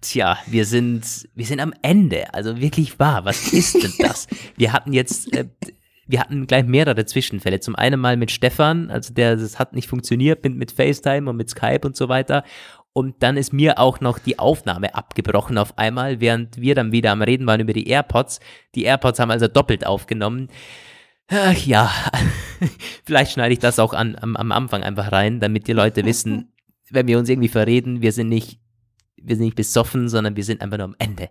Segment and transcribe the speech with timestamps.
[0.00, 2.32] tja, wir sind, wir sind am Ende.
[2.34, 3.24] Also wirklich wahr.
[3.24, 4.26] Was ist denn das?
[4.56, 5.46] wir hatten jetzt, äh,
[6.06, 7.60] wir hatten gleich mehrere Zwischenfälle.
[7.60, 11.36] Zum einen mal mit Stefan, also der, das hat nicht funktioniert mit, mit FaceTime und
[11.36, 12.44] mit Skype und so weiter.
[12.92, 17.12] Und dann ist mir auch noch die Aufnahme abgebrochen auf einmal, während wir dann wieder
[17.12, 18.40] am Reden waren über die AirPods.
[18.74, 20.48] Die AirPods haben also doppelt aufgenommen.
[21.28, 21.92] Ach ja,
[23.04, 26.52] vielleicht schneide ich das auch an, am, am Anfang einfach rein, damit die Leute wissen,
[26.90, 28.58] wenn wir uns irgendwie verreden, wir sind nicht,
[29.22, 31.30] wir sind nicht besoffen, sondern wir sind einfach nur am Ende.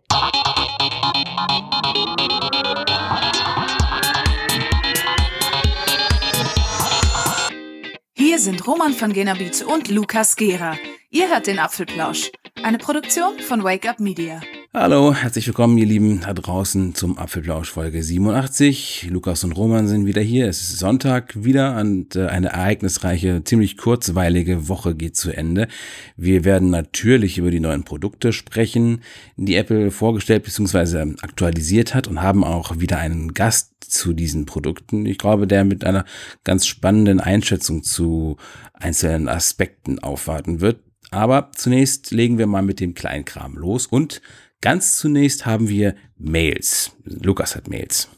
[8.13, 10.77] Hier sind Roman von Genabit und Lukas Gera.
[11.10, 12.32] Ihr hört den Apfelplausch,
[12.63, 14.41] eine Produktion von Wake Up Media.
[14.72, 19.08] Hallo, herzlich willkommen, ihr Lieben, da draußen zum Apfelplausch Folge 87.
[19.10, 20.48] Lukas und Roman sind wieder hier.
[20.48, 25.70] Es ist Sonntag wieder und äh, eine ereignisreiche, ziemlich kurzweilige Woche geht zu Ende.
[26.18, 29.02] Wir werden natürlich über die neuen Produkte sprechen,
[29.38, 31.16] die Apple vorgestellt bzw.
[31.24, 35.08] aktualisiert hat und haben auch wieder einen Gast zu diesen Produkten.
[35.08, 36.05] Ich glaube, der mit einer
[36.43, 38.38] ganz spannenden Einschätzung zu
[38.74, 40.84] einzelnen Aspekten aufwarten wird.
[41.10, 44.21] Aber zunächst legen wir mal mit dem Kleinkram los und
[44.62, 46.91] Ganz zunächst haben wir Mails.
[47.05, 48.10] Lukas hat Mails.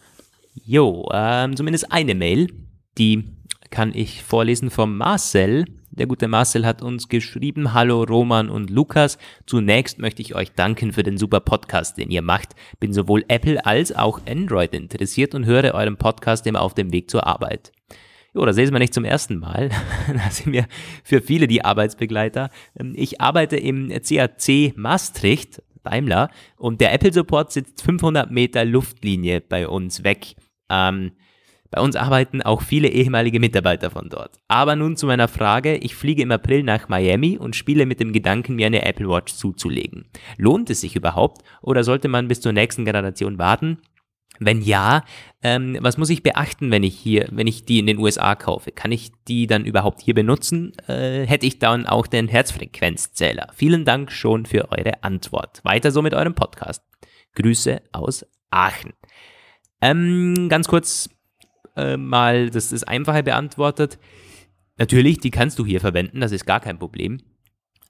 [0.56, 2.48] Jo, ähm, zumindest eine Mail,
[2.98, 3.26] die
[3.70, 5.66] kann ich vorlesen vom Marcel.
[5.92, 9.20] Der gute Marcel hat uns geschrieben, hallo Roman und Lukas.
[9.46, 12.56] Zunächst möchte ich euch danken für den super Podcast, den ihr macht.
[12.80, 17.12] Bin sowohl Apple als auch Android interessiert und höre euren Podcast immer auf dem Weg
[17.12, 17.72] zur Arbeit.
[18.34, 19.70] Jo, das lesen wir nicht zum ersten Mal.
[20.08, 20.66] da sind wir
[21.04, 22.50] für viele die Arbeitsbegleiter.
[22.80, 26.30] Ähm, ich arbeite im CAC Maastricht, Daimler.
[26.58, 30.36] Und der Apple Support sitzt 500 Meter Luftlinie bei uns weg.
[30.70, 31.12] Ähm,
[31.72, 34.38] bei uns arbeiten auch viele ehemalige Mitarbeiter von dort.
[34.50, 35.78] Aber nun zu meiner Frage.
[35.78, 39.34] Ich fliege im April nach Miami und spiele mit dem Gedanken, mir eine Apple Watch
[39.34, 40.10] zuzulegen.
[40.38, 43.78] Lohnt es sich überhaupt oder sollte man bis zur nächsten Generation warten?
[44.44, 45.06] Wenn ja,
[45.44, 48.72] ähm, was muss ich beachten, wenn ich hier, wenn ich die in den USA kaufe?
[48.72, 50.74] Kann ich die dann überhaupt hier benutzen?
[50.88, 53.50] Äh, hätte ich dann auch den Herzfrequenzzähler?
[53.54, 55.64] Vielen Dank schon für eure Antwort.
[55.64, 56.84] Weiter so mit eurem Podcast.
[57.36, 58.94] Grüße aus Aachen.
[59.80, 61.10] Ähm, ganz kurz
[61.76, 64.00] äh, mal, das ist einfacher beantwortet.
[64.78, 67.22] Natürlich, die kannst du hier verwenden, das ist gar kein Problem.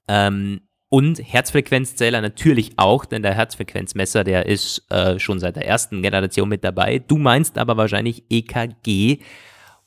[0.09, 0.61] Ähm,
[0.93, 6.49] und Herzfrequenzzähler natürlich auch, denn der Herzfrequenzmesser, der ist äh, schon seit der ersten Generation
[6.49, 6.99] mit dabei.
[6.99, 9.19] Du meinst aber wahrscheinlich EKG.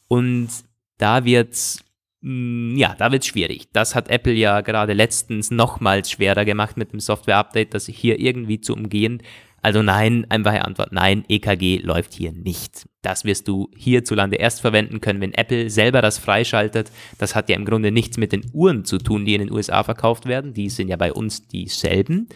[0.08, 0.48] Und
[0.96, 1.84] da wird's,
[2.22, 3.68] mm, ja, da wird's schwierig.
[3.74, 8.62] Das hat Apple ja gerade letztens nochmals schwerer gemacht mit dem Software-Update, das hier irgendwie
[8.62, 9.22] zu umgehen.
[9.64, 12.86] Also nein, einfache Antwort, nein, EKG läuft hier nicht.
[13.00, 16.92] Das wirst du hierzulande erst verwenden können, wenn Apple selber das freischaltet.
[17.16, 19.82] Das hat ja im Grunde nichts mit den Uhren zu tun, die in den USA
[19.82, 20.52] verkauft werden.
[20.52, 22.28] Die sind ja bei uns dieselben.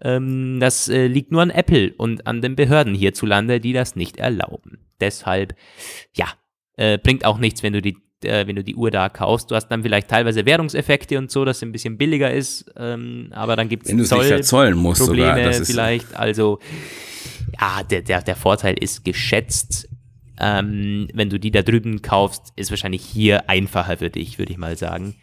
[0.00, 4.16] Ähm, das äh, liegt nur an Apple und an den Behörden hierzulande, die das nicht
[4.16, 4.78] erlauben.
[5.00, 5.54] Deshalb,
[6.14, 6.28] ja,
[6.78, 9.50] äh, bringt auch nichts, wenn du die äh, wenn du die Uhr da kaufst.
[9.50, 13.28] Du hast dann vielleicht teilweise Währungseffekte und so, dass es ein bisschen billiger ist, ähm,
[13.32, 16.14] aber dann gibt es Zoll verzollen musst Probleme sogar, vielleicht.
[16.14, 16.58] Also
[17.60, 19.88] ja, der, der, der Vorteil ist geschätzt.
[20.38, 24.58] Ähm, wenn du die da drüben kaufst, ist wahrscheinlich hier einfacher für dich, würde ich
[24.58, 25.16] mal sagen.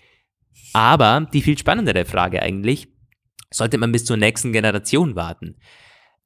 [0.74, 2.88] Aber die viel spannendere Frage eigentlich,
[3.50, 5.56] sollte man bis zur nächsten Generation warten?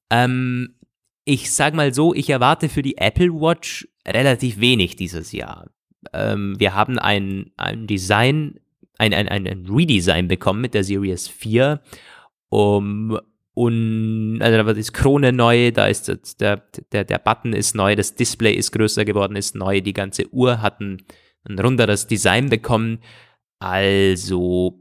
[0.09, 0.75] Ähm,
[1.23, 5.69] ich sag mal so, ich erwarte für die Apple Watch relativ wenig dieses Jahr
[6.13, 8.59] ähm, wir haben ein, ein Design,
[8.97, 11.81] ein, ein, ein Redesign bekommen mit der Series 4.
[12.49, 13.17] Um,
[13.53, 16.07] und also da ist Krone neu, da ist
[16.39, 20.33] der, der, der Button ist neu, das Display ist größer geworden, ist neu, die ganze
[20.33, 21.03] Uhr hat ein,
[21.43, 22.99] ein runderes Design bekommen.
[23.59, 24.79] Also,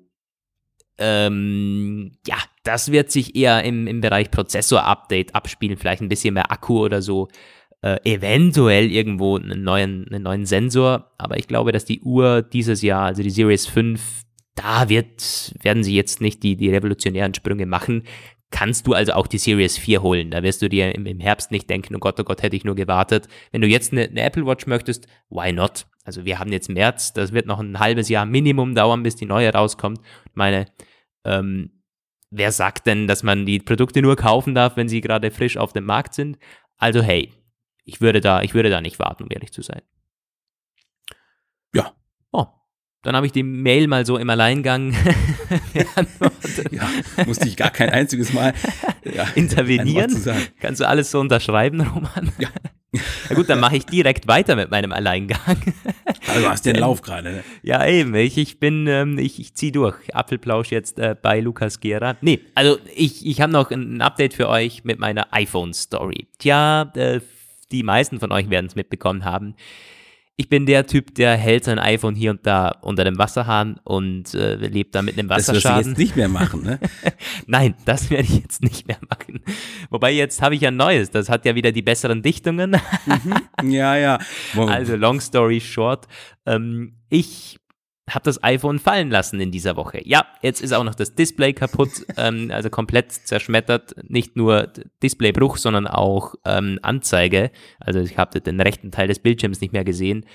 [0.98, 6.52] ähm, ja, das wird sich eher im, im Bereich Prozessor-Update abspielen, vielleicht ein bisschen mehr
[6.52, 7.28] Akku oder so
[7.82, 12.82] äh, eventuell irgendwo einen neuen, einen neuen Sensor, aber ich glaube, dass die Uhr dieses
[12.82, 14.24] Jahr, also die Series 5,
[14.54, 18.02] da wird, werden sie jetzt nicht die, die revolutionären Sprünge machen.
[18.50, 20.30] Kannst du also auch die Series 4 holen.
[20.30, 22.64] Da wirst du dir im, im Herbst nicht denken, oh Gott, oh Gott, hätte ich
[22.64, 23.28] nur gewartet.
[23.52, 25.86] Wenn du jetzt eine, eine Apple Watch möchtest, why not?
[26.04, 29.26] Also wir haben jetzt März, das wird noch ein halbes Jahr Minimum dauern, bis die
[29.26, 30.00] neue rauskommt.
[30.34, 30.66] Meine,
[31.24, 31.82] ähm,
[32.30, 35.72] wer sagt denn, dass man die Produkte nur kaufen darf, wenn sie gerade frisch auf
[35.72, 36.38] dem Markt sind?
[36.76, 37.30] Also hey,
[37.84, 39.82] ich würde da, ich würde da nicht warten, um ehrlich zu sein.
[41.74, 41.94] Ja.
[42.32, 42.46] Oh,
[43.02, 44.94] dann habe ich die Mail mal so im Alleingang
[45.72, 46.72] beantwortet.
[46.72, 46.88] ja,
[47.26, 48.54] musste ich gar kein einziges Mal
[49.04, 50.14] ja, intervenieren.
[50.60, 52.32] Kannst du alles so unterschreiben, Roman?
[52.38, 52.48] Ja.
[53.28, 55.56] Na gut, dann mache ich direkt weiter mit meinem Alleingang.
[56.26, 57.44] Also du hast den Lauf gerade, ne?
[57.62, 58.14] Ja, eben.
[58.16, 59.94] Ich, ich bin, ähm, ich, ich ziehe durch.
[60.14, 62.16] Apfelplausch jetzt äh, bei Lukas Gera.
[62.20, 66.26] Nee, also ich, ich habe noch ein Update für euch mit meiner iPhone-Story.
[66.38, 67.20] Tja, äh,
[67.72, 69.54] die meisten von euch werden es mitbekommen haben
[70.40, 74.32] ich bin der Typ, der hält sein iPhone hier und da unter dem Wasserhahn und
[74.32, 75.60] äh, lebt da mit einem Wasserschaden.
[75.60, 76.80] Das wirst du jetzt nicht mehr machen, ne?
[77.46, 79.42] Nein, das werde ich jetzt nicht mehr machen.
[79.90, 82.70] Wobei jetzt habe ich ein neues, das hat ja wieder die besseren Dichtungen.
[82.70, 83.70] mhm.
[83.70, 84.18] Ja, ja.
[84.54, 84.70] Wow.
[84.70, 86.06] Also long story short,
[86.46, 87.58] ähm, ich
[88.14, 90.00] habe das iPhone fallen lassen in dieser Woche.
[90.04, 93.94] Ja, jetzt ist auch noch das Display kaputt, ähm, also komplett zerschmettert.
[94.08, 94.72] Nicht nur
[95.02, 97.50] Displaybruch, sondern auch ähm, Anzeige.
[97.78, 100.26] Also ich habe den rechten Teil des Bildschirms nicht mehr gesehen.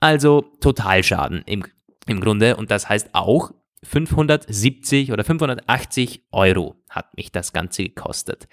[0.00, 1.64] Also Totalschaden im,
[2.06, 2.56] im Grunde.
[2.56, 3.52] Und das heißt auch,
[3.84, 8.48] 570 oder 580 Euro hat mich das Ganze gekostet.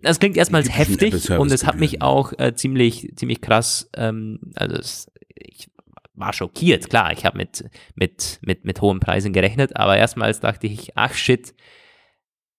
[0.00, 4.76] Das klingt erstmal heftig und es hat mich auch äh, ziemlich, ziemlich krass, ähm, also
[4.76, 5.70] es, ich
[6.16, 6.88] war schockiert.
[6.88, 7.64] Klar, ich habe mit,
[7.94, 11.54] mit, mit, mit hohen Preisen gerechnet, aber erstmals dachte ich, ach shit,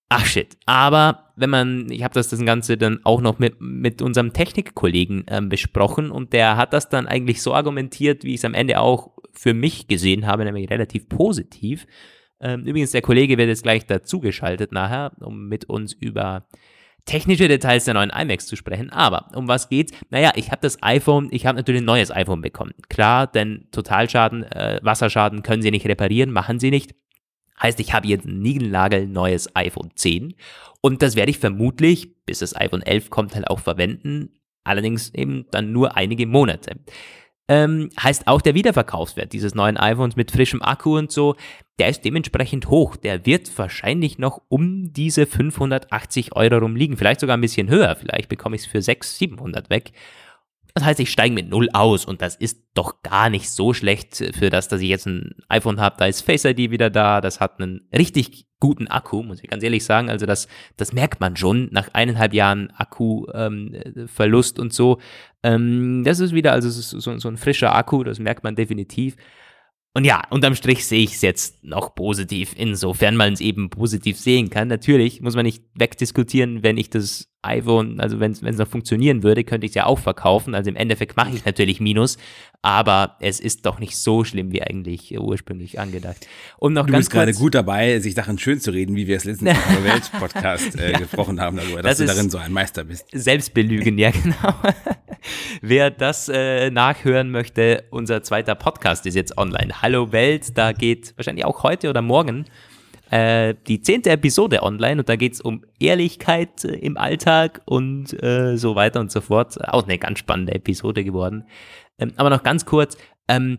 [0.08, 0.56] ach shit.
[0.66, 5.24] Aber wenn man, ich habe das, das Ganze dann auch noch mit, mit unserem Technikkollegen
[5.28, 8.80] ähm, besprochen und der hat das dann eigentlich so argumentiert, wie ich es am Ende
[8.80, 11.86] auch für mich gesehen habe, nämlich relativ positiv.
[12.40, 16.46] Ähm, übrigens, der Kollege wird jetzt gleich dazugeschaltet nachher, um mit uns über
[17.04, 18.90] technische Details der neuen iMacs zu sprechen.
[18.90, 19.92] Aber um was geht's?
[20.10, 22.72] Naja, ich habe das iPhone, ich habe natürlich ein neues iPhone bekommen.
[22.88, 26.94] Klar, denn Totalschaden, äh, Wasserschaden können sie nicht reparieren, machen sie nicht.
[27.60, 30.34] Heißt, ich habe jetzt ein Nigelnagel neues iPhone 10
[30.80, 34.30] und das werde ich vermutlich, bis das iPhone 11 kommt, halt auch verwenden.
[34.62, 36.76] Allerdings eben dann nur einige Monate
[37.48, 41.34] ähm, heißt auch der Wiederverkaufswert dieses neuen iPhones mit frischem Akku und so,
[41.78, 42.96] der ist dementsprechend hoch.
[42.96, 47.96] Der wird wahrscheinlich noch um diese 580 Euro rumliegen, vielleicht sogar ein bisschen höher.
[47.96, 49.92] Vielleicht bekomme ich es für 600, 700 weg.
[50.74, 54.16] Das heißt, ich steige mit null aus und das ist doch gar nicht so schlecht
[54.16, 55.96] für das, dass ich jetzt ein iPhone habe.
[55.98, 59.62] Da ist Face ID wieder da, das hat einen richtig guten Akku, muss ich ganz
[59.62, 60.10] ehrlich sagen.
[60.10, 64.98] Also das, das merkt man schon nach eineinhalb Jahren Akkuverlust ähm, und so.
[65.42, 69.16] Ähm, das ist wieder also so, so ein frischer Akku, das merkt man definitiv.
[69.94, 74.18] Und ja, unterm Strich sehe ich es jetzt noch positiv, insofern man es eben positiv
[74.18, 74.68] sehen kann.
[74.68, 79.44] Natürlich muss man nicht wegdiskutieren, wenn ich das iPhone, also wenn es noch funktionieren würde,
[79.44, 80.56] könnte ich es ja auch verkaufen.
[80.56, 82.18] Also im Endeffekt mache ich natürlich Minus,
[82.62, 86.26] aber es ist doch nicht so schlimm, wie eigentlich ursprünglich angedacht.
[86.56, 89.16] Und noch du ganz bist gerade gut dabei, sich Sachen schön zu reden, wie wir
[89.16, 90.98] es letztens im Welt-Podcast äh, ja.
[90.98, 93.06] gesprochen haben, darüber, dass das du darin so ein Meister bist.
[93.12, 94.54] Selbstbelügen, ja genau.
[95.62, 99.80] Wer das äh, nachhören möchte, unser zweiter Podcast ist jetzt online.
[99.80, 102.46] Hallo Welt, da geht wahrscheinlich auch heute oder morgen
[103.10, 108.20] äh, die zehnte Episode online und da geht es um Ehrlichkeit äh, im Alltag und
[108.22, 109.56] äh, so weiter und so fort.
[109.68, 111.44] Auch eine ganz spannende Episode geworden.
[111.98, 112.96] Ähm, aber noch ganz kurz,
[113.28, 113.58] ähm,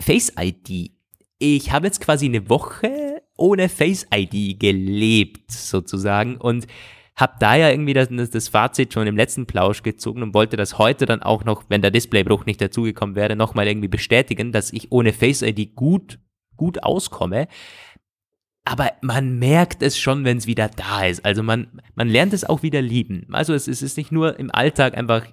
[0.00, 0.92] Face ID.
[1.38, 6.66] Ich habe jetzt quasi eine Woche ohne Face ID gelebt, sozusagen, und
[7.16, 10.78] habe da ja irgendwie das, das Fazit schon im letzten Plausch gezogen und wollte das
[10.78, 14.90] heute dann auch noch, wenn der Displaybruch nicht dazugekommen wäre, nochmal irgendwie bestätigen, dass ich
[14.90, 16.18] ohne Face ID gut,
[16.56, 17.48] gut auskomme.
[18.70, 21.24] Aber man merkt es schon, wenn es wieder da ist.
[21.24, 23.26] Also man, man lernt es auch wieder lieben.
[23.32, 25.26] Also es, es ist nicht nur im Alltag einfach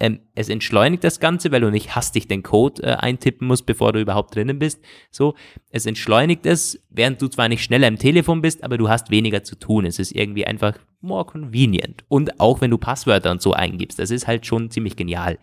[0.00, 3.92] ähm, es entschleunigt das Ganze, weil du nicht hastig den Code äh, eintippen musst, bevor
[3.92, 4.80] du überhaupt drinnen bist.
[5.10, 5.34] So,
[5.70, 9.42] es entschleunigt es, während du zwar nicht schneller im Telefon bist, aber du hast weniger
[9.42, 9.84] zu tun.
[9.84, 12.04] Es ist irgendwie einfach more convenient.
[12.08, 15.38] Und auch wenn du Passwörter und so eingibst, das ist halt schon ziemlich genial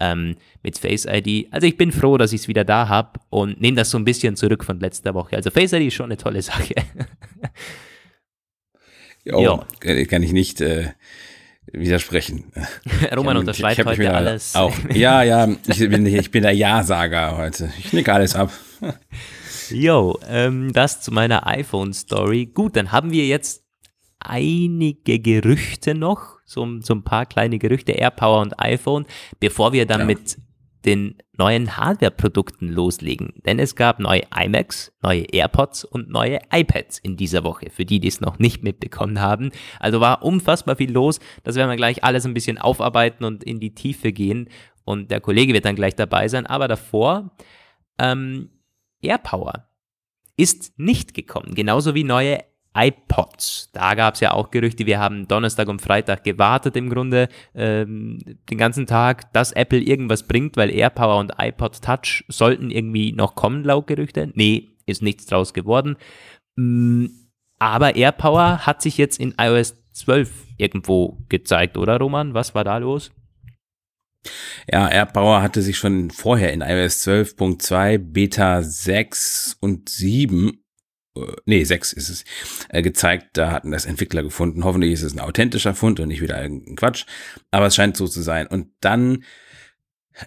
[0.00, 1.48] ähm, mit Face ID.
[1.50, 4.04] Also ich bin froh, dass ich es wieder da habe und nehme das so ein
[4.04, 5.36] bisschen zurück von letzter Woche.
[5.36, 6.74] Also Face ID ist schon eine tolle Sache.
[9.24, 9.64] jo, jo.
[9.80, 10.60] kann ich nicht.
[10.60, 10.90] Äh
[11.72, 12.52] widersprechen.
[13.16, 14.54] Roman unterschreibt ich heute alles.
[14.54, 14.72] Auch.
[14.92, 17.72] Ja, ja, ich bin, ich bin der Ja-Sager heute.
[17.78, 18.52] Ich nick alles ab.
[19.70, 22.50] Jo, ähm, das zu meiner iPhone-Story.
[22.52, 23.64] Gut, dann haben wir jetzt
[24.18, 29.06] einige Gerüchte noch, so, so ein paar kleine Gerüchte, AirPower und iPhone,
[29.40, 30.06] bevor wir dann ja.
[30.06, 30.38] mit
[30.84, 33.32] den neuen Hardware-Produkten loslegen.
[33.46, 38.00] Denn es gab neue iMacs, neue AirPods und neue iPads in dieser Woche, für die,
[38.00, 39.50] die es noch nicht mitbekommen haben.
[39.80, 41.20] Also war unfassbar viel los.
[41.42, 44.48] Das werden wir gleich alles ein bisschen aufarbeiten und in die Tiefe gehen.
[44.84, 46.46] Und der Kollege wird dann gleich dabei sein.
[46.46, 47.34] Aber davor,
[47.98, 48.50] ähm,
[49.00, 49.68] AirPower
[50.36, 51.54] ist nicht gekommen.
[51.54, 52.40] Genauso wie neue
[52.74, 53.70] iPods.
[53.72, 58.18] Da gab es ja auch Gerüchte, wir haben Donnerstag und Freitag gewartet im Grunde ähm,
[58.50, 63.34] den ganzen Tag, dass Apple irgendwas bringt, weil AirPower und iPod Touch sollten irgendwie noch
[63.34, 64.30] kommen, laut Gerüchte.
[64.34, 65.96] Nee, ist nichts draus geworden.
[66.56, 67.06] Mm,
[67.58, 72.34] aber AirPower hat sich jetzt in iOS 12 irgendwo gezeigt, oder Roman?
[72.34, 73.12] Was war da los?
[74.70, 80.63] Ja, AirPower hatte sich schon vorher in iOS 12.2, Beta 6 und 7 äh,
[81.44, 82.24] nee, 6 ist es,
[82.68, 83.36] äh, gezeigt.
[83.36, 84.64] Da hatten das Entwickler gefunden.
[84.64, 87.06] Hoffentlich ist es ein authentischer Fund und nicht wieder ein Quatsch.
[87.50, 88.46] Aber es scheint so zu sein.
[88.46, 89.24] Und dann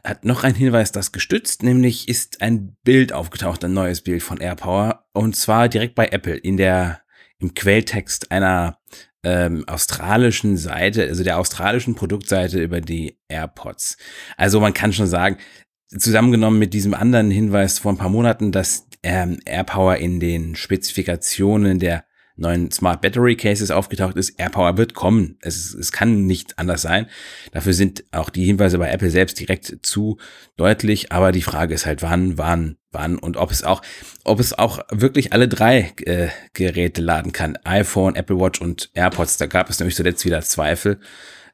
[0.04, 4.40] hat noch ein Hinweis das gestützt, nämlich ist ein Bild aufgetaucht, ein neues Bild von
[4.40, 5.06] AirPower.
[5.14, 7.02] Und zwar direkt bei Apple in der,
[7.40, 8.80] im Quelltext einer
[9.24, 13.98] ähm, australischen Seite, also der australischen Produktseite über die AirPods.
[14.36, 15.38] Also man kann schon sagen,
[15.90, 21.80] zusammengenommen mit diesem anderen Hinweis vor ein paar Monaten, dass ähm, AirPower in den Spezifikationen
[21.80, 22.06] der
[22.38, 24.40] neuen Smart Battery Cases aufgetaucht ist.
[24.40, 25.38] AirPower wird kommen.
[25.42, 27.08] Es, es kann nicht anders sein.
[27.52, 30.18] Dafür sind auch die Hinweise bei Apple selbst direkt zu
[30.56, 31.12] deutlich.
[31.12, 33.82] Aber die Frage ist halt, wann, wann, wann und ob es auch,
[34.24, 37.58] ob es auch wirklich alle drei äh, Geräte laden kann.
[37.64, 39.38] iPhone, Apple Watch und AirPods.
[39.38, 41.00] Da gab es nämlich zuletzt wieder Zweifel.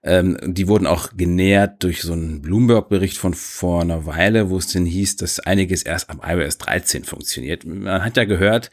[0.06, 4.68] Ähm, die wurden auch genährt durch so einen Bloomberg-Bericht von vor einer Weile, wo es
[4.68, 7.64] denn hieß, dass einiges erst am iOS 13 funktioniert.
[7.66, 8.70] Man hat ja gehört,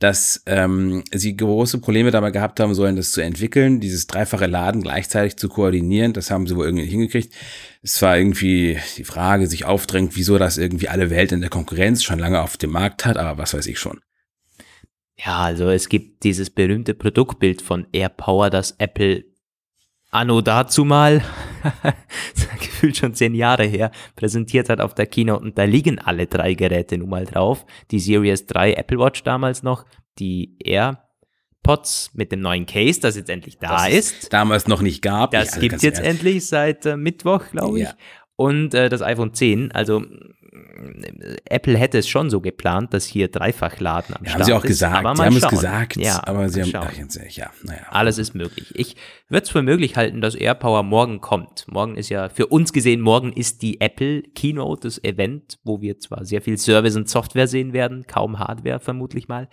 [0.00, 4.82] dass ähm, sie große Probleme dabei gehabt haben sollen, das zu entwickeln, dieses dreifache Laden
[4.82, 6.14] gleichzeitig zu koordinieren.
[6.14, 7.32] Das haben sie wohl irgendwie nicht hingekriegt.
[7.82, 12.02] Es war irgendwie die Frage, sich aufdrängt, wieso das irgendwie alle Welt in der Konkurrenz
[12.02, 14.00] schon lange auf dem Markt hat, aber was weiß ich schon.
[15.16, 19.31] Ja, also es gibt dieses berühmte Produktbild von AirPower, das Apple
[20.12, 21.24] anno dazu mal,
[22.60, 26.54] gefühlt schon zehn Jahre her, präsentiert hat auf der Keynote und da liegen alle drei
[26.54, 27.66] Geräte nun mal drauf.
[27.90, 29.84] Die Series 3 Apple Watch damals noch,
[30.18, 34.32] die AirPods mit dem neuen Case, das jetzt endlich da das ist.
[34.32, 35.32] Damals noch nicht gab.
[35.32, 36.10] Das ja, gibt's jetzt ehrlich.
[36.10, 37.84] endlich seit äh, Mittwoch, glaube ich.
[37.86, 37.94] Ja.
[38.36, 40.04] Und äh, das iPhone 10, also
[41.46, 44.64] Apple hätte es schon so geplant, dass hier Dreifachladen am ja, Start haben sie auch
[44.64, 45.42] ist, gesagt, aber sie haben schauen.
[45.44, 47.86] es gesagt, ja, aber sie haben, ach, jetzt, ja, naja.
[47.88, 48.70] Alles ist möglich.
[48.74, 48.96] Ich
[49.28, 51.64] würde es für möglich halten, dass AirPower morgen kommt.
[51.68, 55.98] Morgen ist ja, für uns gesehen, morgen ist die Apple Keynote, das Event, wo wir
[55.98, 59.48] zwar sehr viel Service und Software sehen werden, kaum Hardware vermutlich mal,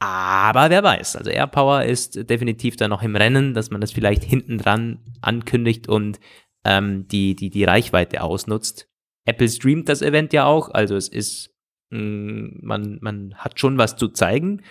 [0.00, 4.22] aber wer weiß, also AirPower ist definitiv da noch im Rennen, dass man das vielleicht
[4.22, 6.20] hinten dran ankündigt und
[6.64, 8.88] ähm, die, die, die Reichweite ausnutzt.
[9.24, 11.50] Apple streamt das Event ja auch, also es ist,
[11.90, 14.62] mh, mm, man, man hat schon was zu zeigen.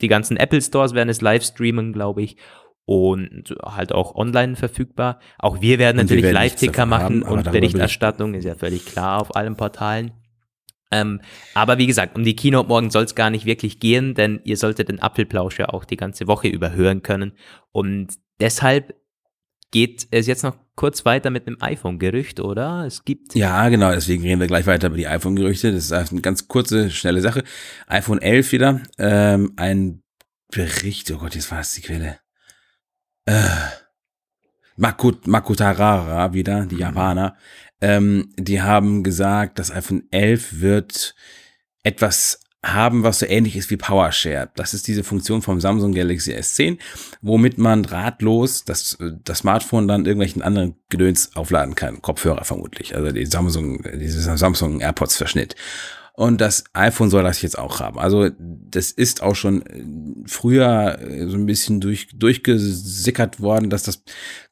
[0.00, 2.36] Die ganzen Apple Stores werden es live streamen, glaube ich.
[2.84, 5.20] Und halt auch online verfügbar.
[5.38, 9.56] Auch wir werden natürlich Live-Ticker machen haben, und Berichterstattung ist ja völlig klar auf allen
[9.56, 10.12] Portalen.
[10.90, 11.20] Ähm,
[11.52, 14.56] aber wie gesagt, um die Keynote morgen soll es gar nicht wirklich gehen, denn ihr
[14.56, 17.32] solltet den Apfelplausch ja auch die ganze Woche überhören können.
[17.72, 18.94] Und deshalb
[19.70, 22.86] geht es jetzt noch kurz weiter mit einem iPhone-Gerücht, oder?
[22.86, 23.34] Es gibt.
[23.34, 25.72] Ja, genau, deswegen reden wir gleich weiter über die iPhone-Gerüchte.
[25.72, 27.42] Das ist eine ganz kurze, schnelle Sache.
[27.88, 28.80] iPhone 11 wieder.
[28.96, 30.02] Ähm, ein
[30.50, 32.20] Bericht, oh Gott, jetzt war es die Quelle.
[33.26, 33.34] Äh,
[34.76, 36.80] Makut, Makutarara wieder, die mhm.
[36.80, 37.36] Japaner.
[37.80, 41.16] Ähm, die haben gesagt, das iPhone 11 wird
[41.82, 44.50] etwas haben, was so ähnlich ist wie PowerShare.
[44.56, 46.78] Das ist diese Funktion vom Samsung Galaxy S10,
[47.22, 52.02] womit man drahtlos das, das Smartphone dann irgendwelchen anderen Gedöns aufladen kann.
[52.02, 52.96] Kopfhörer vermutlich.
[52.96, 55.54] Also die Samsung, dieser Samsung AirPods Verschnitt.
[56.14, 58.00] Und das iPhone soll das jetzt auch haben.
[58.00, 60.98] Also das ist auch schon früher
[61.28, 64.02] so ein bisschen durch, durchgesickert worden, dass das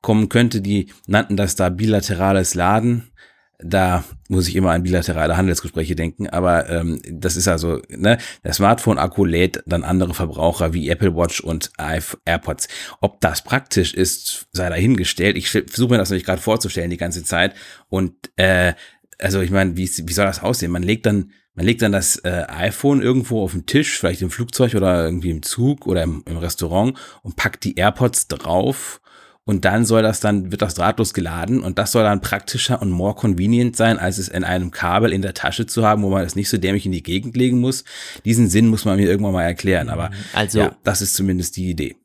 [0.00, 0.60] kommen könnte.
[0.60, 3.10] Die nannten das da bilaterales Laden
[3.58, 8.52] da muss ich immer an bilaterale Handelsgespräche denken, aber ähm, das ist also, ne, der
[8.52, 12.68] Smartphone-Akku lädt dann andere Verbraucher wie Apple Watch und AirPods.
[13.00, 15.36] Ob das praktisch ist, sei dahingestellt.
[15.36, 17.54] Ich versuche mir das nämlich gerade vorzustellen die ganze Zeit.
[17.88, 18.74] Und äh,
[19.18, 20.72] also ich meine, wie, wie soll das aussehen?
[20.72, 24.30] Man legt dann, man legt dann das äh, iPhone irgendwo auf den Tisch, vielleicht im
[24.30, 29.00] Flugzeug oder irgendwie im Zug oder im, im Restaurant und packt die AirPods drauf
[29.46, 32.90] und dann soll das dann, wird das drahtlos geladen und das soll dann praktischer und
[32.90, 36.24] more convenient sein, als es in einem Kabel in der Tasche zu haben, wo man
[36.24, 37.84] es nicht so dämlich in die Gegend legen muss.
[38.24, 41.70] Diesen Sinn muss man mir irgendwann mal erklären, aber also, ja, das ist zumindest die
[41.70, 41.96] Idee.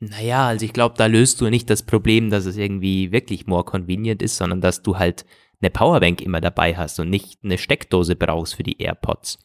[0.00, 3.64] Naja, also ich glaube, da löst du nicht das Problem, dass es irgendwie wirklich more
[3.64, 5.26] convenient ist, sondern dass du halt
[5.60, 9.38] eine Powerbank immer dabei hast und nicht eine Steckdose brauchst für die AirPods.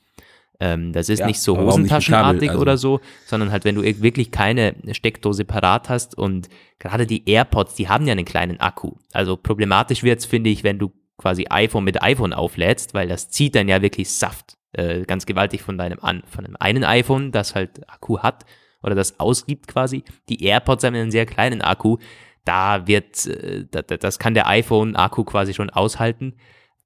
[0.61, 2.61] Ähm, das ist ja, nicht so hosentaschenartig also.
[2.61, 7.73] oder so, sondern halt, wenn du wirklich keine Steckdose parat hast und gerade die AirPods,
[7.73, 8.91] die haben ja einen kleinen Akku.
[9.11, 13.55] Also problematisch wird's, finde ich, wenn du quasi iPhone mit iPhone auflädst, weil das zieht
[13.55, 17.55] dann ja wirklich Saft äh, ganz gewaltig von deinem an, von einem einen iPhone, das
[17.55, 18.45] halt Akku hat
[18.83, 20.03] oder das ausgibt quasi.
[20.29, 21.97] Die AirPods haben einen sehr kleinen Akku.
[22.45, 26.35] Da wird, äh, das kann der iPhone-Akku quasi schon aushalten.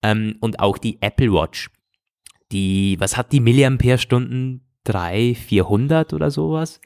[0.01, 1.69] Ähm, und auch die Apple Watch
[2.55, 4.61] die, was hat die Milliampere-Stunden?
[4.85, 6.79] 300, 400 oder sowas?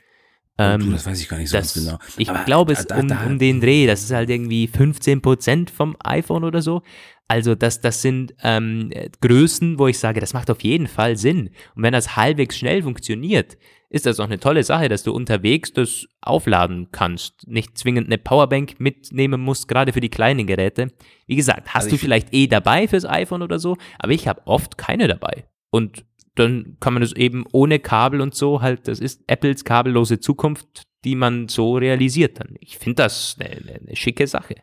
[0.58, 2.00] Ähm, du, das weiß ich gar nicht so das, genau.
[2.18, 5.96] Ich glaube, es da, um, da, um den Dreh, das ist halt irgendwie 15% vom
[6.04, 6.82] iPhone oder so.
[7.28, 11.52] Also das, das sind ähm, Größen, wo ich sage, das macht auf jeden Fall Sinn.
[11.76, 13.58] Und wenn das halbwegs schnell funktioniert,
[13.90, 17.48] ist das auch eine tolle Sache, dass du unterwegs das aufladen kannst.
[17.48, 20.88] Nicht zwingend eine Powerbank mitnehmen musst, gerade für die kleinen Geräte.
[21.28, 24.42] Wie gesagt, hast also du vielleicht eh dabei fürs iPhone oder so, aber ich habe
[24.46, 25.46] oft keine dabei.
[25.70, 30.20] Und dann kann man das eben ohne Kabel und so halt, das ist Apples kabellose
[30.20, 32.56] Zukunft, die man so realisiert dann.
[32.60, 34.56] Ich finde das eine, eine, schicke Sache.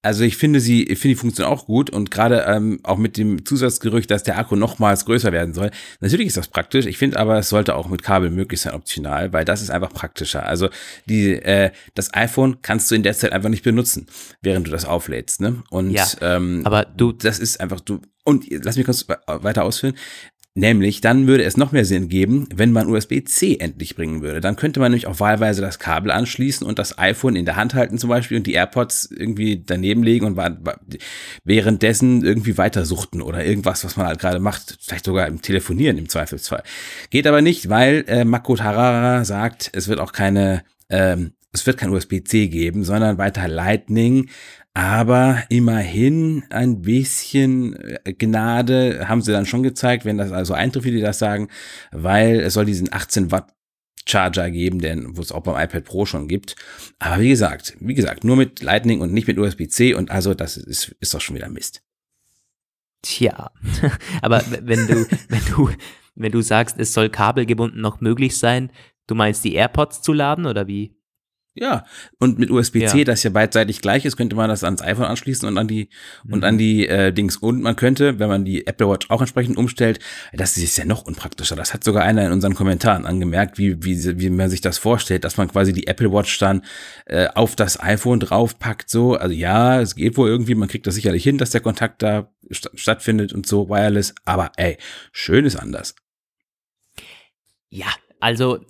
[0.00, 3.16] Also ich finde sie, ich finde die Funktion auch gut und gerade ähm, auch mit
[3.16, 5.72] dem Zusatzgerücht, dass der Akku nochmals größer werden soll.
[6.00, 6.86] Natürlich ist das praktisch.
[6.86, 9.92] Ich finde aber, es sollte auch mit Kabel möglich sein, optional, weil das ist einfach
[9.92, 10.46] praktischer.
[10.46, 10.68] Also
[11.06, 14.06] die, äh, das iPhone kannst du in der Zeit einfach nicht benutzen,
[14.40, 15.40] während du das auflädst.
[15.40, 15.64] Ne?
[15.70, 18.00] Und ja, ähm, aber du, das ist einfach du.
[18.28, 19.94] Und lass mich kurz weiter ausführen.
[20.54, 24.42] Nämlich, dann würde es noch mehr Sinn geben, wenn man USB-C endlich bringen würde.
[24.42, 27.72] Dann könnte man nämlich auch wahlweise das Kabel anschließen und das iPhone in der Hand
[27.72, 30.36] halten zum Beispiel und die AirPods irgendwie daneben legen und
[31.44, 34.76] währenddessen irgendwie weitersuchten oder irgendwas, was man halt gerade macht.
[34.82, 36.64] Vielleicht sogar im Telefonieren im Zweifelsfall.
[37.08, 41.78] Geht aber nicht, weil äh, Mako Tarara sagt, es wird auch keine ähm, es wird
[41.78, 44.28] kein USB-C geben, sondern weiter Lightning
[44.78, 50.86] aber immerhin ein bisschen äh, Gnade haben sie dann schon gezeigt, wenn das also eintrifft,
[50.86, 51.48] wie die das sagen,
[51.90, 53.52] weil es soll diesen 18 Watt
[54.06, 56.54] Charger geben, den wo es auch beim iPad Pro schon gibt.
[57.00, 60.56] Aber wie gesagt, wie gesagt, nur mit Lightning und nicht mit USB-C und also das
[60.56, 61.82] ist, ist doch schon wieder Mist.
[63.02, 63.50] Tja,
[64.22, 65.70] aber wenn du, wenn du,
[66.14, 68.70] wenn du sagst, es soll kabelgebunden noch möglich sein,
[69.08, 70.97] du meinst die AirPods zu laden oder wie?
[71.60, 71.84] Ja,
[72.18, 73.04] und mit USB-C, ja.
[73.04, 75.88] das ja beidseitig gleich ist, könnte man das ans iPhone anschließen und an die
[76.22, 76.32] mhm.
[76.32, 76.58] und an mhm.
[76.58, 77.36] die äh, Dings.
[77.36, 79.98] Und man könnte, wenn man die Apple Watch auch entsprechend umstellt,
[80.32, 81.56] das ist ja noch unpraktischer.
[81.56, 85.24] Das hat sogar einer in unseren Kommentaren angemerkt, wie, wie, wie man sich das vorstellt,
[85.24, 86.62] dass man quasi die Apple Watch dann
[87.06, 88.88] äh, auf das iPhone draufpackt.
[88.88, 92.02] So, also ja, es geht wohl irgendwie, man kriegt das sicherlich hin, dass der Kontakt
[92.02, 94.14] da st stattfindet und so, wireless.
[94.24, 94.78] Aber ey,
[95.10, 95.96] schön ist anders.
[97.68, 97.88] Ja,
[98.20, 98.60] also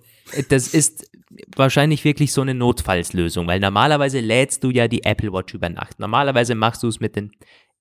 [0.49, 1.07] das ist
[1.57, 5.99] wahrscheinlich wirklich so eine Notfallslösung, weil normalerweise lädst du ja die Apple Watch über Nacht.
[5.99, 7.33] Normalerweise machst du es mit den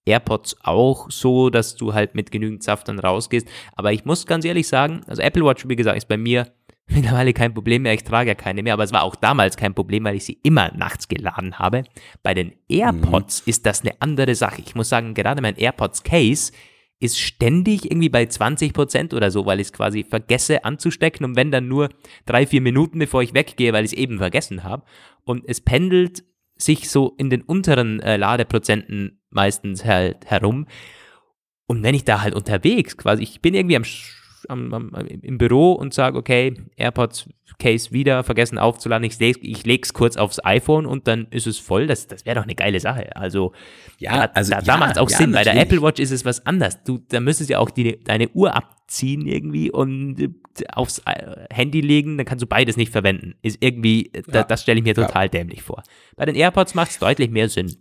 [0.06, 3.48] AirPods auch so, dass du halt mit genügend Saft dann rausgehst.
[3.76, 6.48] Aber ich muss ganz ehrlich sagen, also Apple Watch, wie gesagt, ist bei mir
[6.88, 7.93] mittlerweile kein Problem mehr.
[7.93, 10.39] Ich trage ja keine mehr, aber es war auch damals kein Problem, weil ich sie
[10.43, 11.84] immer nachts geladen habe.
[12.24, 13.50] Bei den AirPods mhm.
[13.50, 14.62] ist das eine andere Sache.
[14.65, 16.54] Ich muss sagen, gerade mein AirPods Case
[16.99, 21.36] ist ständig irgendwie bei 20 Prozent oder so, weil ich es quasi vergesse anzustecken und
[21.36, 21.89] wenn dann nur
[22.25, 24.83] drei, vier Minuten, bevor ich weggehe, weil ich es eben vergessen habe.
[25.23, 26.23] Und es pendelt
[26.55, 30.65] sich so in den unteren äh, Ladeprozenten meistens halt herum.
[31.67, 33.83] Und wenn ich da halt unterwegs quasi, ich bin irgendwie am
[34.49, 37.29] am, am, im Büro und sage, okay, AirPods
[37.60, 41.57] Case wieder vergessen aufzuladen, ich, leg, ich leg's kurz aufs iPhone und dann ist es
[41.57, 41.88] voll.
[41.88, 43.15] Das, das wäre doch eine geile Sache.
[43.15, 43.53] Also,
[43.97, 45.31] ja, also da, da ja, macht es auch ja, Sinn.
[45.31, 45.47] Natürlich.
[45.47, 46.83] Bei der Apple Watch ist es was anderes.
[46.83, 50.29] Du, da müsstest du ja auch die, deine Uhr abziehen irgendwie und äh,
[50.73, 53.36] aufs äh, Handy legen, dann kannst du beides nicht verwenden.
[53.41, 54.21] Ist irgendwie, ja.
[54.27, 55.83] da, das stelle ich mir total dämlich vor.
[56.15, 57.75] Bei den AirPods macht es deutlich mehr Sinn.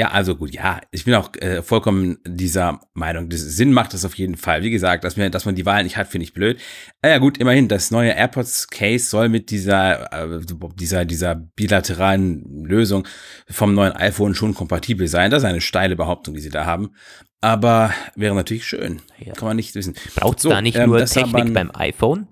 [0.00, 3.28] Ja, also gut, ja, ich bin auch äh, vollkommen dieser Meinung.
[3.28, 4.62] Das Sinn macht das auf jeden Fall.
[4.62, 6.58] Wie gesagt, dass, mir, dass man die Wahl nicht hat, finde ich blöd.
[7.02, 10.40] Äh, ja gut, immerhin, das neue AirPods Case soll mit dieser, äh,
[10.74, 13.06] dieser, dieser bilateralen Lösung
[13.50, 15.30] vom neuen iPhone schon kompatibel sein.
[15.30, 16.94] Das ist eine steile Behauptung, die sie da haben.
[17.42, 19.02] Aber wäre natürlich schön.
[19.18, 19.34] Ja.
[19.34, 19.96] Kann man nicht wissen.
[20.14, 22.26] Braucht es so, da nicht ähm, nur Technik beim iPhone?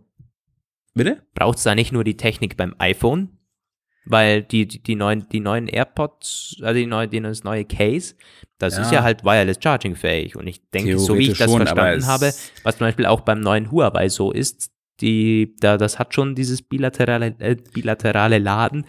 [0.94, 1.22] Bitte?
[1.34, 3.37] Braucht es da nicht nur die Technik beim iPhone?
[4.10, 8.14] Weil die, die, die, neuen, die neuen AirPods, also die neue, die, das neue Case,
[8.58, 8.82] das ja.
[8.82, 10.34] ist ja halt wireless charging fähig.
[10.34, 13.40] Und ich denke, so wie ich das schon, verstanden habe, was zum Beispiel auch beim
[13.40, 18.86] neuen Huawei so ist, die, da, das hat schon dieses bilaterale, äh, bilaterale Laden.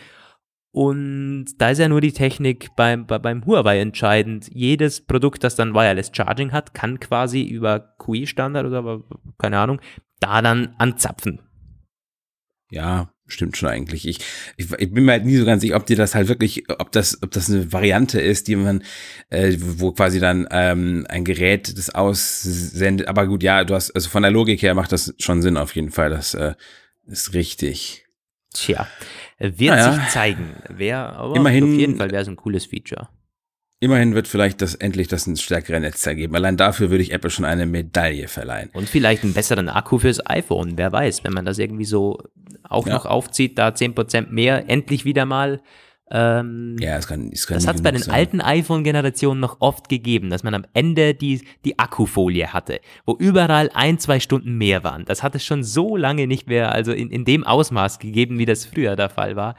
[0.72, 4.50] Und da ist ja nur die Technik beim, beim Huawei entscheidend.
[4.54, 9.02] Jedes Produkt, das dann Wireless Charging hat, kann quasi über QI-Standard oder
[9.38, 9.82] keine Ahnung,
[10.20, 11.42] da dann anzapfen.
[12.72, 14.08] Ja, stimmt schon eigentlich.
[14.08, 14.20] Ich,
[14.58, 16.92] ich, ich bin mir halt nie so ganz sicher, ob dir das halt wirklich, ob
[16.92, 18.84] das, ob das eine Variante ist, die man,
[19.30, 23.08] äh, wo quasi dann ähm, ein Gerät das aussendet.
[23.08, 25.76] Aber gut, ja, du hast, also von der Logik her macht das schon Sinn auf
[25.76, 26.10] jeden Fall.
[26.10, 26.54] Das äh,
[27.06, 28.06] ist richtig.
[28.54, 28.88] Tja,
[29.38, 29.94] wird naja.
[29.94, 30.56] sich zeigen.
[30.70, 33.10] Wäre aber Immerhin, auf jeden Fall wäre so ein cooles Feature.
[33.82, 36.36] Immerhin wird vielleicht das endlich das ein stärkere Netzteil geben.
[36.36, 38.70] Allein dafür würde ich Apple schon eine Medaille verleihen.
[38.74, 40.78] Und vielleicht einen besseren Akku fürs iPhone.
[40.78, 42.18] Wer weiß, wenn man das irgendwie so
[42.64, 42.94] auch ja.
[42.94, 45.62] noch aufzieht, da 10% mehr, endlich wieder mal
[46.12, 48.16] Ähm, Ja, es kann, es kann das hat es bei den sein.
[48.16, 53.70] alten iPhone-Generationen noch oft gegeben, dass man am Ende die, die Akkufolie hatte, wo überall
[53.76, 55.06] ein, zwei Stunden mehr waren.
[55.06, 58.46] Das hat es schon so lange nicht mehr, also in, in dem Ausmaß gegeben, wie
[58.46, 59.56] das früher der Fall war.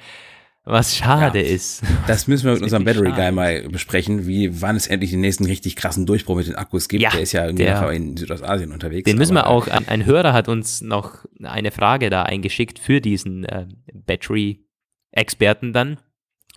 [0.70, 1.54] Was schade Ja.
[1.54, 1.82] ist.
[2.06, 3.32] Das müssen wir mit unserem Battery Guy schade.
[3.32, 7.02] mal besprechen, wie wann es endlich den nächsten richtig krassen Durchbruch mit den Akkus gibt.
[7.02, 9.04] Ja, der ist ja irgendwie der- in Südostasien unterwegs.
[9.04, 13.00] Den müssen wir auch, ein, ein Hörer hat uns noch eine Frage da eingeschickt für
[13.00, 15.98] diesen äh, Battery-Experten dann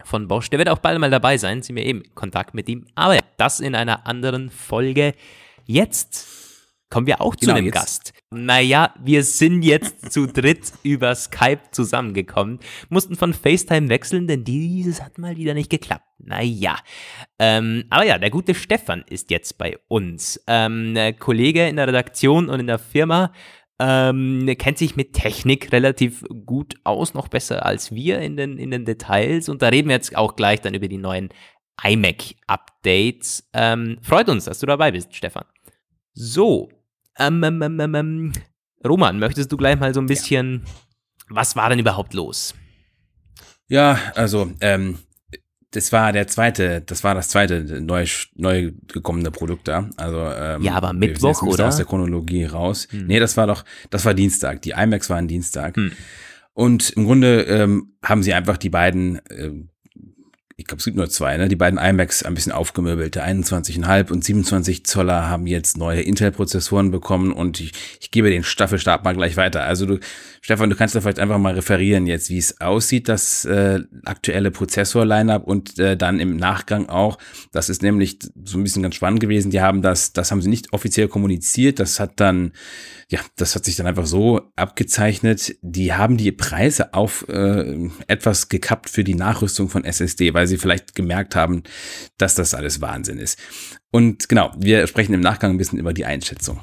[0.04, 0.50] von Bosch.
[0.50, 2.86] Der wird auch bald mal dabei sein, sind wir eben in Kontakt mit ihm.
[2.96, 5.14] Aber das in einer anderen Folge.
[5.66, 6.28] Jetzt
[6.90, 8.14] kommen wir auch zu Genau, einem Gast.
[8.34, 15.02] Naja, wir sind jetzt zu dritt über Skype zusammengekommen, mussten von FaceTime wechseln, denn dieses
[15.02, 16.06] hat mal wieder nicht geklappt.
[16.20, 16.78] Naja,
[17.40, 20.44] ähm, aber ja, der gute Stefan ist jetzt bei uns.
[20.48, 23.32] Ähm, äh, Kollege in der Redaktion und in der Firma,
[23.80, 28.72] ähm, kennt sich mit Technik relativ gut aus, noch besser als wir in den, in
[28.72, 29.50] den Details.
[29.50, 31.30] Und da reden wir jetzt auch gleich dann über die neuen
[31.84, 33.50] iMac-Updates.
[33.54, 35.46] Ähm, freut uns, dass du dabei bist, Stefan.
[36.14, 36.70] So,
[37.18, 38.34] ähm, ähm, ähm, ähm, ähm,
[38.86, 40.64] Roman, möchtest du gleich mal so ein bisschen,
[41.30, 42.54] was war denn überhaupt los?
[43.68, 45.00] Ja, also, ähm,
[45.72, 49.90] das war der zweite, das war das zweite neu, neu gekommene Produkt da.
[49.98, 51.68] Also, ähm, Ja, aber wir Mittwoch, bisschen oder?
[51.68, 52.88] aus der Chronologie raus.
[52.92, 53.08] Hm.
[53.08, 54.62] Nee, das war doch, das war Dienstag.
[54.62, 55.76] Die iMacs waren Dienstag.
[55.76, 55.92] Hm.
[56.54, 59.70] Und im Grunde ähm, haben sie einfach die beiden, ähm,
[60.56, 61.48] ich glaube, es gibt nur zwei, ne?
[61.48, 63.16] die beiden iMacs ein bisschen aufgemöbelt.
[63.16, 68.44] Der 21,5 und 27 Zoller haben jetzt neue Intel-Prozessoren bekommen und ich, ich gebe den
[68.44, 69.64] Staffelstab mal gleich weiter.
[69.64, 70.00] Also du,
[70.42, 74.52] Stefan, du kannst da vielleicht einfach mal referieren jetzt, wie es aussieht, das äh, aktuelle
[74.52, 77.18] Prozessor-Line-Up und äh, dann im Nachgang auch.
[77.52, 79.52] Das ist nämlich so ein bisschen ganz spannend gewesen.
[79.52, 81.80] Die haben das, das haben sie nicht offiziell kommuniziert.
[81.80, 82.52] Das hat dann,
[83.10, 85.56] ja, das hat sich dann einfach so abgezeichnet.
[85.62, 90.58] Die haben die Preise auf äh, etwas gekappt für die Nachrüstung von SSD, weil sie
[90.58, 91.64] vielleicht gemerkt haben,
[92.18, 93.40] dass das alles Wahnsinn ist.
[93.92, 96.60] Und genau, wir sprechen im Nachgang ein bisschen über die Einschätzung.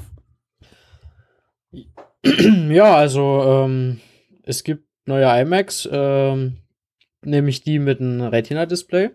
[2.68, 4.00] Ja, also ähm,
[4.42, 6.58] es gibt neue iMacs, ähm,
[7.24, 9.10] nämlich die mit einem Retina-Display,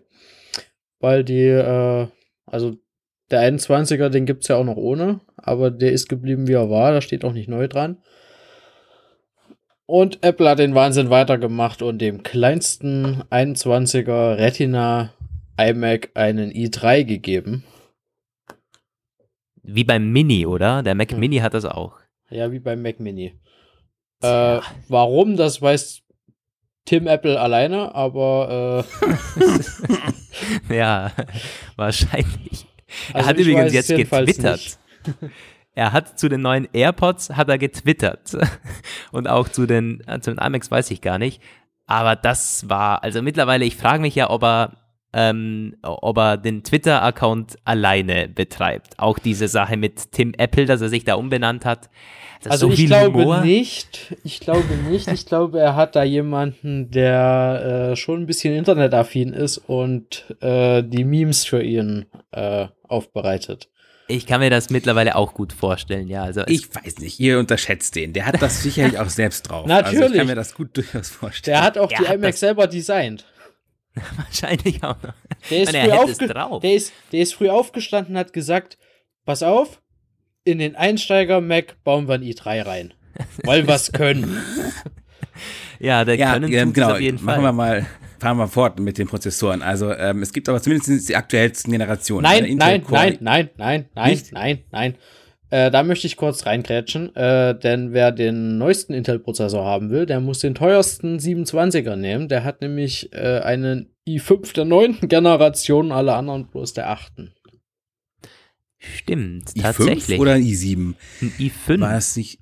[0.98, 2.08] weil die, äh,
[2.46, 2.76] also
[3.30, 6.70] der 21er, den gibt es ja auch noch ohne, aber der ist geblieben, wie er
[6.70, 8.02] war, da steht auch nicht neu dran.
[9.86, 15.12] Und Apple hat den Wahnsinn weitergemacht und dem kleinsten 21er Retina
[15.56, 17.64] iMac einen i3 gegeben.
[19.62, 20.82] Wie beim Mini, oder?
[20.82, 21.20] Der Mac Hm.
[21.20, 21.94] Mini hat das auch.
[22.30, 23.38] Ja, wie beim Mac Mini.
[24.22, 26.02] Äh, warum, das weiß
[26.84, 28.84] Tim Apple alleine, aber
[30.70, 31.12] äh, ja,
[31.76, 32.66] wahrscheinlich.
[33.12, 34.78] er Also hat ich übrigens jetzt getwittert.
[35.76, 38.36] Er hat zu den neuen AirPods hat er getwittert
[39.12, 41.42] und auch zu den äh, zu den iMacs weiß ich gar nicht.
[41.86, 43.64] Aber das war also mittlerweile.
[43.64, 44.72] Ich frage mich ja, ob er
[45.12, 48.98] ähm, ob er den Twitter-Account alleine betreibt.
[48.98, 51.90] Auch diese Sache mit Tim Apple, dass er sich da umbenannt hat.
[52.48, 53.40] Also so ich glaube Humor.
[53.40, 54.16] nicht.
[54.24, 55.08] Ich glaube nicht.
[55.08, 60.82] Ich glaube, er hat da jemanden, der äh, schon ein bisschen internetaffin ist und äh,
[60.82, 63.68] die Memes für ihn äh, aufbereitet.
[64.08, 66.22] Ich kann mir das mittlerweile auch gut vorstellen, ja.
[66.22, 68.12] Also es- Ich weiß nicht, ihr unterschätzt den.
[68.12, 69.68] Der hat das sicherlich auch selbst drauf.
[69.68, 70.18] Also ich Natürlich.
[70.18, 71.56] kann mir das gut durchaus vorstellen.
[71.56, 73.24] Der hat auch Er die hat iMac selber designt.
[74.16, 75.14] wahrscheinlich auch noch.
[75.50, 76.60] Der ist, meine, er früh es drauf.
[76.62, 78.78] der, ist, der ist früh aufgestanden und hat gesagt,
[79.24, 79.80] pass auf,
[80.44, 82.94] in den Einsteiger-Mac bauen wir ein i3 rein.
[83.44, 84.40] Wollen was können.
[85.80, 86.92] Ja, der ja, können ähm, tut's genau.
[86.92, 87.42] auf jeden Machen Fall.
[87.44, 87.86] wir mal,
[88.18, 89.62] fahren wir fort mit den Prozessoren.
[89.62, 92.22] Also ähm, es gibt aber zumindest die aktuellsten Generationen.
[92.22, 92.48] Nein, ne?
[92.48, 94.32] Intel nein, nein, nein, nein, nein, Nicht?
[94.32, 94.94] nein, nein.
[95.50, 100.18] Äh, da möchte ich kurz reingrätschen, äh, denn wer den neuesten Intel-Prozessor haben will, der
[100.20, 102.28] muss den teuersten 27er nehmen.
[102.28, 107.32] Der hat nämlich äh, einen i5 der neunten Generation, alle anderen bloß der achten.
[108.78, 110.20] Stimmt, i5 tatsächlich.
[110.20, 110.94] oder i7?
[111.22, 111.80] ein i5.
[111.80, 112.40] War es nicht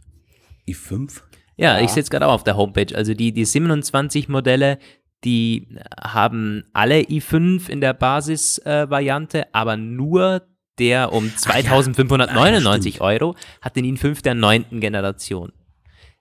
[0.69, 1.21] i5?
[1.57, 1.85] Ja, Ja.
[1.85, 2.95] ich sehe es gerade auch auf der Homepage.
[2.95, 4.79] Also die, die 27 Modelle,
[5.25, 5.67] die
[6.03, 10.43] haben alle i5 in der Basisvariante, aber nur
[10.79, 15.53] der um 2599 Euro hat den i5 der neunten Generation.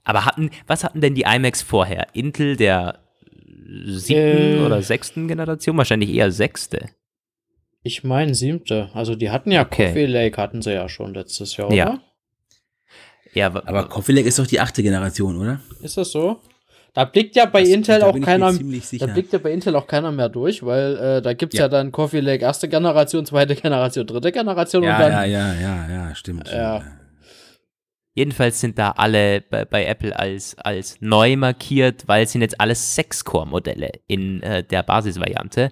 [0.03, 2.07] Aber hatten, was hatten denn die iMacs vorher?
[2.13, 2.99] Intel der
[3.85, 4.65] siebten Äh.
[4.65, 5.77] oder sechsten Generation?
[5.77, 6.89] Wahrscheinlich eher sechste.
[7.83, 8.89] Ich meine siebte.
[8.93, 9.87] Also die hatten ja Okay.
[9.87, 11.89] Coffee Lake, hatten sie ja schon letztes Jahr, Ja.
[11.89, 12.01] oder?
[13.33, 15.59] Ja, Aber Coffee Lake ist doch die achte Generation, oder?
[15.81, 16.39] Ist das so?
[16.95, 20.11] Da blickt ja bei Das- Intel auch keiner, da blickt ja bei Intel auch keiner
[20.11, 21.65] mehr durch, weil äh, da gibt es ja.
[21.65, 21.69] Ja.
[21.69, 25.89] dann Coffee Lake erste Generation, zweite Generation, dritte Generation Ja, und dann ja, ja, ja,
[25.89, 26.49] ja, stimmt.
[26.51, 26.83] Ja.
[28.15, 32.61] Jedenfalls sind da alle bei, bei Apple als, als neu markiert, weil es sind jetzt
[32.61, 35.71] alles 6-Core-Modelle in äh, der Basisvariante.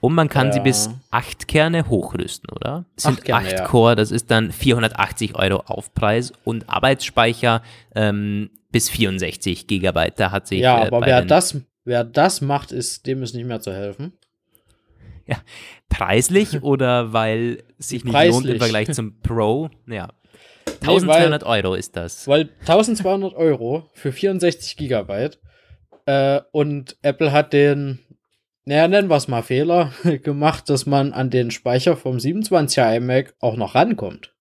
[0.00, 0.52] Und man kann Ja.
[0.52, 2.84] sie bis 8 Kerne hochrüsten, oder?
[2.96, 3.64] Es sind Acht Kerne, 8 ja.
[3.64, 7.60] Core, das ist dann 480 Euro Aufpreis und Arbeitsspeicher
[7.96, 10.18] ähm, bis 64 Gigabyte.
[10.18, 13.34] Da hat sich ja, äh, aber bei wer das, wer das macht, ist, dem ist
[13.34, 14.12] nicht mehr zu helfen.
[15.88, 18.58] preislich oder weil sich nicht lohnt im Preislich.
[18.58, 19.70] Vergleich zum Pro?
[19.86, 20.08] Ja.
[20.66, 22.26] Nee, 1200 Euro ist das.
[22.26, 25.38] Weil 1200 Euro für 64 Gigabyte
[26.06, 28.00] äh, und Apple hat den,
[28.64, 33.34] naja, nennen wir es mal Fehler, gemacht, dass man an den Speicher vom 27er iMac
[33.40, 34.32] auch noch rankommt.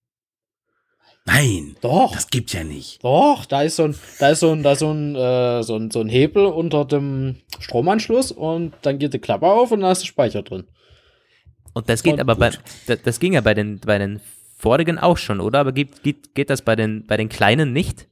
[1.32, 3.04] Nein, Doch, das gibt ja nicht.
[3.04, 5.76] doch, da ist so ein, da ist so ein, da ist so ein, äh, so
[5.76, 9.92] ein, so ein Hebel unter dem Stromanschluss und dann geht die Klappe auf und da
[9.92, 10.65] ist der Speicher drin.
[11.74, 12.60] Und das geht Und aber bei, gut.
[12.88, 14.20] das, das ging ja bei den, bei den
[14.58, 15.60] vorigen auch schon, oder?
[15.60, 18.08] Aber geht, geht, geht das bei den, bei den kleinen nicht?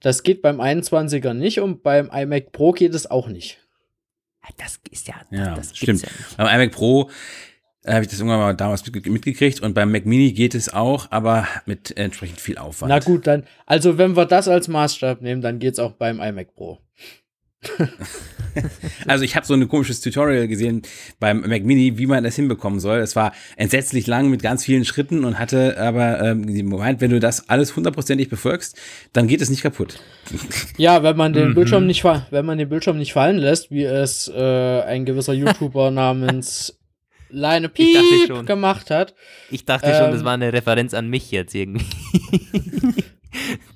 [0.00, 3.58] Das geht beim 21er nicht und beim iMac Pro geht es auch nicht.
[4.56, 6.00] Das ist ja, Ja, das stimmt.
[6.00, 6.36] gibt's ja nicht.
[6.36, 7.10] Beim iMac Pro
[7.86, 11.08] habe ich das irgendwann mal damals mitge- mitgekriegt und beim Mac Mini geht es auch,
[11.10, 12.90] aber mit entsprechend viel Aufwand.
[12.90, 16.20] Na gut, dann, also wenn wir das als Maßstab nehmen, dann geht es auch beim
[16.20, 16.78] iMac Pro.
[19.06, 20.82] Also ich habe so ein komisches Tutorial gesehen
[21.18, 22.98] beim Mac Mini, wie man das hinbekommen soll.
[22.98, 27.18] Es war entsetzlich lang mit ganz vielen Schritten und hatte aber ähm, Moment, wenn du
[27.18, 28.78] das alles hundertprozentig befolgst,
[29.14, 30.00] dann geht es nicht kaputt.
[30.76, 31.54] Ja, wenn man den Mhm.
[31.54, 35.90] Bildschirm nicht wenn man den Bildschirm nicht fallen lässt, wie es äh, ein gewisser YouTuber
[35.90, 36.78] namens
[37.32, 37.96] Leine Piep
[38.28, 38.46] schon.
[38.46, 39.14] gemacht hat.
[39.50, 40.24] Ich dachte schon, das Ähm.
[40.26, 41.84] war eine Referenz an mich jetzt irgendwie.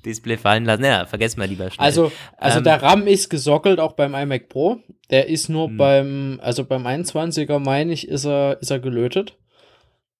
[0.05, 0.83] Display fallen lassen.
[0.85, 1.83] Ja, vergessen wir lieber schnell.
[1.85, 2.63] Also, also Ähm.
[2.63, 4.77] der RAM ist gesockelt, auch beim iMac Pro.
[5.09, 5.77] Der ist nur Hm.
[5.77, 9.35] beim, also beim 21er, meine ich, ist er, ist er gelötet.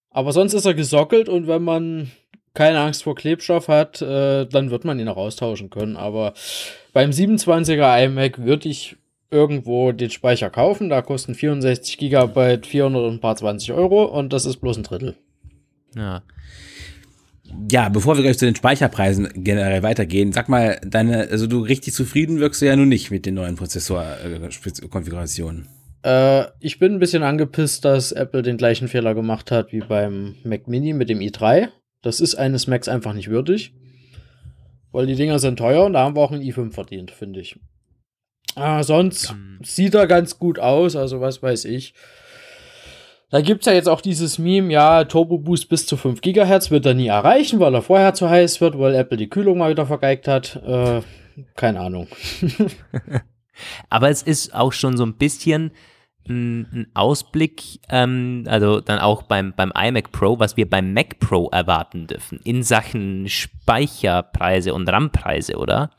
[0.10, 2.12] Aber sonst ist er gesockelt und wenn man
[2.56, 5.96] keine Angst vor Klebstoff hat, äh, dann wird man ihn auch austauschen können.
[5.96, 6.34] Aber
[6.92, 8.96] beim 27er iMac würde ich
[9.32, 10.90] irgendwo den Speicher kaufen.
[10.90, 14.84] Da kosten 64 Gigabyte 400 und ein paar 20 Euro und das ist bloß ein
[14.84, 15.16] Drittel.
[15.96, 16.22] ja.
[17.72, 21.94] Ja, bevor wir gleich zu den Speicherpreisen generell weitergehen, sag mal, deine, also du richtig
[21.94, 25.68] zufrieden wirkst du ja nun nicht mit den neuen Prozessor-Konfigurationen.
[26.04, 30.36] Äh, ich bin ein bisschen angepisst, dass Apple den gleichen Fehler gemacht hat wie beim
[30.44, 31.70] Mac Mini mit dem i3.
[32.02, 33.74] Das ist eines Macs einfach nicht würdig.
[34.92, 37.60] Weil die Dinger sind teuer und da haben wir auch einen i5 verdient, finde ich.
[38.58, 39.60] Ah, sonst Ähm.
[39.64, 41.94] sieht er ganz gut aus, also was weiß ich.
[43.30, 46.72] Da gibt es ja jetzt auch dieses Meme, ja, Turbo Boost bis zu 5 GHz
[46.72, 49.70] wird er nie erreichen, weil er vorher zu heiß wird, weil Apple die Kühlung mal
[49.70, 50.56] wieder vergeigt hat.
[50.66, 51.02] Äh,
[51.56, 52.08] keine Ahnung.
[53.90, 55.72] Aber es ist auch schon so ein bisschen
[56.28, 61.20] ein, ein Ausblick, ähm, also dann auch beim, beim iMac Pro, was wir beim Mac
[61.20, 65.92] Pro erwarten dürfen in Sachen Speicherpreise und RAM-Preise, oder?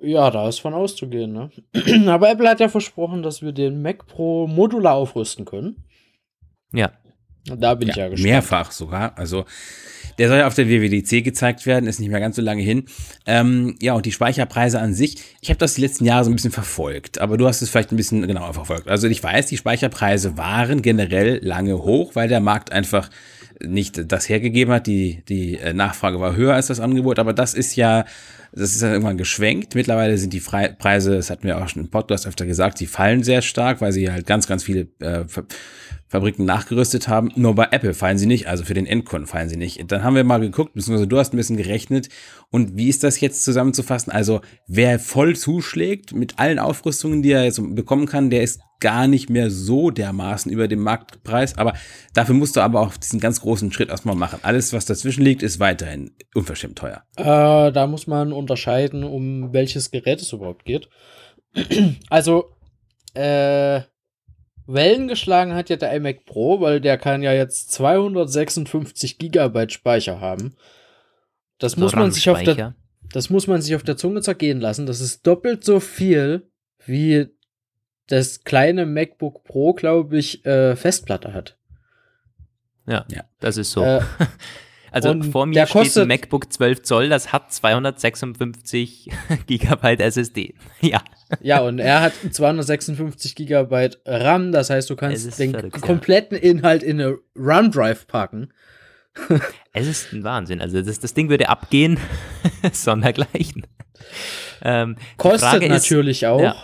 [0.00, 1.50] Ja, da ist von auszugehen, ne?
[2.10, 5.84] Aber Apple hat ja versprochen, dass wir den Mac Pro modular aufrüsten können.
[6.72, 6.92] Ja.
[7.44, 8.30] Da bin ich ja gespannt.
[8.30, 9.16] Mehrfach sogar.
[9.16, 9.44] Also
[10.18, 12.84] der soll ja auf der WWDC gezeigt werden, ist nicht mehr ganz so lange hin.
[13.24, 16.34] Ähm, ja, und die Speicherpreise an sich, ich habe das die letzten Jahre so ein
[16.34, 18.88] bisschen verfolgt, aber du hast es vielleicht ein bisschen genauer verfolgt.
[18.88, 23.10] Also ich weiß, die Speicherpreise waren generell lange hoch, weil der Markt einfach
[23.60, 24.86] nicht das hergegeben hat.
[24.86, 28.04] Die, die äh, Nachfrage war höher als das Angebot, aber das ist ja,
[28.52, 29.74] das ist dann irgendwann geschwenkt.
[29.74, 32.86] Mittlerweile sind die Fre Preise, das hatten wir auch schon im Podcast öfter gesagt, die
[32.86, 35.24] fallen sehr stark, weil sie halt ganz, ganz viele äh,
[36.08, 37.30] Fabriken nachgerüstet haben.
[37.36, 39.80] Nur bei Apple fallen sie nicht, also für den Endkunden fallen sie nicht.
[39.92, 42.08] Dann haben wir mal geguckt, beziehungsweise du hast ein bisschen gerechnet.
[42.50, 44.10] Und wie ist das jetzt zusammenzufassen?
[44.10, 49.08] Also wer voll zuschlägt mit allen Aufrüstungen, die er jetzt bekommen kann, der ist gar
[49.08, 51.58] nicht mehr so dermaßen über dem Marktpreis.
[51.58, 51.74] Aber
[52.14, 54.38] dafür musst du aber auch diesen ganz großen Schritt erstmal machen.
[54.42, 57.02] Alles, was dazwischen liegt, ist weiterhin unverschämt teuer.
[57.16, 60.88] Äh, da muss man unterscheiden, um welches Gerät es überhaupt geht.
[62.10, 62.50] also,
[63.14, 63.82] äh,
[64.66, 70.20] Wellen geschlagen hat ja der iMac Pro, weil der kann ja jetzt 256 Gigabyte Speicher
[70.20, 70.54] haben.
[71.58, 72.74] Das muss man sich auf der.
[73.10, 74.84] Das muss man sich auf der Zunge zergehen lassen.
[74.84, 76.50] Das ist doppelt so viel,
[76.84, 77.28] wie
[78.06, 81.56] das kleine MacBook Pro, glaube ich, äh, Festplatte hat.
[82.86, 83.24] Ja, Ja.
[83.40, 83.82] das ist so.
[83.82, 84.02] Äh,
[84.90, 89.10] also und vor mir steht ein MacBook 12 Zoll, das hat 256
[89.46, 90.54] Gigabyte SSD.
[90.80, 91.02] Ja,
[91.40, 94.52] ja, und er hat 256 Gigabyte RAM.
[94.52, 95.82] Das heißt, du kannst den verrückt, ja.
[95.82, 98.52] kompletten Inhalt in eine RAM-Drive packen.
[99.72, 100.60] es ist ein Wahnsinn.
[100.60, 101.98] Also das, das Ding würde abgehen,
[102.72, 103.66] sondergleichen.
[104.62, 106.40] Ähm, Kostet Frage ist- natürlich auch.
[106.40, 106.56] ja.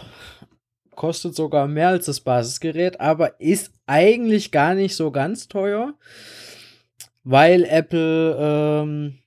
[0.95, 5.95] Kostet sogar mehr als das Basisgerät, aber ist eigentlich gar nicht so ganz teuer,
[7.25, 9.19] weil Apple ähm,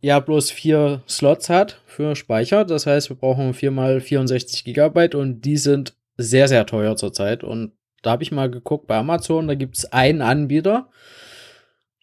[0.00, 2.64] ja bloß vier Slots hat für Speicher.
[2.64, 7.42] Das heißt, wir brauchen viermal 64 Gigabyte und die sind sehr, sehr teuer zurzeit.
[7.42, 10.88] Und da habe ich mal geguckt bei Amazon, da gibt es einen Anbieter.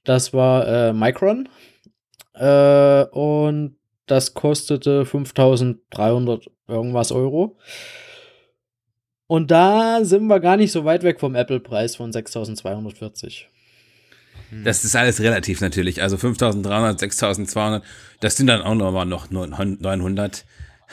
[0.04, 1.48] Das war äh, Micron.
[2.34, 3.78] Äh, und
[4.08, 7.58] das kostete 5300 irgendwas Euro.
[9.28, 13.48] Und da sind wir gar nicht so weit weg vom Apple-Preis von 6240.
[14.64, 16.02] Das ist alles relativ natürlich.
[16.02, 17.84] Also 5300, 6200,
[18.20, 20.46] das sind dann auch nochmal noch 900.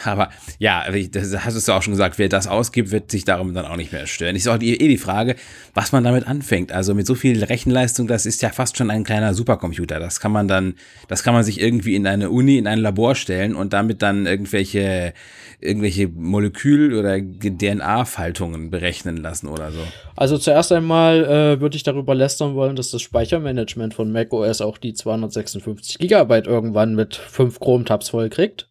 [0.04, 3.66] Aber ja, das hast du auch schon gesagt, wer das ausgibt, wird sich darum dann
[3.66, 4.36] auch nicht mehr stören.
[4.36, 5.36] Ich auch eh die Frage,
[5.74, 6.72] was man damit anfängt.
[6.72, 9.98] Also mit so viel Rechenleistung, das ist ja fast schon ein kleiner Supercomputer.
[9.98, 10.74] Das kann man dann,
[11.08, 14.26] das kann man sich irgendwie in eine Uni, in ein Labor stellen und damit dann
[14.26, 15.14] irgendwelche,
[15.60, 19.80] irgendwelche Molekül- oder DNA-Faltungen berechnen lassen oder so.
[20.16, 24.78] Also zuerst einmal äh, würde ich darüber lästern wollen, dass das Speichermanagement von macOS auch
[24.78, 28.68] die 256 Gigabyte irgendwann mit fünf Chrome-Tabs voll kriegt.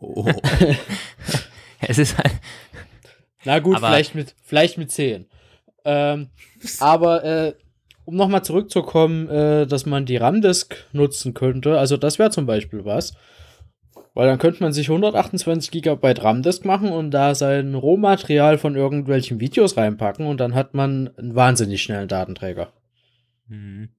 [0.00, 0.26] Oh.
[1.80, 2.32] es ist halt.
[3.44, 5.26] Na gut, vielleicht mit, vielleicht mit 10.
[5.84, 6.28] Ähm,
[6.78, 7.54] aber äh,
[8.04, 12.84] um nochmal zurückzukommen, äh, dass man die RAM-Disk nutzen könnte, also das wäre zum Beispiel
[12.84, 13.14] was.
[14.12, 19.38] Weil dann könnte man sich 128 GB RAM-Disk machen und da sein Rohmaterial von irgendwelchen
[19.38, 22.72] Videos reinpacken und dann hat man einen wahnsinnig schnellen Datenträger.
[23.46, 23.90] Mhm.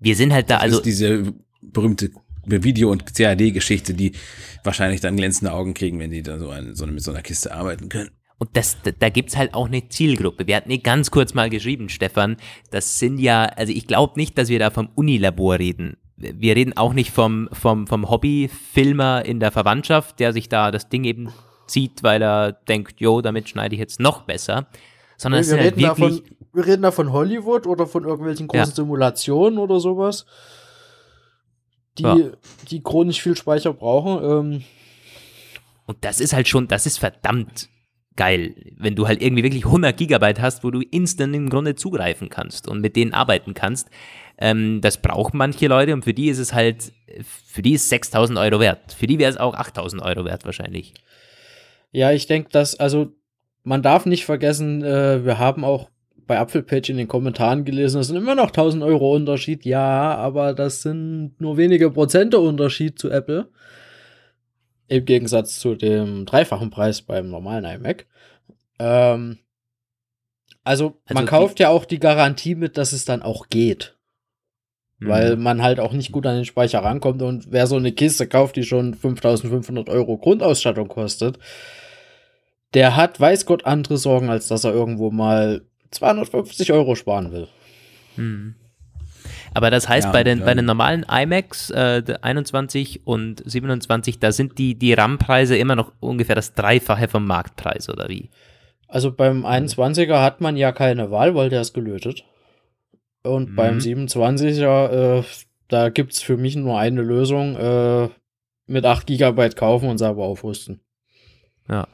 [0.00, 0.76] Wir sind halt da, das also.
[0.78, 2.10] Ist diese berühmte
[2.44, 4.12] Video- und CAD-Geschichte, die
[4.64, 7.52] wahrscheinlich dann glänzende Augen kriegen, wenn die da so, ein, so mit so einer Kiste
[7.54, 8.10] arbeiten können.
[8.38, 10.48] Und das, da, gibt's halt auch eine Zielgruppe.
[10.48, 12.36] Wir hatten eh ganz kurz mal geschrieben, Stefan,
[12.72, 15.96] das sind ja, also ich glaube nicht, dass wir da vom Unilabor reden.
[16.16, 20.88] Wir reden auch nicht vom, vom, vom Hobbyfilmer in der Verwandtschaft, der sich da das
[20.88, 21.32] Ding eben
[21.68, 24.66] zieht, weil er denkt, jo, damit schneide ich jetzt noch besser.
[25.16, 28.70] Sondern wir, reden halt wirklich, davon, wir reden da von Hollywood oder von irgendwelchen großen
[28.70, 28.74] ja.
[28.74, 30.26] Simulationen oder sowas
[31.98, 32.16] die, ja.
[32.70, 34.24] die chronisch viel Speicher brauchen.
[34.24, 34.64] Ähm.
[35.86, 37.68] Und das ist halt schon, das ist verdammt
[38.16, 42.28] geil, wenn du halt irgendwie wirklich 100 Gigabyte hast, wo du instant im Grunde zugreifen
[42.28, 43.88] kannst und mit denen arbeiten kannst.
[44.38, 48.38] Ähm, das brauchen manche Leute und für die ist es halt, für die ist 6000
[48.38, 48.92] Euro wert.
[48.92, 50.94] Für die wäre es auch 8000 Euro wert wahrscheinlich.
[51.90, 53.12] Ja, ich denke, dass, also
[53.64, 55.88] man darf nicht vergessen, äh, wir haben auch
[56.26, 59.64] bei Apfelpage in den Kommentaren gelesen, das sind immer noch 1000 Euro Unterschied.
[59.64, 63.48] Ja, aber das sind nur wenige Prozente Unterschied zu Apple.
[64.88, 68.06] Im Gegensatz zu dem dreifachen Preis beim normalen iMac.
[68.78, 69.38] Ähm,
[70.64, 73.96] also, also, man kauft ja auch die Garantie mit, dass es dann auch geht.
[74.98, 75.08] Mhm.
[75.08, 78.26] Weil man halt auch nicht gut an den Speicher rankommt und wer so eine Kiste
[78.26, 81.38] kauft, die schon 5500 Euro Grundausstattung kostet,
[82.74, 87.48] der hat, weiß Gott, andere Sorgen, als dass er irgendwo mal 250 Euro sparen will.
[88.16, 88.54] Hm.
[89.54, 94.32] Aber das heißt, ja, bei, den, bei den normalen iMacs äh, 21 und 27, da
[94.32, 98.30] sind die, die RAM-Preise immer noch ungefähr das Dreifache vom Marktpreis, oder wie?
[98.88, 102.24] Also beim 21er hat man ja keine Wahl, weil der ist gelötet.
[103.22, 103.56] Und mhm.
[103.56, 105.24] beim 27er, äh,
[105.68, 108.08] da gibt es für mich nur eine Lösung, äh,
[108.66, 110.80] mit 8 GB kaufen und selber aufrüsten.
[111.68, 111.86] Ja.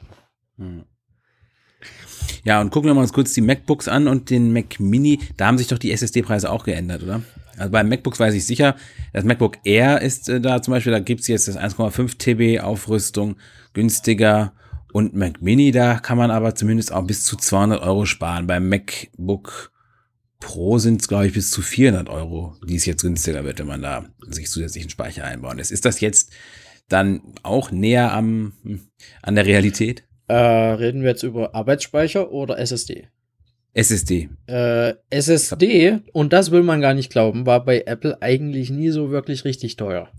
[0.57, 0.85] Mhm.
[2.43, 5.19] Ja, und gucken wir mal uns kurz die MacBooks an und den Mac Mini.
[5.37, 7.21] Da haben sich doch die SSD-Preise auch geändert, oder?
[7.57, 8.75] Also bei MacBooks weiß ich sicher,
[9.11, 13.35] das MacBook Air ist äh, da zum Beispiel, da gibt's jetzt das 1,5 TB Aufrüstung
[13.73, 14.53] günstiger
[14.93, 18.47] und Mac Mini, da kann man aber zumindest auch bis zu 200 Euro sparen.
[18.47, 19.71] Beim MacBook
[20.39, 23.67] Pro sind es, glaube ich, bis zu 400 Euro, die es jetzt günstiger wird, wenn
[23.67, 25.71] man da sich zusätzlichen Speicher einbauen lässt.
[25.71, 26.31] Ist das jetzt
[26.87, 28.87] dann auch näher am, hm,
[29.21, 30.05] an der Realität?
[30.29, 33.07] Äh, reden wir jetzt über Arbeitsspeicher oder SSD?
[33.73, 34.29] SSD.
[34.45, 39.09] Äh, SSD, und das will man gar nicht glauben, war bei Apple eigentlich nie so
[39.09, 40.09] wirklich richtig teuer.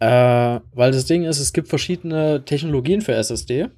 [0.00, 3.68] Äh, weil das Ding ist, es gibt verschiedene Technologien für SSD.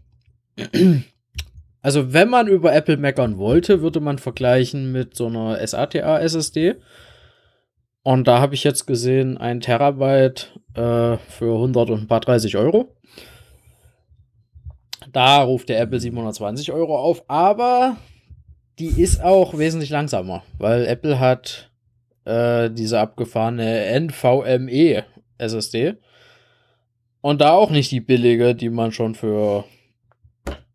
[1.83, 6.75] Also, wenn man über Apple meckern wollte, würde man vergleichen mit so einer SATA SSD.
[8.03, 12.59] Und da habe ich jetzt gesehen, ein Terabyte äh, für 100 und ein paar 30
[12.59, 12.97] Euro.
[15.13, 17.97] Da ruft der Apple 720 Euro auf, aber
[18.79, 21.71] die ist auch wesentlich langsamer, weil Apple hat
[22.25, 25.05] äh, diese abgefahrene NVMe
[25.39, 25.95] SSD
[27.21, 29.65] und da auch nicht die billige, die man schon für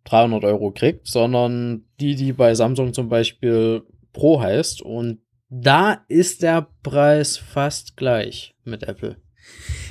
[0.03, 5.19] 300 Euro kriegt, sondern die, die bei Samsung zum Beispiel Pro heißt und
[5.49, 9.17] da ist der Preis fast gleich mit Apple.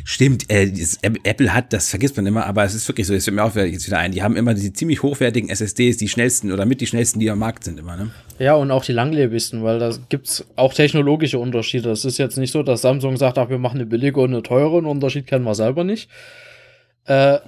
[0.07, 0.71] Stimmt, äh,
[1.03, 3.57] Apple hat, das vergisst man immer, aber es ist wirklich so, es fällt mir auch
[3.57, 6.87] jetzt wieder ein, die haben immer diese ziemlich hochwertigen SSDs, die schnellsten oder mit die
[6.87, 8.11] schnellsten, die am Markt sind immer, ne?
[8.39, 11.91] Ja, und auch die langlebigsten, weil da gibt's auch technologische Unterschiede.
[11.91, 14.43] Es ist jetzt nicht so, dass Samsung sagt, ach, wir machen eine billige und eine
[14.43, 16.11] teure, einen Unterschied kennen wir selber nicht.
[17.07, 17.39] Äh,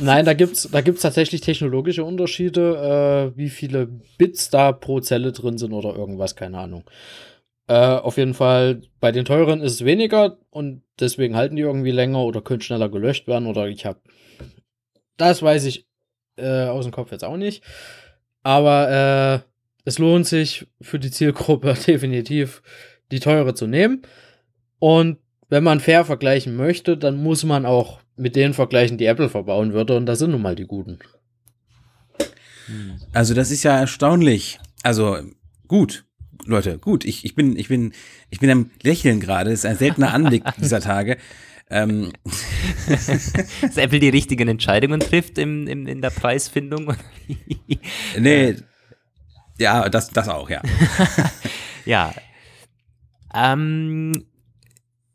[0.00, 5.32] nein, da gibt's, da gibt's tatsächlich technologische Unterschiede, äh, wie viele Bits da pro Zelle
[5.32, 6.84] drin sind oder irgendwas, keine Ahnung.
[7.72, 11.90] Äh, auf jeden Fall, bei den teuren ist es weniger und deswegen halten die irgendwie
[11.90, 13.98] länger oder können schneller gelöscht werden oder ich habe.
[15.16, 15.86] Das weiß ich
[16.36, 17.64] äh, aus dem Kopf jetzt auch nicht.
[18.42, 18.90] Aber
[19.46, 19.48] äh,
[19.86, 22.62] es lohnt sich für die Zielgruppe definitiv,
[23.10, 24.02] die teure zu nehmen.
[24.78, 25.16] Und
[25.48, 29.72] wenn man fair vergleichen möchte, dann muss man auch mit denen vergleichen, die Apple verbauen
[29.72, 29.96] würde.
[29.96, 30.98] Und das sind nun mal die guten.
[33.14, 34.58] Also, das ist ja erstaunlich.
[34.82, 35.16] Also,
[35.66, 36.04] gut.
[36.46, 37.92] Leute, gut, ich, ich bin, ich bin,
[38.30, 39.50] ich bin am Lächeln gerade.
[39.50, 41.16] Das ist ein seltener Anblick dieser Tage.
[41.70, 42.12] Ähm.
[42.88, 46.94] Dass Apple die richtigen Entscheidungen trifft im, im, in der Preisfindung.
[48.18, 48.56] nee.
[49.58, 50.62] Ja, das, das auch, ja.
[51.84, 52.12] ja.
[53.34, 54.24] Ähm,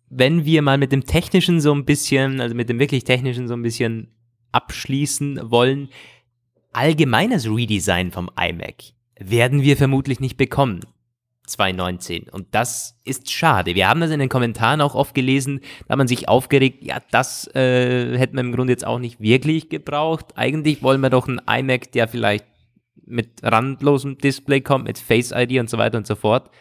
[0.09, 3.53] wenn wir mal mit dem Technischen so ein bisschen, also mit dem wirklich Technischen so
[3.53, 4.13] ein bisschen
[4.51, 5.89] abschließen wollen,
[6.71, 10.81] allgemeines Redesign vom iMac werden wir vermutlich nicht bekommen.
[11.47, 12.29] 2019.
[12.29, 13.75] Und das ist schade.
[13.75, 16.99] Wir haben das in den Kommentaren auch oft gelesen, da hat man sich aufgeregt, ja,
[17.11, 20.25] das äh, hätten wir im Grunde jetzt auch nicht wirklich gebraucht.
[20.35, 22.45] Eigentlich wollen wir doch einen iMac, der vielleicht
[23.05, 26.51] mit randlosem Display kommt, mit Face ID und so weiter und so fort.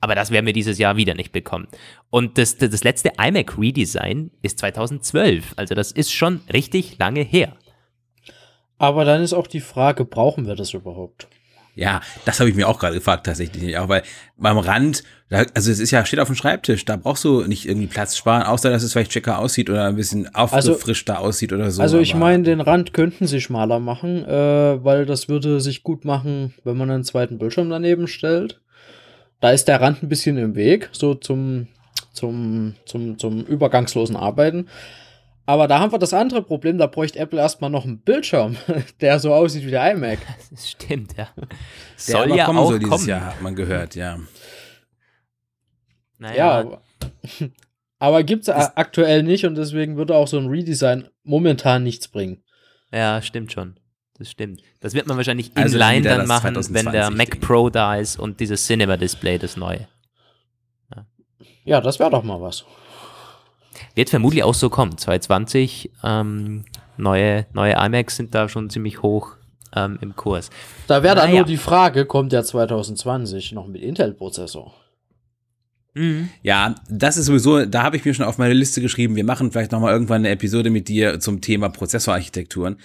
[0.00, 1.68] Aber das werden wir dieses Jahr wieder nicht bekommen.
[2.10, 5.54] Und das, das letzte iMac Redesign ist 2012.
[5.56, 7.56] Also das ist schon richtig lange her.
[8.78, 11.28] Aber dann ist auch die Frage, brauchen wir das überhaupt?
[11.76, 13.76] Ja, das habe ich mir auch gerade gefragt tatsächlich.
[13.76, 14.02] Auch weil
[14.38, 17.86] beim Rand, also es ist ja, steht auf dem Schreibtisch, da brauchst du nicht irgendwie
[17.86, 21.70] Platz sparen, außer dass es vielleicht checker aussieht oder ein bisschen aufgefrischter also, aussieht oder
[21.70, 21.82] so.
[21.82, 26.06] Also ich meine, den Rand könnten sie schmaler machen, äh, weil das würde sich gut
[26.06, 28.58] machen, wenn man einen zweiten Bildschirm daneben stellt.
[29.40, 31.66] Da ist der Rand ein bisschen im Weg, so zum,
[32.14, 34.68] zum, zum, zum übergangslosen Arbeiten.
[35.48, 38.56] Aber da haben wir das andere Problem, da bräuchte Apple erstmal noch einen Bildschirm,
[39.00, 40.18] der so aussieht wie der iMac.
[40.50, 41.28] Das stimmt, ja.
[41.96, 43.08] Soll ja kommen auch soll dieses kommen.
[43.08, 44.18] Jahr, hat man gehört, ja.
[46.18, 46.36] Naja.
[46.36, 46.82] Ja, aber,
[47.98, 52.42] aber gibt es aktuell nicht und deswegen würde auch so ein Redesign momentan nichts bringen.
[52.92, 53.78] Ja, stimmt schon.
[54.18, 54.62] Das stimmt.
[54.80, 58.18] Das wird man wahrscheinlich also inline dann machen, 2020, wenn der Mac Pro da ist
[58.18, 59.86] und dieses Cinema Display, das neue.
[60.94, 61.06] Ja,
[61.64, 62.64] ja das wäre doch mal was.
[63.94, 64.96] Wird vermutlich auch so kommen.
[64.96, 66.64] 2020, ähm,
[66.96, 69.36] neue, neue iMacs sind da schon ziemlich hoch
[69.74, 70.50] ähm, im Kurs.
[70.86, 71.40] Da wäre dann naja.
[71.40, 74.72] nur die Frage, kommt der 2020 noch mit Intel-Prozessor?
[75.96, 76.28] Mhm.
[76.42, 79.50] Ja, das ist sowieso, da habe ich mir schon auf meine Liste geschrieben, wir machen
[79.50, 82.76] vielleicht nochmal irgendwann eine Episode mit dir zum Thema Prozessorarchitekturen.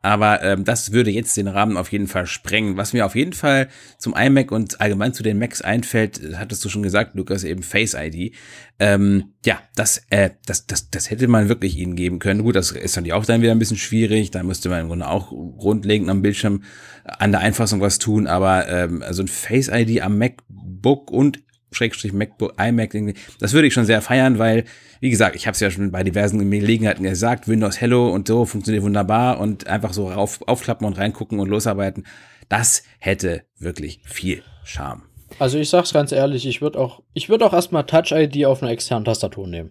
[0.00, 2.76] Aber ähm, das würde jetzt den Rahmen auf jeden Fall sprengen.
[2.76, 6.68] Was mir auf jeden Fall zum iMac und allgemein zu den Macs einfällt, hattest du
[6.68, 8.34] schon gesagt, Lukas, eben Face ID.
[8.78, 12.44] Ähm, ja, das, äh, das, das, das hätte man wirklich ihnen geben können.
[12.44, 14.30] Gut, das ist dann auch dann wieder ein bisschen schwierig.
[14.30, 16.62] Da müsste man im Grunde auch grundlegend am Bildschirm
[17.04, 18.28] an der Einfassung was tun.
[18.28, 21.42] Aber ähm, also ein Face ID am MacBook und
[21.74, 22.94] Schrägstrich MacBook, iMac,
[23.40, 24.64] das würde ich schon sehr feiern, weil,
[25.00, 28.44] wie gesagt, ich habe es ja schon bei diversen Gelegenheiten gesagt, Windows Hello und so
[28.44, 32.04] funktioniert wunderbar und einfach so rauf, aufklappen und reingucken und losarbeiten,
[32.48, 35.02] das hätte wirklich viel Charme.
[35.38, 38.62] Also ich sag's ganz ehrlich, ich würde auch, ich würde auch erstmal Touch ID auf
[38.62, 39.70] einer externen Tastatur nehmen.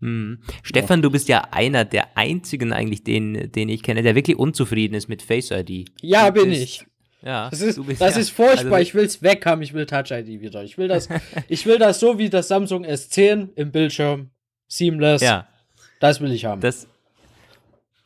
[0.00, 0.40] Hm.
[0.62, 4.94] Stefan, du bist ja einer der einzigen eigentlich, den, den ich kenne, der wirklich unzufrieden
[4.94, 5.90] ist mit Face ID.
[6.02, 6.84] Ja, bin ich.
[7.26, 8.20] Ja, das ist, bist, das ja.
[8.20, 8.74] ist furchtbar.
[8.74, 9.60] Also, ich will es weg haben.
[9.60, 10.62] Ich will Touch ID wieder.
[10.62, 11.08] Ich will das,
[11.48, 14.30] ich will das so wie das Samsung S10 im Bildschirm.
[14.68, 15.22] Seamless.
[15.22, 15.48] Ja.
[15.98, 16.60] Das will ich haben.
[16.60, 16.86] Das,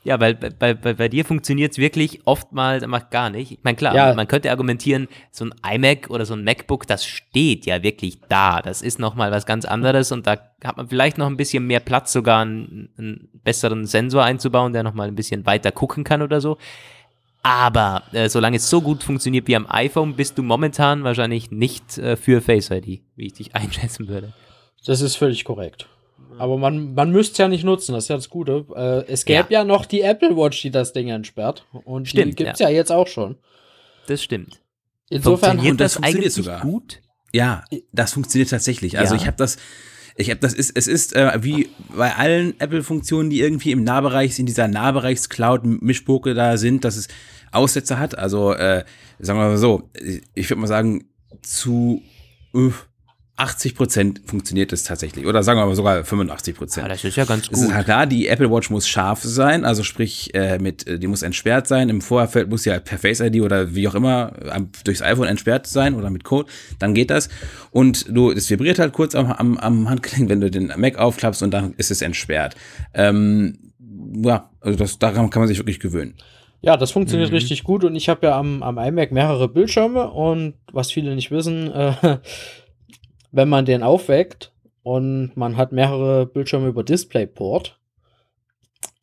[0.05, 3.53] ja, weil bei, bei, bei dir funktioniert es wirklich oftmals macht gar nicht.
[3.53, 4.15] Ich meine, klar, ja.
[4.15, 8.63] man könnte argumentieren, so ein iMac oder so ein MacBook, das steht ja wirklich da.
[8.63, 11.81] Das ist nochmal was ganz anderes und da hat man vielleicht noch ein bisschen mehr
[11.81, 16.41] Platz, sogar einen, einen besseren Sensor einzubauen, der nochmal ein bisschen weiter gucken kann oder
[16.41, 16.57] so.
[17.43, 21.97] Aber äh, solange es so gut funktioniert wie am iPhone, bist du momentan wahrscheinlich nicht
[21.99, 24.33] äh, für Face ID, wie ich dich einschätzen würde.
[24.85, 25.87] Das ist völlig korrekt.
[26.39, 28.65] Aber man, man müsste es ja nicht nutzen, das ist ja das Gute.
[28.75, 29.61] Äh, es gäbe ja.
[29.61, 29.65] ja.
[29.65, 31.67] noch die Apple Watch, die das Ding entsperrt.
[31.73, 32.69] Und stimmt, die gibt es ja.
[32.69, 32.77] ja.
[32.77, 33.37] jetzt auch schon.
[34.07, 34.61] Das stimmt.
[35.11, 36.61] Insofern funktioniert das, das eigentlich sogar.
[36.61, 37.01] gut.
[37.33, 38.99] Ja, das funktioniert tatsächlich.
[38.99, 39.21] Also ja.
[39.21, 39.59] ich habe das,
[40.17, 44.39] ich habe das ist, es ist äh, wie bei allen Apple-Funktionen, die irgendwie im Nahbereich
[44.39, 47.09] in dieser Nahbereichs-Cloud-Mischpoke da sind, dass es
[47.53, 48.17] Aussätze hat.
[48.17, 48.85] Also äh,
[49.19, 49.91] sagen wir mal so,
[50.35, 51.05] ich würde mal sagen
[51.43, 52.03] zu
[52.55, 52.71] äh,
[53.41, 55.27] 80 Prozent funktioniert es tatsächlich.
[55.27, 56.85] Oder sagen wir mal sogar 85 Prozent.
[56.87, 57.75] Ah, das ist ja ganz Es ist gut.
[57.75, 61.23] halt klar, die Apple Watch muss scharf sein, also sprich, äh, mit, äh, die muss
[61.23, 61.89] entsperrt sein.
[61.89, 64.33] Im Vorfeld muss sie halt per Face ID oder wie auch immer
[64.85, 67.29] durchs iPhone entsperrt sein oder mit Code, dann geht das.
[67.71, 71.43] Und du, es vibriert halt kurz am, am, am Handgelenk, wenn du den Mac aufklappst
[71.43, 72.55] und dann ist es entsperrt.
[72.95, 73.73] Ähm,
[74.23, 76.15] ja, also das, daran kann man sich wirklich gewöhnen.
[76.63, 77.37] Ja, das funktioniert Mhm.
[77.37, 81.31] richtig gut und ich habe ja am, am iMac mehrere Bildschirme und was viele nicht
[81.31, 82.19] wissen, äh,
[83.33, 84.53] wenn man den aufweckt
[84.83, 87.79] und man hat mehrere Bildschirme über DisplayPort,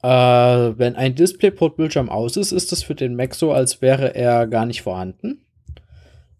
[0.03, 4.47] äh, wenn ein DisplayPort-Bildschirm aus ist, ist das für den Mac so, als wäre er
[4.47, 5.45] gar nicht vorhanden.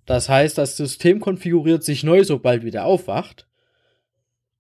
[0.06, 3.48] Das heißt, das System konfiguriert sich neu, sobald wieder aufwacht.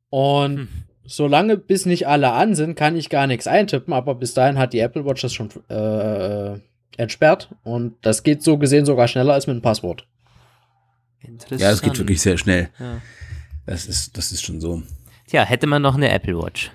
[0.09, 0.67] Und Hm.
[1.05, 4.73] solange bis nicht alle an sind, kann ich gar nichts eintippen, aber bis dahin hat
[4.73, 6.59] die Apple Watch das schon äh,
[6.97, 10.07] entsperrt und das geht so gesehen sogar schneller als mit einem Passwort.
[11.21, 11.61] Interessant.
[11.61, 12.69] Ja, das geht wirklich sehr schnell.
[12.79, 13.01] Ja.
[13.67, 14.81] Das ist, das ist schon so.
[15.27, 16.71] Tja, hätte man noch eine Apple Watch.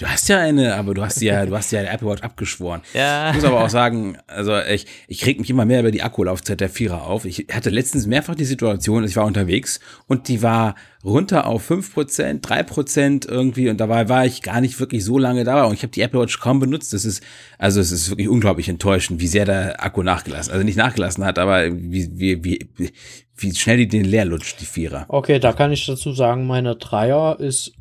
[0.00, 2.80] Du hast ja eine, aber du hast ja, du hast ja die Apple Watch abgeschworen.
[2.94, 3.28] Ja.
[3.30, 6.60] Ich muss aber auch sagen, also ich, ich reg mich immer mehr über die Akkulaufzeit
[6.60, 7.26] der Vierer auf.
[7.26, 10.74] Ich hatte letztens mehrfach die Situation, ich war unterwegs und die war
[11.04, 15.64] runter auf 5%, 3% irgendwie und dabei war ich gar nicht wirklich so lange da
[15.64, 16.94] und ich habe die Apple Watch kaum benutzt.
[16.94, 17.22] Das ist,
[17.58, 21.38] also es ist wirklich unglaublich enttäuschend, wie sehr der Akku nachgelassen, also nicht nachgelassen hat,
[21.38, 22.92] aber wie, wie, wie,
[23.36, 25.06] wie schnell die den leer lutscht, die Vierer.
[25.08, 27.72] Okay, da kann ich dazu sagen, meine Dreier ist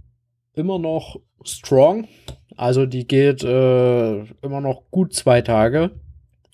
[0.56, 2.08] immer noch strong.
[2.56, 5.91] Also die geht äh, immer noch gut zwei Tage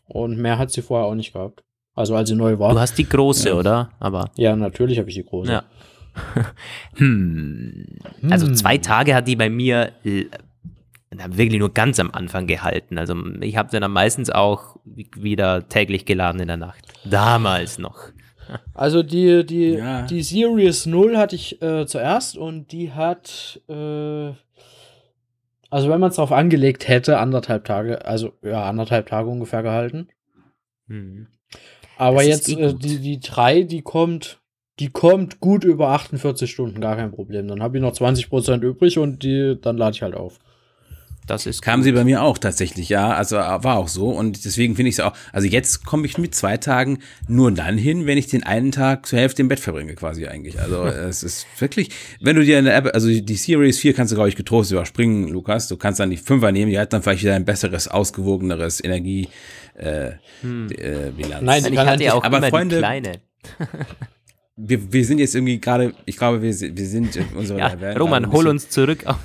[0.06, 1.64] und mehr hat sie vorher auch nicht gehabt.
[1.94, 2.72] Also als sie neu war.
[2.74, 3.56] Du hast die große, Ja.
[3.56, 3.90] oder?
[4.00, 5.52] Aber ja, natürlich habe ich die große.
[5.52, 5.64] ja.
[6.96, 7.86] hm.
[8.30, 8.56] Also Hm.
[8.56, 10.26] zwei Tage hat die bei mir äh,
[11.12, 12.98] wirklich nur ganz am Anfang gehalten.
[12.98, 16.86] Also ich habe sie dann meistens auch wieder täglich geladen in der Nacht.
[17.06, 17.98] Damals noch.
[18.74, 20.04] Also die, die, Ja.
[20.04, 24.32] die Series 0 hatte ich äh, zuerst und die hat, äh,
[25.70, 30.08] also wenn man es drauf angelegt hätte, anderthalb Tage, also ja, anderthalb Tage ungefähr gehalten.
[30.88, 31.28] Hm.
[31.98, 34.40] Aber Das jetzt eh äh, die, die 3, die kommt,
[34.80, 37.48] die kommt gut über 48 Stunden, gar kein Problem.
[37.48, 40.40] Dann habe ich noch 20% übrig und die, dann lade ich halt auf.
[41.30, 41.86] Das ist Kam gut.
[41.86, 43.14] sie bei mir auch tatsächlich, ja.
[43.14, 44.10] Also äh, war auch so.
[44.10, 45.14] Und deswegen finde ich es auch.
[45.32, 49.06] Also jetzt komme ich mit zwei Tagen nur dann hin, wenn ich den einen Tag
[49.06, 50.60] zur Hälfte im Bett verbringe, quasi eigentlich.
[50.60, 54.16] Also es ist wirklich, wenn du dir eine App, also die Series 4 kannst du,
[54.16, 55.68] glaube ich, getrost überspringen, Lukas.
[55.68, 59.30] Du kannst dann die 5er nehmen, die hat dann vielleicht wieder ein besseres, ausgewogeneres Energie.
[59.76, 60.16] Äh, äh,
[61.16, 61.42] Bilanz.
[61.44, 63.12] Nein, Ich kann hatte ja auch aber immer Freunde- die kleine.
[64.62, 67.80] wir, wir sind jetzt irgendwie gerade, ich glaube, wir, sind- wir sind in unserer Ja,
[67.80, 69.18] Welt Roman, hol uns zurück auf-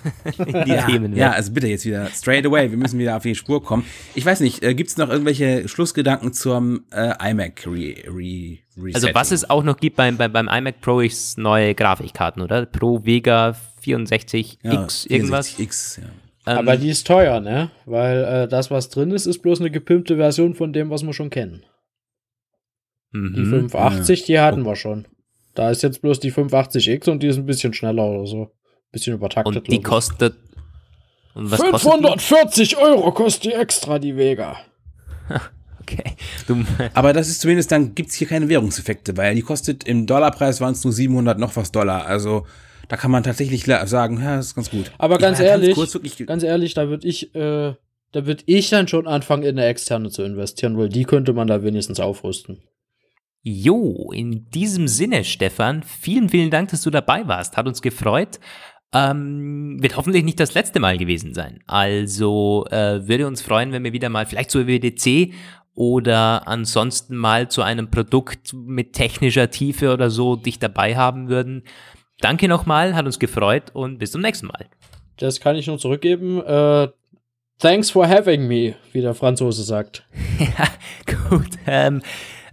[0.46, 1.16] in die ja, Themen.
[1.16, 2.70] ja, also bitte jetzt wieder straight away.
[2.70, 3.84] Wir müssen wieder auf die Spur kommen.
[4.14, 8.94] Ich weiß nicht, äh, gibt es noch irgendwelche Schlussgedanken zum äh, iMac Re, Re, Resetting?
[8.94, 12.66] Also was es auch noch gibt beim, beim, beim iMac Pro ist neue Grafikkarten, oder?
[12.66, 15.58] Pro Vega 64X ja, irgendwas.
[15.58, 16.06] 64X, ja.
[16.46, 17.70] Ähm, Aber die ist teuer, ne?
[17.86, 21.12] Weil äh, das, was drin ist, ist bloß eine gepimpte Version von dem, was wir
[21.14, 21.64] schon kennen.
[23.14, 23.68] Die mhm.
[23.70, 25.06] 580, die hatten wir schon.
[25.54, 28.50] Da ist jetzt bloß die 580X und die ist ein bisschen schneller oder so.
[28.92, 29.56] Bisschen übertaktet.
[29.56, 30.34] Und die kostet.
[31.34, 34.56] Und was kostet 540 Euro kostet die extra, die Vega.
[35.84, 36.16] Okay.
[36.46, 40.62] Du, Aber das ist zumindest, dann gibt's hier keine Währungseffekte, weil die kostet im Dollarpreis
[40.62, 42.06] waren es nur 700 noch was Dollar.
[42.06, 42.46] Also
[42.88, 44.90] da kann man tatsächlich sagen, ja, das ist ganz gut.
[44.96, 47.74] Aber ganz war ehrlich, kurz wirklich, ganz ehrlich, da würde ich, äh,
[48.12, 51.48] da würde ich dann schon anfangen, in eine externe zu investieren, weil die könnte man
[51.48, 52.62] da wenigstens aufrüsten.
[53.46, 57.58] Jo, in diesem Sinne, Stefan, vielen, vielen Dank, dass du dabei warst.
[57.58, 58.40] Hat uns gefreut.
[58.94, 61.62] Ähm, wird hoffentlich nicht das letzte Mal gewesen sein.
[61.66, 65.34] Also äh, würde uns freuen, wenn wir wieder mal vielleicht zur WDC
[65.74, 71.64] oder ansonsten mal zu einem Produkt mit technischer Tiefe oder so dich dabei haben würden.
[72.20, 74.70] Danke nochmal, hat uns gefreut und bis zum nächsten Mal.
[75.18, 76.40] Das kann ich nur zurückgeben.
[76.46, 76.88] Äh,
[77.58, 80.06] thanks for having me, wie der Franzose sagt.
[80.38, 80.66] Ja,
[81.28, 81.50] gut.
[81.66, 82.02] Ähm,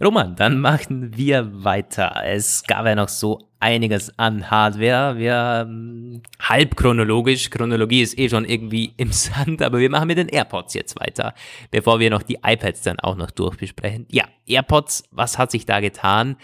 [0.02, 2.24] Roman, dann machen wir weiter.
[2.24, 5.16] Es gab ja noch so einiges an Hardware.
[5.16, 7.50] Wir ähm, halb chronologisch.
[7.50, 11.34] Chronologie ist eh schon irgendwie im Sand, aber wir machen mit den AirPods jetzt weiter,
[11.70, 14.06] bevor wir noch die iPads dann auch noch durchbesprechen.
[14.10, 16.36] Ja, AirPods, was hat sich da getan?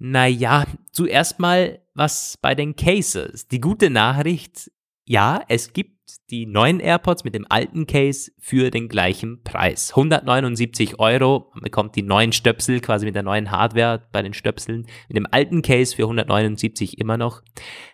[0.00, 3.46] Naja, zuerst mal was bei den Cases.
[3.46, 4.72] Die gute Nachricht,
[5.04, 5.97] ja, es gibt
[6.30, 9.90] die neuen AirPods mit dem alten Case für den gleichen Preis.
[9.90, 14.86] 179 Euro, man bekommt die neuen Stöpsel quasi mit der neuen Hardware bei den Stöpseln,
[15.08, 17.42] mit dem alten Case für 179 immer noch.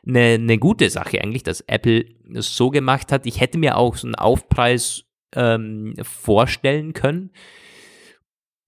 [0.06, 2.04] Eine, eine gute Sache eigentlich, dass Apple
[2.34, 3.26] es so gemacht hat.
[3.26, 5.04] Ich hätte mir auch so einen Aufpreis
[5.34, 7.30] ähm, vorstellen können.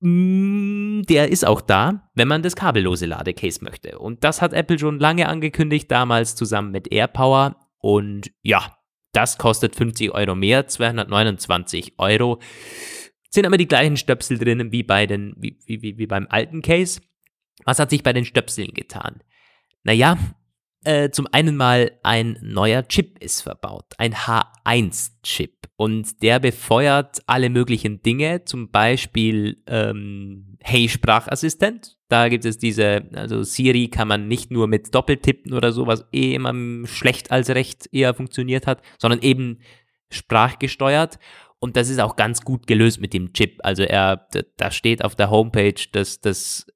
[0.01, 3.99] Mm, der ist auch da, wenn man das kabellose Ladecase möchte.
[3.99, 7.57] Und das hat Apple schon lange angekündigt, damals zusammen mit AirPower.
[7.79, 8.76] Und ja,
[9.17, 12.39] das kostet 50 Euro mehr, 229 Euro.
[13.31, 17.01] Sind aber die gleichen Stöpsel drinnen wie, bei den, wie, wie, wie beim alten Case.
[17.65, 19.23] Was hat sich bei den Stöpseln getan?
[19.85, 20.19] Naja,
[20.87, 25.53] äh, zum einen mal ein neuer Chip ist verbaut, ein H1-Chip.
[25.77, 31.99] Und der befeuert alle möglichen Dinge, zum Beispiel ähm, Hey Sprachassistent.
[32.09, 36.07] Da gibt es diese, also Siri kann man nicht nur mit Doppeltippen oder so, was
[36.13, 36.55] eh immer
[36.87, 39.59] schlecht als recht eher funktioniert hat, sondern eben
[40.09, 41.19] sprachgesteuert.
[41.59, 43.59] Und das ist auch ganz gut gelöst mit dem Chip.
[43.65, 46.67] Also er, da steht auf der Homepage, dass das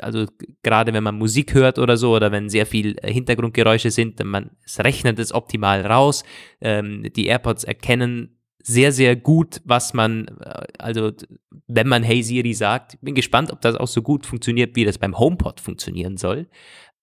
[0.00, 0.26] also
[0.62, 4.50] gerade wenn man Musik hört oder so oder wenn sehr viel äh, Hintergrundgeräusche sind, man
[4.64, 6.24] es rechnet es optimal raus.
[6.60, 11.12] Ähm, die AirPods erkennen sehr, sehr gut, was man, äh, also
[11.66, 14.98] wenn man Hey Siri sagt, bin gespannt, ob das auch so gut funktioniert, wie das
[14.98, 16.48] beim HomePod funktionieren soll.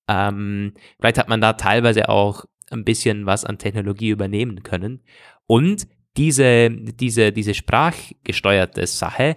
[0.08, 5.02] Ähm, vielleicht hat man da teilweise auch ein bisschen was an Technologie übernehmen können.
[5.48, 9.36] Und diese, diese, diese sprachgesteuerte Sache,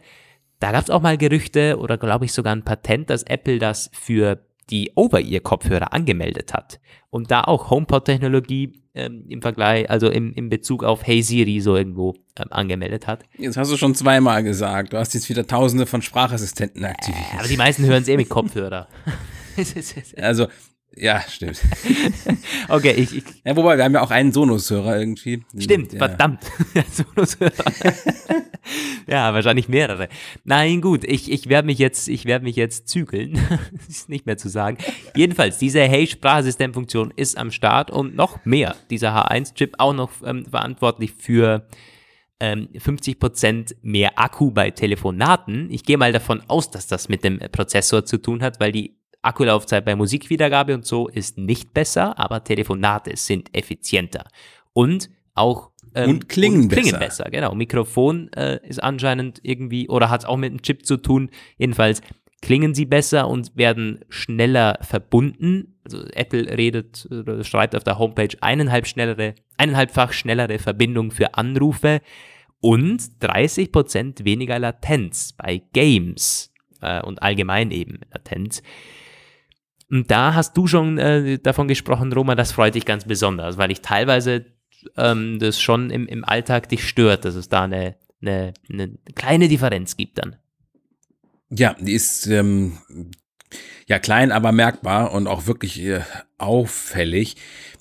[0.61, 3.91] da gab es auch mal Gerüchte oder glaube ich sogar ein Patent, dass Apple das
[3.93, 4.41] für
[4.71, 6.81] die Over-Ear-Kopfhörer angemeldet hat
[7.11, 11.77] und da auch HomePod-Technologie ähm, im Vergleich, also im, im Bezug auf Hey Siri so
[11.77, 13.25] irgendwo ähm, angemeldet hat.
[13.39, 17.25] Jetzt hast du schon zweimal gesagt, du hast jetzt wieder tausende von Sprachassistenten aktiviert.
[17.33, 18.89] Äh, aber die meisten hören es eh mit Kopfhörer.
[20.17, 20.49] also
[21.01, 21.61] ja, stimmt.
[22.69, 23.25] okay, ich, ich.
[23.45, 25.45] Ja, wobei, wir haben ja auch einen Sonos-Hörer irgendwie.
[25.59, 25.99] Stimmt, ja.
[25.99, 26.41] verdammt.
[26.91, 27.53] Sonos-Hörer.
[29.07, 30.09] ja, wahrscheinlich mehrere.
[30.45, 33.39] Nein, gut, ich, ich werde mich jetzt, ich werde mich jetzt zügeln.
[33.89, 34.79] ist nicht mehr zu sagen.
[35.15, 38.75] Jedenfalls, diese Hey-Sprachassistent-Funktion ist am Start und noch mehr.
[38.91, 41.67] Dieser H1-Chip auch noch ähm, verantwortlich für
[42.41, 45.71] ähm, 50% mehr Akku bei Telefonaten.
[45.71, 48.98] Ich gehe mal davon aus, dass das mit dem Prozessor zu tun hat, weil die
[49.23, 54.25] Akkulaufzeit bei Musikwiedergabe und so ist nicht besser, aber Telefonate sind effizienter.
[54.73, 56.99] Und auch ähm, und klingen, und klingen besser.
[56.99, 57.31] besser.
[57.31, 61.31] Genau, Mikrofon äh, ist anscheinend irgendwie oder hat es auch mit einem Chip zu tun.
[61.57, 62.03] Jedenfalls
[62.41, 65.79] klingen sie besser und werden schneller verbunden.
[65.85, 72.01] Also Apple redet oder schreibt auf der Homepage eineinhalb schnellere, eineinhalbfach schnellere Verbindung für Anrufe
[72.61, 78.63] und 30% weniger Latenz bei Games äh, und allgemein eben Latenz.
[79.91, 83.71] Und da hast du schon äh, davon gesprochen, Roma, das freut dich ganz besonders, weil
[83.71, 84.45] ich teilweise
[84.97, 89.49] ähm, das schon im, im Alltag dich stört, dass es da eine, eine, eine kleine
[89.49, 90.37] Differenz gibt dann.
[91.51, 92.79] Ja, die ist ähm,
[93.87, 96.01] ja klein, aber merkbar und auch wirklich äh,
[96.37, 97.37] auffällig.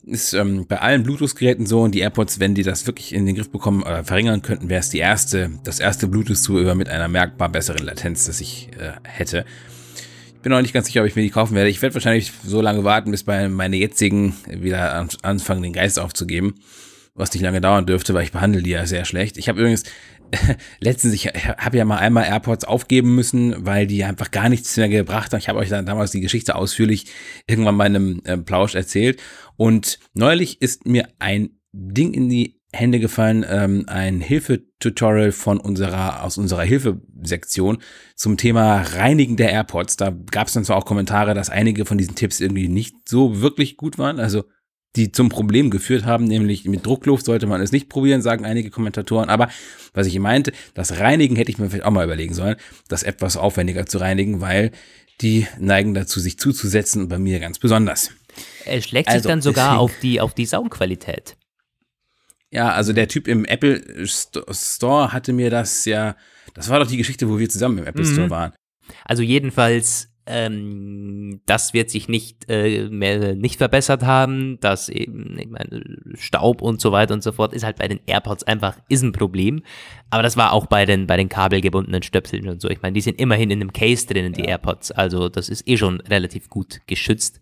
[0.05, 3.35] Ist ähm, bei allen Bluetooth-Geräten so und die AirPods, wenn die das wirklich in den
[3.35, 7.49] Griff bekommen oder verringern könnten, wäre es die erste, das erste Bluetooth-Zubehör mit einer merkbar
[7.49, 9.43] besseren Latenz, das ich äh, hätte
[10.41, 11.69] bin noch nicht ganz sicher, ob ich mir die kaufen werde.
[11.69, 16.55] Ich werde wahrscheinlich so lange warten, bis meine jetzigen wieder anfangen, den Geist aufzugeben.
[17.13, 19.37] Was nicht lange dauern dürfte, weil ich behandle die ja sehr schlecht.
[19.37, 19.83] Ich habe übrigens
[20.79, 24.89] letztens, ich habe ja mal einmal AirPods aufgeben müssen, weil die einfach gar nichts mehr
[24.89, 25.39] gebracht haben.
[25.39, 27.07] Ich habe euch dann damals die Geschichte ausführlich
[27.47, 29.19] irgendwann bei einem äh, Plausch erzählt.
[29.55, 36.23] Und neulich ist mir ein Ding in die Hände gefallen, ähm, ein Hilfetutorial von unserer,
[36.23, 37.79] aus unserer Hilfesektion
[38.15, 39.97] zum Thema Reinigen der AirPods.
[39.97, 43.41] Da gab es dann zwar auch Kommentare, dass einige von diesen Tipps irgendwie nicht so
[43.41, 44.43] wirklich gut waren, also
[44.95, 48.69] die zum Problem geführt haben, nämlich mit Druckluft sollte man es nicht probieren, sagen einige
[48.69, 49.29] Kommentatoren.
[49.29, 49.49] Aber
[49.93, 52.55] was ich meinte, das Reinigen hätte ich mir vielleicht auch mal überlegen sollen,
[52.87, 54.71] das etwas aufwendiger zu reinigen, weil
[55.21, 58.11] die neigen dazu, sich zuzusetzen und bei mir ganz besonders.
[58.65, 61.35] Es schlägt also, sich dann sogar deswegen, auf die, auf die Soundqualität.
[62.51, 66.15] Ja, also der Typ im Apple Store hatte mir das ja,
[66.53, 68.13] das war doch die Geschichte, wo wir zusammen im Apple mhm.
[68.13, 68.53] Store waren.
[69.03, 75.49] Also jedenfalls, ähm, das wird sich nicht äh, mehr nicht verbessert haben, dass eben ich
[75.49, 75.83] meine,
[76.15, 79.11] Staub und so weiter und so fort ist halt bei den AirPods einfach ist ein
[79.11, 79.61] Problem.
[80.09, 82.69] Aber das war auch bei den bei den kabelgebundenen Stöpseln und so.
[82.69, 84.51] Ich meine, die sind immerhin in einem Case drinnen, die ja.
[84.51, 84.91] AirPods.
[84.91, 87.41] Also das ist eh schon relativ gut geschützt.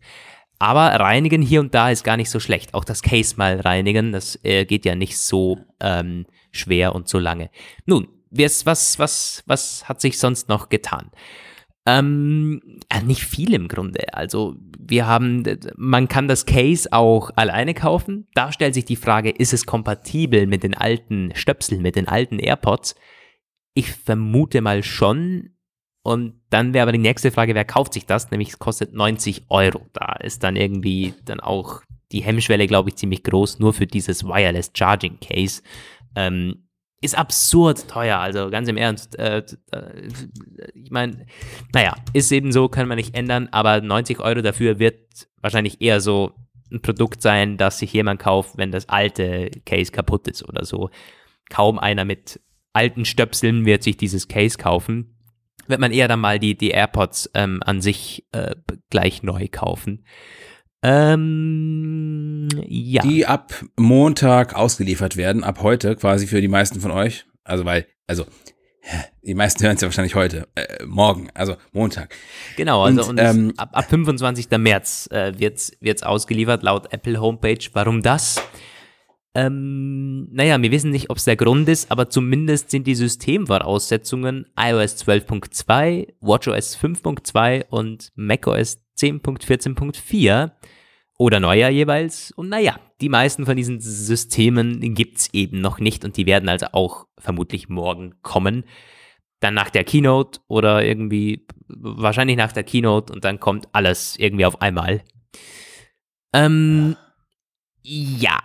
[0.59, 2.73] Aber reinigen hier und da ist gar nicht so schlecht.
[2.73, 7.19] Auch das Case mal reinigen, das äh, geht ja nicht so ähm, schwer und so
[7.19, 7.49] lange.
[7.85, 11.11] Nun, was, was, was, was hat sich sonst noch getan?
[11.87, 14.13] Ähm, äh, nicht viel im Grunde.
[14.13, 15.43] Also wir haben,
[15.75, 18.27] man kann das Case auch alleine kaufen.
[18.33, 22.39] Da stellt sich die Frage, ist es kompatibel mit den alten Stöpseln, mit den alten
[22.39, 22.95] AirPods?
[23.75, 25.54] Ich vermute mal schon,
[26.05, 28.29] und dann wäre aber die nächste Frage, wer kauft sich das?
[28.29, 29.87] Nämlich es kostet 90 Euro.
[29.91, 31.81] Da ist dann irgendwie dann auch
[32.11, 35.63] die Hemmschwelle, glaube ich, ziemlich groß, nur für dieses Wireless Charging Case.
[36.15, 36.67] Ähm,
[37.01, 38.19] ist absurd teuer.
[38.19, 39.17] Also ganz im Ernst.
[39.17, 40.09] Äh, äh,
[40.75, 41.25] ich meine,
[41.73, 46.01] naja, ist eben so, kann man nicht ändern, aber 90 Euro dafür wird wahrscheinlich eher
[46.01, 46.33] so
[46.71, 50.91] ein Produkt sein, das sich jemand kauft, wenn das alte Case kaputt ist oder so.
[51.49, 52.39] Kaum einer mit
[52.73, 55.14] alten Stöpseln wird sich dieses Case kaufen.
[55.67, 58.55] Wird man eher dann mal die, die AirPods ähm, an sich äh,
[58.89, 60.05] gleich neu kaufen.
[60.83, 63.01] Ähm, ja.
[63.01, 67.25] Die ab Montag ausgeliefert werden, ab heute quasi für die meisten von euch.
[67.43, 68.25] Also weil, also
[69.23, 72.13] die meisten hören es ja wahrscheinlich heute, äh, morgen, also Montag.
[72.55, 74.47] Genau, also Und, und, ähm, ab, ab 25.
[74.59, 77.57] März äh, wird es ausgeliefert laut Apple Homepage.
[77.73, 78.41] Warum das?
[79.35, 84.45] Ähm, naja, wir wissen nicht, ob es der Grund ist, aber zumindest sind die Systemvoraussetzungen
[84.57, 90.51] iOS 12.2, WatchOS 5.2 und macOS 10.14.4
[91.17, 92.31] oder neuer jeweils.
[92.31, 96.67] Und naja, die meisten von diesen Systemen gibt's eben noch nicht und die werden also
[96.71, 98.63] auch vermutlich morgen kommen.
[99.41, 104.45] Dann nach der Keynote oder irgendwie, wahrscheinlich nach der Keynote und dann kommt alles irgendwie
[104.45, 105.03] auf einmal.
[106.31, 106.95] Ähm,
[107.87, 108.39] ja,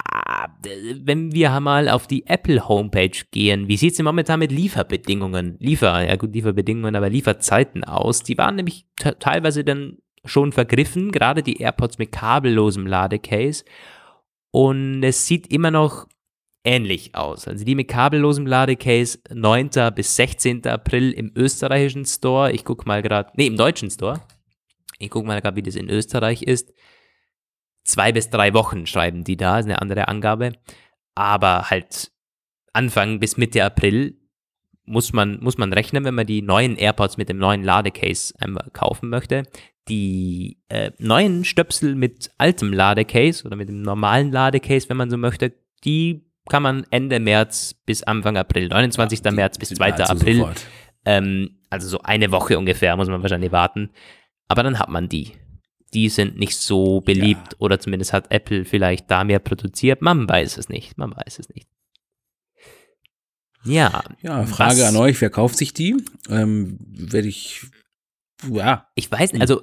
[1.03, 6.07] wenn wir mal auf die Apple Homepage gehen, wie sieht's denn momentan mit Lieferbedingungen, Liefer,
[6.07, 8.22] ja gut, Lieferbedingungen, aber Lieferzeiten aus?
[8.22, 13.64] Die waren nämlich te- teilweise dann schon vergriffen, gerade die AirPods mit kabellosem Ladecase.
[14.51, 16.07] Und es sieht immer noch
[16.62, 17.49] ähnlich aus.
[17.49, 19.70] Also die mit kabellosem Ladecase 9.
[19.95, 20.66] bis 16.
[20.66, 22.53] April im österreichischen Store.
[22.53, 24.20] Ich gucke mal gerade, nee, im deutschen Store.
[24.99, 26.74] Ich gucke mal gerade, wie das in Österreich ist.
[27.85, 30.53] Zwei bis drei Wochen schreiben die da, ist eine andere Angabe.
[31.14, 32.12] Aber halt
[32.72, 34.16] Anfang bis Mitte April
[34.85, 38.68] muss man, muss man rechnen, wenn man die neuen AirPods mit dem neuen Ladecase einmal
[38.72, 39.45] kaufen möchte.
[39.89, 45.16] Die äh, neuen Stöpsel mit altem Ladecase oder mit dem normalen Ladecase, wenn man so
[45.16, 45.53] möchte,
[45.85, 49.22] die kann man Ende März bis Anfang April, 29.
[49.22, 49.91] Die März bis sind 2.
[49.91, 50.47] nahezu April,
[51.05, 53.91] ähm, also so eine Woche ungefähr muss man wahrscheinlich warten.
[54.49, 55.33] Aber dann hat man die.
[55.95, 60.03] Die sind nicht so beliebt oder zumindest hat Apple vielleicht da mehr produziert.
[60.03, 60.97] Man weiß es nicht.
[60.99, 61.66] Man weiß es nicht.
[63.64, 64.03] Ja.
[64.22, 65.97] Ja, Frage was- an euch, wer kauft sich die?
[66.28, 67.66] Ähm, Werde ich,
[68.51, 69.62] ja, Ich weiß nicht, also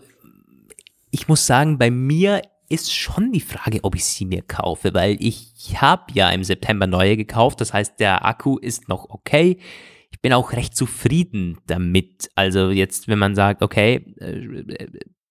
[1.12, 5.16] ich muss sagen, bei mir ist schon die Frage, ob ich sie mir kaufe, weil
[5.20, 7.62] ich habe ja im September neue gekauft.
[7.62, 9.58] Das heißt, der Akku ist noch okay.
[10.12, 12.30] Ich bin auch recht zufrieden damit.
[12.36, 14.90] Also jetzt, wenn man sagt, okay, äh,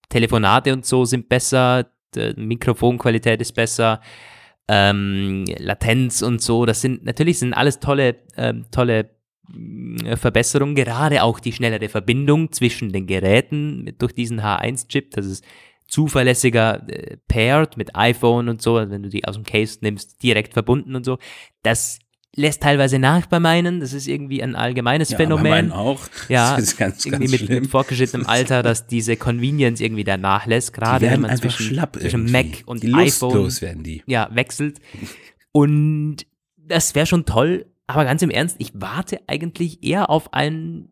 [0.09, 1.91] Telefonate und so sind besser,
[2.37, 4.01] Mikrofonqualität ist besser,
[4.69, 9.11] ähm, Latenz und so, das sind natürlich sind alles tolle, ähm, tolle
[9.49, 15.45] mh, Verbesserungen, gerade auch die schnellere Verbindung zwischen den Geräten durch diesen H1-Chip, das ist
[15.87, 20.23] zuverlässiger äh, paired mit iPhone und so, also wenn du die aus dem Case nimmst,
[20.23, 21.19] direkt verbunden und so.
[21.63, 22.01] Das
[22.37, 25.51] lässt teilweise nach bei meinen, das ist irgendwie ein allgemeines ja bei Phänomen.
[25.51, 26.01] meinen auch.
[26.29, 30.17] Ja, das ist ganz, irgendwie ganz mit, mit fortgeschrittenem Alter, dass diese Convenience irgendwie da
[30.17, 32.51] nachlässt, gerade wenn man zwischen, schlapp zwischen irgendwie.
[32.57, 34.03] Mac und die iPhone werden die.
[34.07, 34.79] ja, wechselt.
[35.53, 36.27] Und
[36.57, 40.89] das wäre schon toll, aber ganz im Ernst, ich warte eigentlich eher auf ein,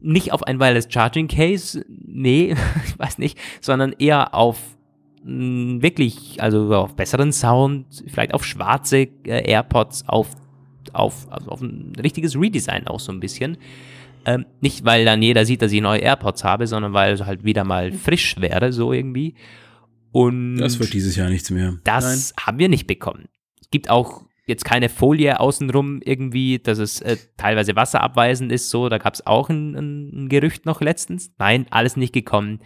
[0.00, 2.54] nicht auf ein Wireless Charging Case, nee,
[2.86, 4.58] ich weiß nicht, sondern eher auf
[5.24, 10.28] mh, wirklich, also auf besseren Sound, vielleicht auf schwarze äh, AirPods, auf,
[10.94, 13.58] auf, also auf ein richtiges Redesign auch so ein bisschen.
[14.24, 17.44] Ähm, nicht, weil dann jeder sieht, dass ich neue AirPods habe, sondern weil es halt
[17.44, 19.34] wieder mal frisch wäre, so irgendwie.
[20.12, 21.78] Und Das wird dieses Jahr nichts mehr.
[21.84, 23.26] das haben wir nicht bekommen.
[23.60, 28.88] Es gibt auch jetzt keine Folie außenrum irgendwie, dass es äh, teilweise wasserabweisend ist, so,
[28.88, 31.32] da gab es auch ein, ein, ein Gerücht noch letztens.
[31.38, 32.60] Nein, alles nicht gekommen.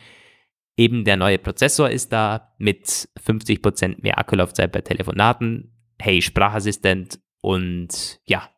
[0.76, 8.20] Eben der neue Prozessor ist da mit 50% mehr Akkulaufzeit bei Telefonaten, Hey Sprachassistent und
[8.26, 8.48] ja,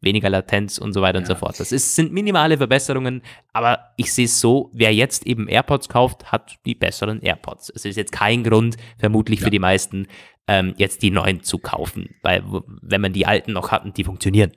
[0.00, 1.38] weniger Latenz und so weiter und so Ja.
[1.38, 1.58] fort.
[1.58, 3.22] Das ist, sind minimale Verbesserungen,
[3.52, 7.70] aber ich sehe es so, wer jetzt eben AirPods kauft, hat die besseren AirPods.
[7.74, 9.50] Es ist jetzt kein Grund, vermutlich für Ja.
[9.50, 10.06] die meisten,
[10.46, 12.44] ähm, jetzt die neuen zu kaufen, weil
[12.80, 14.52] wenn man die alten noch hat und die funktionieren.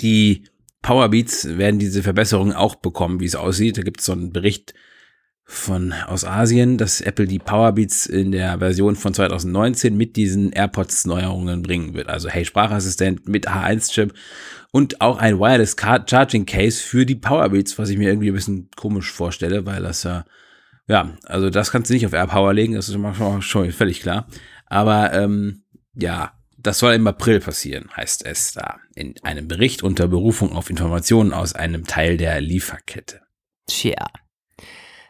[0.00, 0.48] Die
[0.82, 3.78] Powerbeats werden diese Verbesserungen auch bekommen, wie es aussieht.
[3.78, 4.74] Da gibt es so einen Bericht
[5.46, 11.04] von aus Asien, dass Apple die Powerbeats in der Version von 2019 mit diesen AirPods
[11.04, 12.08] Neuerungen bringen wird.
[12.08, 14.14] Also Hey Sprachassistent mit H1-Chip
[14.72, 18.34] und auch ein Wireless Car Charging Case für die Powerbeats, was ich mir irgendwie ein
[18.34, 20.24] bisschen komisch vorstelle, weil das ja,
[20.88, 24.26] ja, also das kannst du nicht auf AirPower legen, das ist schon, schon völlig klar.
[24.66, 25.64] Aber ähm,
[25.94, 30.70] ja, das soll im April passieren, heißt es da in einem Bericht unter Berufung auf
[30.70, 33.20] Informationen aus einem Teil der Lieferkette.
[33.66, 34.06] Tja.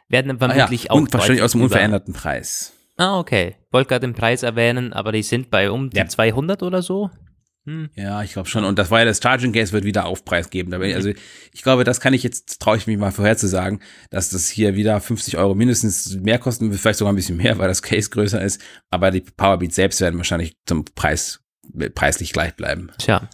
[0.08, 0.96] Werden dann Ah ja, vermutlich auch.
[0.96, 2.72] und wahrscheinlich aus dem deutlich über- unveränderten Preis.
[2.96, 3.56] Ah, okay.
[3.72, 6.06] Wollte gerade den Preis erwähnen, aber die sind bei um die Ja.
[6.06, 7.10] 200 oder so.
[7.66, 7.88] Hm.
[7.94, 8.62] Ja, ich glaube schon.
[8.64, 10.72] Und das war ja das Charging Case wird wieder Aufpreis geben.
[10.74, 11.08] Also
[11.52, 13.80] ich glaube, das kann ich jetzt, traue ich mich mal vorherzusagen,
[14.10, 17.68] dass das hier wieder 50 Euro mindestens mehr kosten, vielleicht sogar ein bisschen mehr, weil
[17.68, 18.60] das Case größer ist.
[18.90, 21.40] Aber die Powerbeats selbst werden wahrscheinlich zum Preis
[21.94, 22.90] preislich gleich bleiben.
[22.98, 23.30] Tja.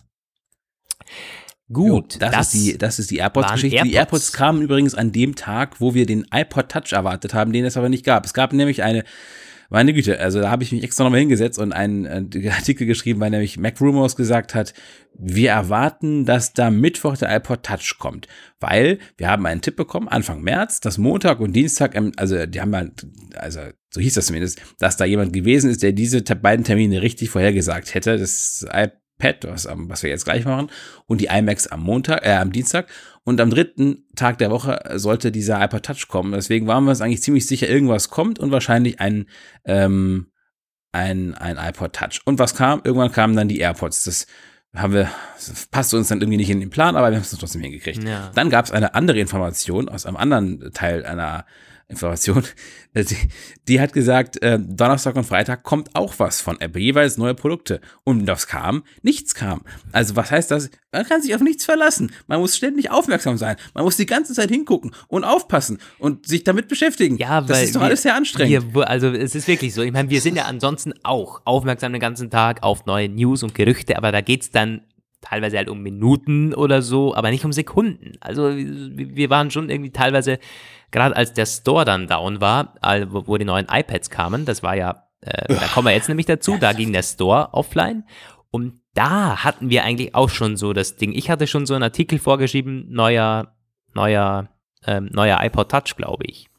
[1.73, 3.77] Gut, jo, das, das, ist die, das ist die AirPods-Geschichte.
[3.77, 3.91] AirPods.
[3.91, 7.65] Die AirPods kamen übrigens an dem Tag, wo wir den iPod Touch erwartet haben, den
[7.65, 8.25] es aber nicht gab.
[8.25, 9.05] Es gab nämlich eine
[9.73, 13.21] meine Güte, also da habe ich mich extra nochmal hingesetzt und einen, einen Artikel geschrieben,
[13.21, 14.75] weil nämlich Mac Rumors gesagt hat,
[15.17, 18.27] wir erwarten, dass da Mittwoch der iPod Touch kommt,
[18.59, 22.75] weil wir haben einen Tipp bekommen, Anfang März, dass Montag und Dienstag, also die haben
[22.75, 23.07] halt,
[23.37, 23.61] also
[23.91, 27.95] so hieß das zumindest, dass da jemand gewesen ist, der diese beiden Termine richtig vorhergesagt
[27.95, 28.19] hätte.
[28.19, 28.67] Das
[29.21, 30.71] iPad, was, was wir jetzt gleich machen,
[31.07, 32.89] und die iMacs am Montag, äh, am Dienstag.
[33.23, 36.33] Und am dritten Tag der Woche sollte dieser iPod Touch kommen.
[36.33, 39.27] Deswegen waren wir uns eigentlich ziemlich sicher, irgendwas kommt und wahrscheinlich ein,
[39.65, 40.31] ähm,
[40.93, 42.21] ein, ein iPod Touch.
[42.25, 42.81] Und was kam?
[42.83, 44.05] Irgendwann kamen dann die AirPods.
[44.05, 44.27] Das
[44.75, 45.11] haben wir,
[45.71, 48.03] passte uns dann irgendwie nicht in den Plan, aber wir haben es trotzdem hingekriegt.
[48.05, 48.31] Ja.
[48.35, 51.45] Dann gab es eine andere Information aus einem anderen Teil einer
[51.91, 52.45] Information.
[52.93, 53.17] Die,
[53.69, 57.81] die hat gesagt, äh, Donnerstag und Freitag kommt auch was von Apple, jeweils neue Produkte.
[58.03, 59.63] Und das kam, nichts kam.
[59.93, 60.71] Also was heißt das?
[60.91, 62.13] Man kann sich auf nichts verlassen.
[62.27, 63.55] Man muss ständig aufmerksam sein.
[63.75, 67.17] Man muss die ganze Zeit hingucken und aufpassen und sich damit beschäftigen.
[67.17, 68.75] Ja, das ist doch wir, alles sehr anstrengend.
[68.75, 69.83] Wir, also es ist wirklich so.
[69.83, 73.55] Ich meine, wir sind ja ansonsten auch aufmerksam den ganzen Tag auf neue News und
[73.55, 74.81] Gerüchte, aber da geht's dann
[75.21, 78.13] teilweise halt um Minuten oder so, aber nicht um Sekunden.
[78.21, 80.39] Also wir waren schon irgendwie teilweise,
[80.91, 82.75] gerade als der Store dann down war,
[83.11, 86.57] wo die neuen iPads kamen, das war ja, äh, da kommen wir jetzt nämlich dazu,
[86.59, 88.05] da ging der Store offline
[88.51, 91.13] und da hatten wir eigentlich auch schon so das Ding.
[91.13, 93.55] Ich hatte schon so einen Artikel vorgeschrieben, neuer,
[93.95, 94.49] neuer,
[94.87, 96.50] ähm, neuer iPod Touch, glaube ich.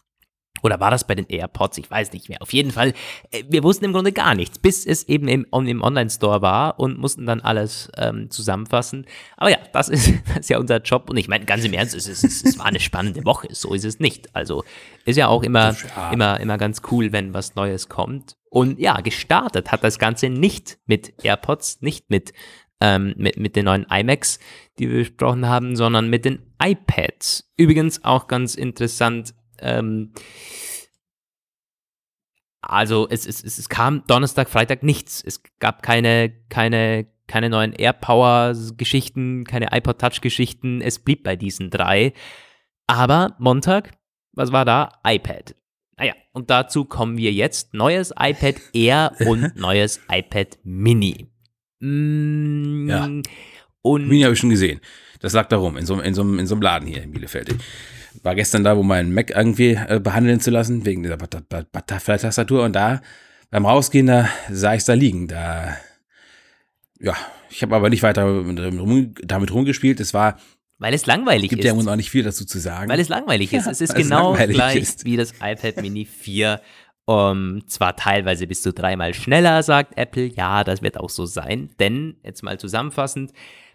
[0.61, 1.77] Oder war das bei den AirPods?
[1.77, 2.41] Ich weiß nicht mehr.
[2.41, 2.93] Auf jeden Fall,
[3.31, 6.97] äh, wir wussten im Grunde gar nichts, bis es eben im, im Online-Store war und
[6.97, 9.05] mussten dann alles ähm, zusammenfassen.
[9.37, 11.09] Aber ja, das ist, das ist ja unser Job.
[11.09, 13.47] Und ich meine, ganz im Ernst, es, ist, es, es war eine spannende Woche.
[13.51, 14.35] So ist es nicht.
[14.35, 14.63] Also
[15.05, 16.11] ist ja auch immer, ja.
[16.11, 18.35] immer, immer ganz cool, wenn was Neues kommt.
[18.49, 22.33] Und ja, gestartet hat das Ganze nicht mit AirPods, nicht mit
[22.81, 24.39] ähm, mit, mit den neuen iMacs,
[24.79, 27.53] die wir besprochen haben, sondern mit den iPads.
[27.55, 30.13] Übrigens auch ganz interessant, ähm,
[32.61, 35.23] also es, es, es, kam Donnerstag, Freitag nichts.
[35.25, 40.81] Es gab keine, keine, keine neuen AirPower-Geschichten, keine iPod Touch-Geschichten.
[40.81, 42.13] Es blieb bei diesen drei.
[42.85, 43.91] Aber Montag,
[44.33, 44.99] was war da?
[45.05, 45.55] iPad.
[45.97, 47.73] Naja, und dazu kommen wir jetzt.
[47.73, 51.31] Neues iPad Air und neues iPad Mini.
[51.79, 53.09] Mm, ja.
[53.81, 54.81] Und Mini habe ich schon gesehen.
[55.19, 57.55] Das lag da rum, in so, in, so, in so einem Laden hier in Bielefeld
[58.23, 62.63] war gestern da, wo mein Mac irgendwie äh, behandeln zu lassen, wegen dieser Butterfly-Tastatur.
[62.63, 63.01] Und da,
[63.49, 65.27] beim Rausgehen, da sah ich es da liegen.
[65.27, 65.77] Da,
[66.99, 67.15] ja,
[67.49, 68.43] ich habe aber nicht weiter
[69.23, 69.99] damit rumgespielt.
[69.99, 70.37] Es war.
[70.77, 71.65] Weil es langweilig gibt ist.
[71.65, 72.89] Gibt ja uns auch nicht viel dazu zu sagen.
[72.89, 73.67] Weil es langweilig ist.
[73.67, 75.05] es ist genau gleich ist.
[75.05, 76.61] wie das iPad Mini 4.
[77.05, 80.27] Um, zwar teilweise bis zu dreimal schneller, sagt Apple.
[80.27, 81.71] Ja, das wird auch so sein.
[81.79, 83.31] Denn, jetzt mal zusammenfassend,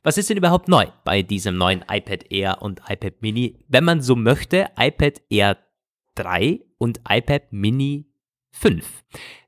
[0.07, 3.59] was ist denn überhaupt neu bei diesem neuen iPad Air und iPad Mini?
[3.67, 5.59] Wenn man so möchte, iPad Air
[6.15, 8.07] 3 und iPad Mini
[8.53, 9.03] 5.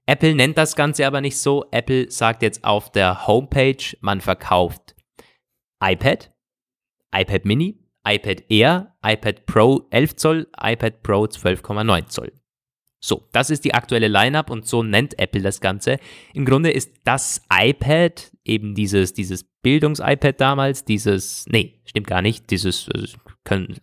[0.06, 1.64] Apple nennt das Ganze aber nicht so.
[1.70, 4.96] Apple sagt jetzt auf der Homepage, man verkauft
[5.80, 6.32] iPad,
[7.14, 12.32] iPad Mini, iPad Air, iPad Pro 11 Zoll, iPad Pro 12,9 Zoll.
[13.01, 15.99] So, das ist die aktuelle Lineup und so nennt Apple das Ganze.
[16.34, 22.51] Im Grunde ist das iPad, eben dieses, dieses Bildungs-iPad damals, dieses, nee, stimmt gar nicht,
[22.51, 23.07] dieses äh,
[23.44, 23.76] können,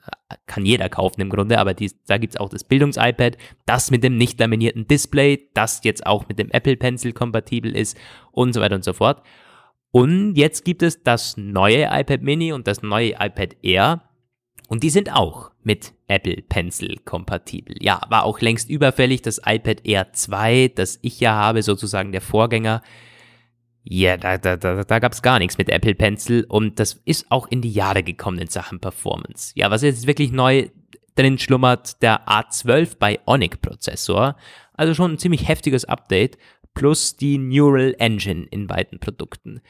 [0.48, 4.04] kann jeder kaufen im Grunde, aber dies, da gibt es auch das Bildungs-iPad, das mit
[4.04, 7.98] dem nicht laminierten Display, das jetzt auch mit dem Apple Pencil kompatibel ist
[8.32, 9.24] und so weiter und so fort.
[9.92, 14.02] Und jetzt gibt es das neue iPad Mini und das neue iPad Air
[14.68, 17.76] und die sind auch mit Apple Pencil kompatibel.
[17.82, 19.22] Ja, war auch längst überfällig.
[19.22, 22.82] Das iPad Air 2, das ich ja habe, sozusagen der Vorgänger.
[23.84, 27.28] Ja, da, da, da, da gab es gar nichts mit Apple Pencil und das ist
[27.30, 29.52] auch in die Jahre gekommen in Sachen Performance.
[29.56, 30.70] Ja, was jetzt wirklich neu
[31.14, 34.36] drin schlummert, der A12 Bionic Prozessor.
[34.74, 36.38] Also schon ein ziemlich heftiges Update
[36.74, 39.62] plus die Neural Engine in beiden Produkten.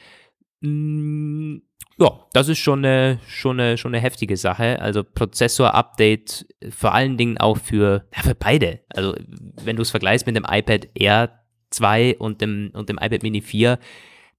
[0.66, 1.62] Hm,
[1.98, 4.80] ja, das ist schon eine, schon eine, schon eine heftige Sache.
[4.80, 8.80] Also Prozessor-Update vor allen Dingen auch für, ja, für beide.
[8.94, 9.14] Also
[9.62, 11.40] wenn du es vergleichst mit dem iPad Air
[11.70, 13.78] 2 und dem, und dem iPad Mini 4,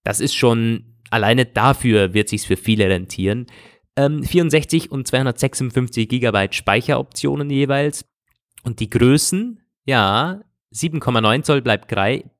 [0.03, 3.47] das ist schon, alleine dafür wird sich für viele rentieren.
[3.95, 8.05] Ähm, 64 und 256 Gigabyte Speicheroptionen jeweils.
[8.63, 10.41] Und die Größen, ja,
[10.73, 11.87] 7,9 Zoll bleibt,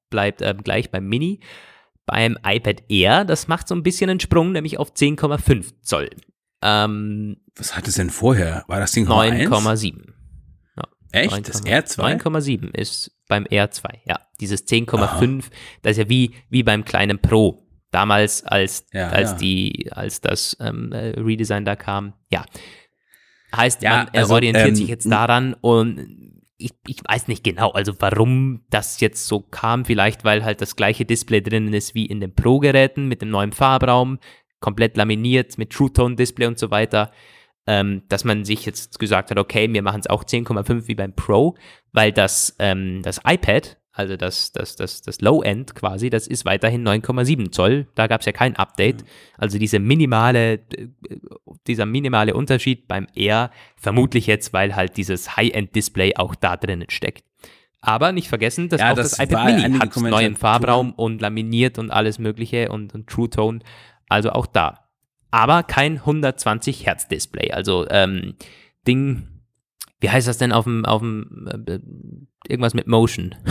[0.10, 1.40] bleibt äh, gleich beim Mini
[2.08, 6.10] Beim iPad Air, das macht so ein bisschen einen Sprung, nämlich auf 10,5 Zoll.
[6.64, 8.64] Ähm, Was hat es denn vorher?
[8.68, 10.14] War das Ding 9,7.
[10.78, 11.32] Ja, Echt?
[11.32, 12.22] 9, Das R2?
[12.22, 14.22] 9,7 ist beim R2, ja.
[14.40, 15.46] Dieses 10,5,
[15.82, 17.68] das ist ja wie, wie beim kleinen Pro.
[17.92, 19.38] Damals, als, Ja, als, ja.
[19.38, 22.14] Die, als das ähm, äh, Redesign da kam.
[22.32, 22.46] Ja.
[23.54, 27.72] Heißt, man er also, orientiert ähm, sich jetzt daran und ich, ich weiß nicht genau,
[27.72, 29.86] also warum das jetzt so kam.
[29.86, 33.52] Vielleicht, weil halt das gleiche Display drinnen ist wie in den Pro-Geräten mit dem neuen
[33.52, 34.20] Farbraum,
[34.60, 37.12] komplett laminiert mit True Tone Display und so weiter
[37.68, 41.14] ähm, dass man sich jetzt gesagt hat, okay, wir machen es auch 10,5 wie beim
[41.14, 41.56] Pro,
[41.92, 46.88] weil das, ähm, das iPad, also das, das, das, das Low-End quasi, das ist weiterhin
[46.88, 47.88] 9,7 Zoll.
[47.96, 49.04] Da gab es ja kein Update.
[49.38, 50.88] Also diese minimale, äh,
[51.68, 57.24] dieser minimale Unterschied beim Air, vermutlich jetzt, weil halt dieses High-End-Display auch da drinnen steckt.
[57.82, 61.78] Aber nicht vergessen, dass Ja, auch das das, iPad Mini hat neuen Farbraum und laminiert
[61.78, 63.60] und alles mögliche und, und True Tone.
[64.10, 64.88] Also auch da
[65.32, 67.52] aber kein 120 Hertz Display.
[67.52, 68.36] Also ähm,
[68.88, 69.28] Ding,
[70.00, 71.80] wie heißt das denn auf dem, auf dem äh,
[72.48, 73.36] irgendwas mit Motion?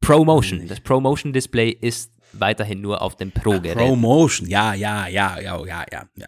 [0.00, 0.66] ProMotion.
[0.68, 3.76] Das ProMotion Display ist weiterhin nur auf dem Pro-Gerät.
[3.76, 6.26] Promotion, ja, ja, ja, ja, ja, ja, ja.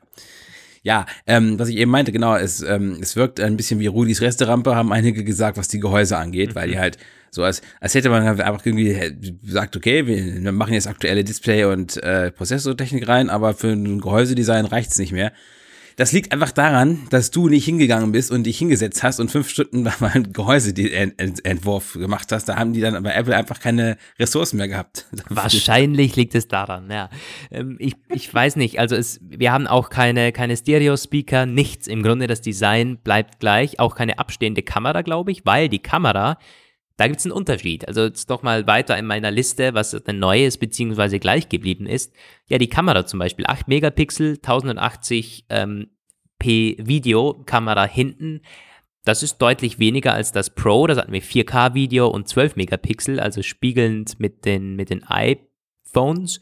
[0.82, 4.22] Ja, ähm, was ich eben meinte, genau, es, ähm, es wirkt ein bisschen wie Rudis
[4.22, 6.96] Resterampe, haben einige gesagt, was die Gehäuse angeht, weil die halt
[7.30, 11.64] so als, als hätte man einfach irgendwie gesagt, okay, wir, wir machen jetzt aktuelle Display-
[11.64, 15.32] und äh, Prozessortechnik rein, aber für ein Gehäusedesign reicht's nicht mehr.
[16.00, 19.50] Das liegt einfach daran, dass du nicht hingegangen bist und dich hingesetzt hast und fünf
[19.50, 22.46] Stunden mal einen Gehäuseentwurf gemacht hast.
[22.46, 25.04] Da haben die dann bei Apple einfach keine Ressourcen mehr gehabt.
[25.28, 27.10] Wahrscheinlich liegt es daran, ja.
[27.50, 31.86] Ähm, ich, ich weiß nicht, also es, wir haben auch keine, keine Stereo-Speaker, nichts.
[31.86, 36.38] Im Grunde das Design bleibt gleich, auch keine abstehende Kamera, glaube ich, weil die Kamera,
[37.00, 37.88] da gibt es einen Unterschied.
[37.88, 41.86] Also jetzt doch mal weiter in meiner Liste, was denn neu ist, beziehungsweise gleich geblieben
[41.86, 42.12] ist.
[42.46, 45.88] Ja, die Kamera zum Beispiel, 8 Megapixel, 1080 ähm,
[46.38, 48.42] P Videokamera hinten.
[49.06, 50.86] Das ist deutlich weniger als das Pro.
[50.86, 56.40] Das hatten wir 4K-Video und 12 Megapixel, also spiegelnd mit den, mit den iPhones.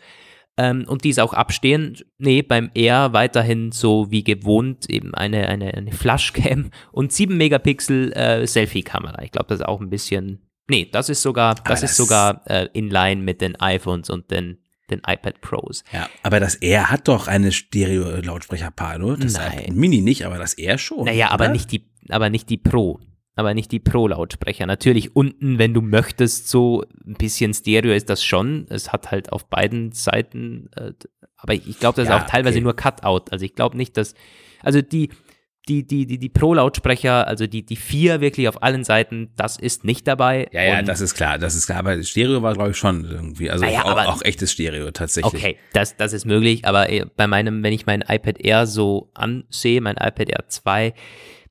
[0.56, 2.04] Ähm, und die ist auch abstehend.
[2.18, 8.12] Nee, beim Air weiterhin so wie gewohnt, eben eine, eine, eine Flashcam und 7 Megapixel
[8.12, 9.22] äh, Selfie-Kamera.
[9.22, 10.47] Ich glaube, das ist auch ein bisschen.
[10.68, 14.30] Nee, das ist sogar, das, das- ist sogar äh, in line mit den iPhones und
[14.30, 14.58] den,
[14.90, 15.82] den iPad Pros.
[15.92, 19.58] Ja, aber das R hat doch eine Stereo-Lautsprecherpaar, Das Nein.
[19.60, 21.04] iPad Mini nicht, aber das R schon.
[21.04, 21.52] Naja, aber oder?
[21.52, 23.00] nicht die, aber nicht die Pro.
[23.34, 24.66] Aber nicht die Pro-Lautsprecher.
[24.66, 28.66] Natürlich unten, wenn du möchtest, so ein bisschen Stereo ist das schon.
[28.68, 30.92] Es hat halt auf beiden Seiten, äh,
[31.36, 32.64] aber ich, ich glaube, das Ja, ist auch teilweise okay.
[32.64, 33.30] nur Cutout.
[33.30, 34.14] Also ich glaube nicht, dass,
[34.60, 35.10] also die,
[35.68, 39.84] die, die, die, die Pro-Lautsprecher, also die, die vier wirklich auf allen Seiten, das ist
[39.84, 40.48] nicht dabei.
[40.52, 41.78] Ja, ja, das ist klar, das ist klar.
[41.80, 43.50] Aber Stereo war, glaube ich, schon irgendwie.
[43.50, 45.34] Also Naja, auch, aber- auch echtes Stereo tatsächlich.
[45.34, 49.10] Okay, das, das ist möglich, aber äh, bei meinem, wenn ich mein iPad Air so
[49.14, 50.94] ansehe, mein iPad Air 2,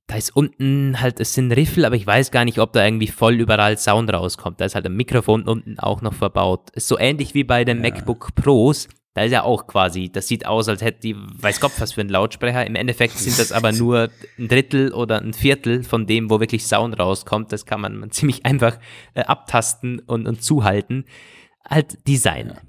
[0.08, 3.08] da ist unten halt, es sind Riffel, aber ich weiß gar nicht, ob da irgendwie
[3.08, 4.62] voll überall Sound rauskommt.
[4.62, 6.70] Da ist halt ein Mikrofon unten auch noch verbaut.
[6.72, 8.88] Ist so ähnlich wie bei den MacBook Pros.
[9.18, 12.02] Da ist ja auch quasi, das sieht aus, als hätte die, weiß Gott was für
[12.02, 12.68] ein Lautsprecher.
[12.68, 16.68] Im Endeffekt sind das aber nur ein Drittel oder ein Viertel von dem, wo wirklich
[16.68, 17.52] Sound rauskommt.
[17.52, 18.78] Das kann man ziemlich einfach
[19.16, 21.06] äh, abtasten und, und zuhalten.
[21.68, 22.60] Halt Design.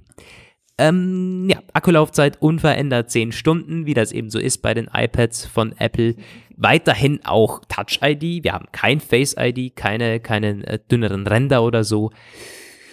[0.78, 5.74] Ähm, ja, Akkulaufzeit unverändert 10 Stunden, wie das eben so ist bei den iPads von
[5.76, 6.14] Apple.
[6.56, 8.42] Weiterhin auch Touch ID.
[8.42, 12.10] Wir haben kein Face ID, keine, keine äh, dünneren Ränder oder so.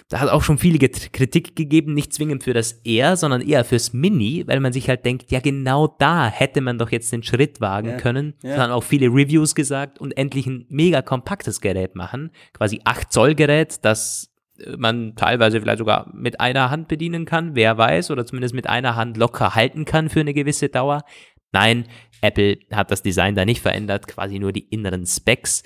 [0.08, 3.64] Da hat auch schon viele Get- Kritik gegeben, nicht zwingend für das Air, sondern eher
[3.64, 7.24] fürs Mini, weil man sich halt denkt, ja genau da hätte man doch jetzt den
[7.24, 8.34] Schritt wagen Ja, können.
[8.42, 8.54] ja.
[8.56, 12.30] Da haben auch viele Reviews gesagt und endlich ein mega kompaktes Gerät machen.
[12.52, 17.56] Quasi 8 Zoll Gerät, das äh, man teilweise vielleicht sogar mit einer Hand bedienen kann,
[17.56, 21.02] wer weiß, oder zumindest mit einer Hand locker halten kann für eine gewisse Dauer.
[21.50, 21.84] Nein,
[22.20, 25.62] Apple hat das Design da nicht verändert, quasi nur die inneren Specs.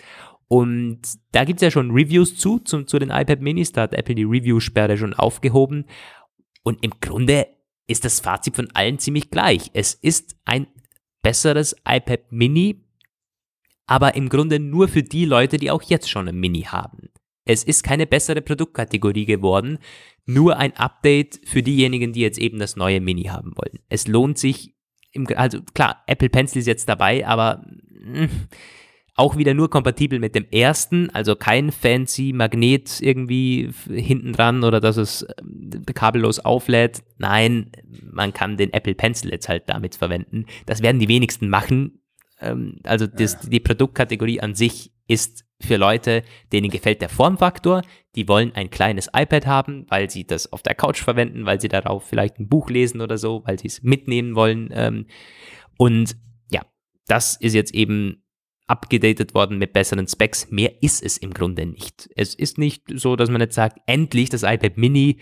[0.53, 3.95] Und da gibt es ja schon Reviews zu, zu, zu den iPad Minis, da hat
[3.95, 5.85] Apple die Review-Sperre schon aufgehoben.
[6.65, 7.47] Und im Grunde
[7.87, 9.71] ist das Fazit von allen ziemlich gleich.
[9.75, 10.67] Es ist ein
[11.23, 12.85] besseres iPad Mini,
[13.87, 17.11] aber im Grunde nur für die Leute, die auch jetzt schon ein Mini haben.
[17.45, 19.79] Es ist keine bessere Produktkategorie geworden,
[20.27, 23.79] nur ein Update für diejenigen, die jetzt eben das neue Mini haben wollen.
[23.89, 24.75] Es lohnt sich,
[25.13, 28.29] im, also klar, Apple Pencil ist jetzt dabei, aber mh,
[29.21, 34.81] auch wieder nur kompatibel mit dem ersten, also kein fancy Magnet irgendwie hinten dran oder
[34.81, 37.03] dass es ähm, kabellos auflädt.
[37.18, 37.71] Nein,
[38.11, 40.47] man kann den Apple Pencil jetzt halt damit verwenden.
[40.64, 42.01] Das werden die wenigsten machen.
[42.41, 47.83] Ähm, also das, die Produktkategorie an sich ist für Leute, denen gefällt der Formfaktor,
[48.14, 51.68] die wollen ein kleines iPad haben, weil sie das auf der Couch verwenden, weil sie
[51.68, 54.71] darauf vielleicht ein Buch lesen oder so, weil sie es mitnehmen wollen.
[54.73, 55.07] Ähm,
[55.77, 56.16] und
[56.51, 56.62] ja,
[57.07, 58.23] das ist jetzt eben
[58.71, 60.51] abgedatet worden mit besseren Specs.
[60.51, 62.09] Mehr ist es im Grunde nicht.
[62.16, 65.18] Es ist nicht so, dass man jetzt sagt, endlich das iPad Mini,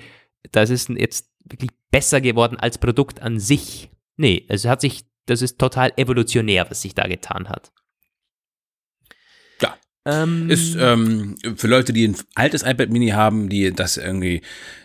[0.53, 3.91] das ist jetzt wirklich besser geworden als Produkt an sich.
[4.17, 7.73] Nee, es hat sich, das ist total evolutionär, was sich da getan hat.
[10.09, 14.41] Ähm, ist ähm, für Leute, die ein altes iPad Mini haben, die das irgendwie,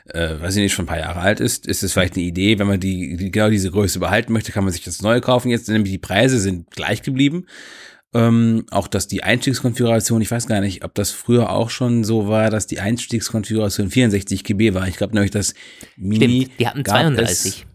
[0.06, 2.60] äh, weiß ich nicht, schon ein paar Jahre alt ist, ist es vielleicht eine Idee,
[2.60, 5.50] wenn man die, die genau diese Größe behalten möchte, kann man sich das neue kaufen.
[5.50, 7.46] Jetzt nämlich die Preise sind gleich geblieben.
[8.14, 12.28] Ähm, auch dass die Einstiegskonfiguration, ich weiß gar nicht, ob das früher auch schon so
[12.28, 14.88] war, dass die Einstiegskonfiguration 64 GB war.
[14.88, 15.54] Ich glaube nämlich, dass
[15.98, 16.44] Mini.
[16.44, 17.52] Stimmt, die hatten 32.
[17.52, 17.66] Es,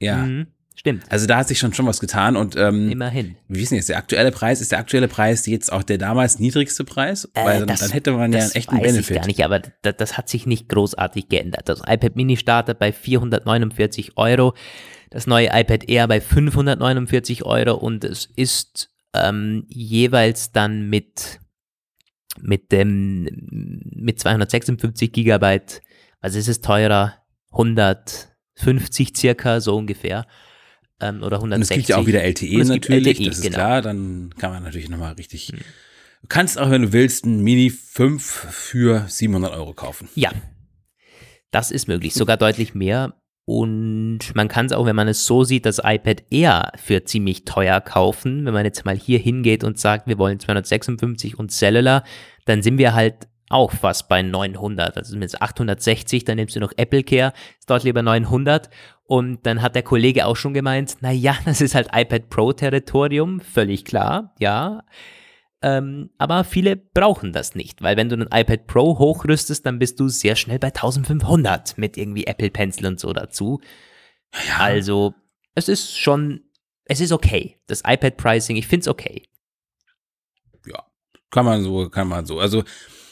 [0.00, 0.16] ja.
[0.18, 0.46] Mhm.
[0.76, 1.04] Stimmt.
[1.08, 3.36] Also da hat sich schon schon was getan und ähm, immerhin.
[3.48, 6.84] Wie wissen jetzt der aktuelle Preis ist der aktuelle Preis jetzt auch der damals niedrigste
[6.84, 9.10] Preis, äh, weil das, dann hätte man ja einen echten weiß Benefit.
[9.10, 11.70] Ich gar nicht, aber das, das hat sich nicht großartig geändert.
[11.70, 14.52] Das iPad Mini startet bei 449 Euro,
[15.08, 21.40] das neue iPad Air bei 549 Euro und es ist ähm, jeweils dann mit
[22.40, 23.28] mit dem
[23.94, 25.80] mit 256 Gigabyte,
[26.20, 27.14] also es ist teurer,
[27.52, 30.26] 150 circa so ungefähr
[31.00, 31.54] ähm, oder 160.
[31.54, 33.54] Und es gibt ja auch wieder LTE natürlich, LTE, das ist genau.
[33.56, 35.48] klar, dann kann man natürlich nochmal richtig.
[35.48, 35.58] Hm.
[36.22, 40.08] Du kannst auch, wenn du willst, ein Mini 5 für 700 Euro kaufen.
[40.14, 40.32] Ja,
[41.50, 43.14] das ist möglich, sogar deutlich mehr.
[43.46, 47.44] Und man kann es auch, wenn man es so sieht, das iPad Air für ziemlich
[47.44, 48.46] teuer kaufen.
[48.46, 52.04] Wenn man jetzt mal hier hingeht und sagt, wir wollen 256 und Cellular,
[52.46, 54.96] dann sind wir halt auch fast bei 900.
[54.96, 58.70] Also mit 860, dann nimmst du noch Apple Care, ist dort lieber 900.
[59.06, 62.52] Und dann hat der Kollege auch schon gemeint, na ja, das ist halt iPad Pro
[62.52, 64.82] Territorium, völlig klar, ja.
[65.64, 69.98] Ähm, aber viele brauchen das nicht, weil wenn du ein iPad Pro hochrüstest, dann bist
[69.98, 73.62] du sehr schnell bei 1500 mit irgendwie Apple Pencil und so dazu.
[74.46, 74.58] Ja.
[74.58, 75.14] Also,
[75.54, 76.42] es ist schon,
[76.84, 77.56] es ist okay.
[77.66, 79.22] Das iPad Pricing, ich finde es okay.
[80.66, 80.84] Ja,
[81.30, 82.40] kann man so, kann man so.
[82.40, 82.62] Also,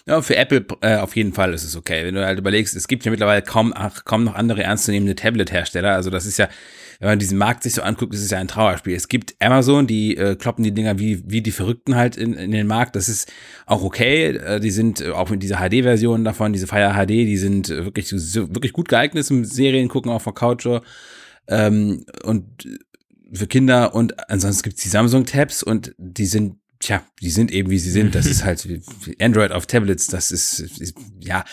[0.07, 2.05] ja, für Apple äh, auf jeden Fall ist es okay.
[2.05, 5.94] Wenn du halt überlegst, es gibt ja mittlerweile kaum, ach, kaum noch andere ernstzunehmende Tablet-Hersteller.
[5.94, 6.50] Also das ist ja,
[7.03, 8.94] wenn man diesen Markt sich so anguckt, ist es ja ein Trauerspiel.
[8.94, 12.53] Es gibt Amazon, die äh, kloppen die Dinger wie, wie die Verrückten halt in, in
[12.53, 12.94] den Markt.
[12.94, 13.28] Das ist
[13.66, 14.36] auch okay.
[14.36, 18.07] Äh, die sind äh, auch mit dieser HD-Version davon, diese Fire HD, die sind wirklich,
[18.09, 20.68] so, wirklich gut geeignet zum Serien gucken, auch vor Couch.
[21.48, 22.68] Ähm, und
[23.32, 27.78] für Kinder und ansonsten gibt's die Samsung-Tabs und die sind tja, die sind eben wie
[27.78, 28.14] sie sind.
[28.14, 28.66] Das ist halt
[29.20, 31.45] Android auf Tablets, das ist, ist ja.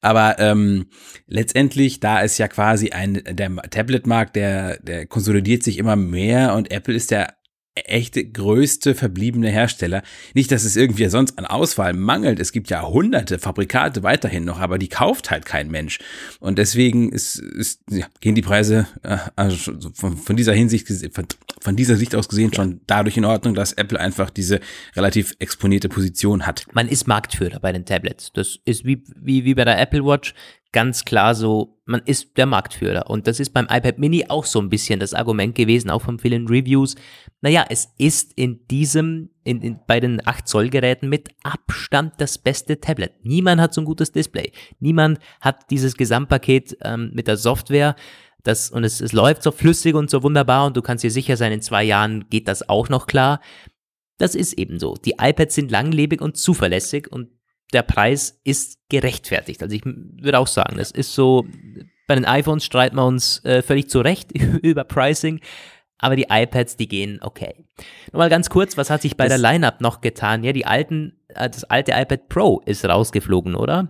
[0.00, 0.86] Aber ähm,
[1.26, 6.70] letztendlich, da ist ja quasi ein der Tablet-Markt, der, der konsolidiert sich immer mehr und
[6.70, 7.38] Apple ist der
[7.86, 10.02] echte größte verbliebene Hersteller.
[10.34, 12.40] Nicht, dass es irgendwie sonst an Auswahl mangelt.
[12.40, 15.98] Es gibt ja hunderte Fabrikate weiterhin noch, aber die kauft halt kein Mensch.
[16.40, 21.26] Und deswegen ist, ist, ja, gehen die Preise äh, also von, von, dieser Hinsicht, von,
[21.60, 24.60] von, dieser Sicht aus gesehen schon dadurch in Ordnung, dass Apple einfach diese
[24.96, 26.66] relativ exponierte Position hat.
[26.72, 28.32] Man ist Marktführer bei den Tablets.
[28.32, 30.34] Das ist wie, wie, wie bei der Apple Watch
[30.72, 33.08] ganz klar so, man ist der Marktführer.
[33.08, 36.18] Und das ist beim iPad Mini auch so ein bisschen das Argument gewesen, auch von
[36.18, 36.94] vielen Reviews.
[37.40, 42.36] Naja, es ist in diesem, in, in, bei den 8 Zoll Geräten mit Abstand das
[42.36, 43.12] beste Tablet.
[43.22, 44.52] Niemand hat so ein gutes Display.
[44.78, 47.96] Niemand hat dieses Gesamtpaket ähm, mit der Software.
[48.44, 51.36] Das, und es, es läuft so flüssig und so wunderbar und du kannst dir sicher
[51.36, 53.40] sein, in zwei Jahren geht das auch noch klar.
[54.18, 54.94] Das ist eben so.
[54.94, 57.28] Die iPads sind langlebig und zuverlässig und
[57.72, 59.62] der Preis ist gerechtfertigt.
[59.62, 61.46] Also ich würde auch sagen, das ist so,
[62.06, 64.32] bei den iPhones streiten wir uns äh, völlig zu Recht
[64.62, 65.40] über Pricing,
[65.98, 67.64] aber die iPads, die gehen okay.
[68.12, 70.44] Nochmal ganz kurz, was hat sich bei das der Lineup noch getan?
[70.44, 73.88] Ja, die alten, äh, das alte iPad Pro ist rausgeflogen, oder?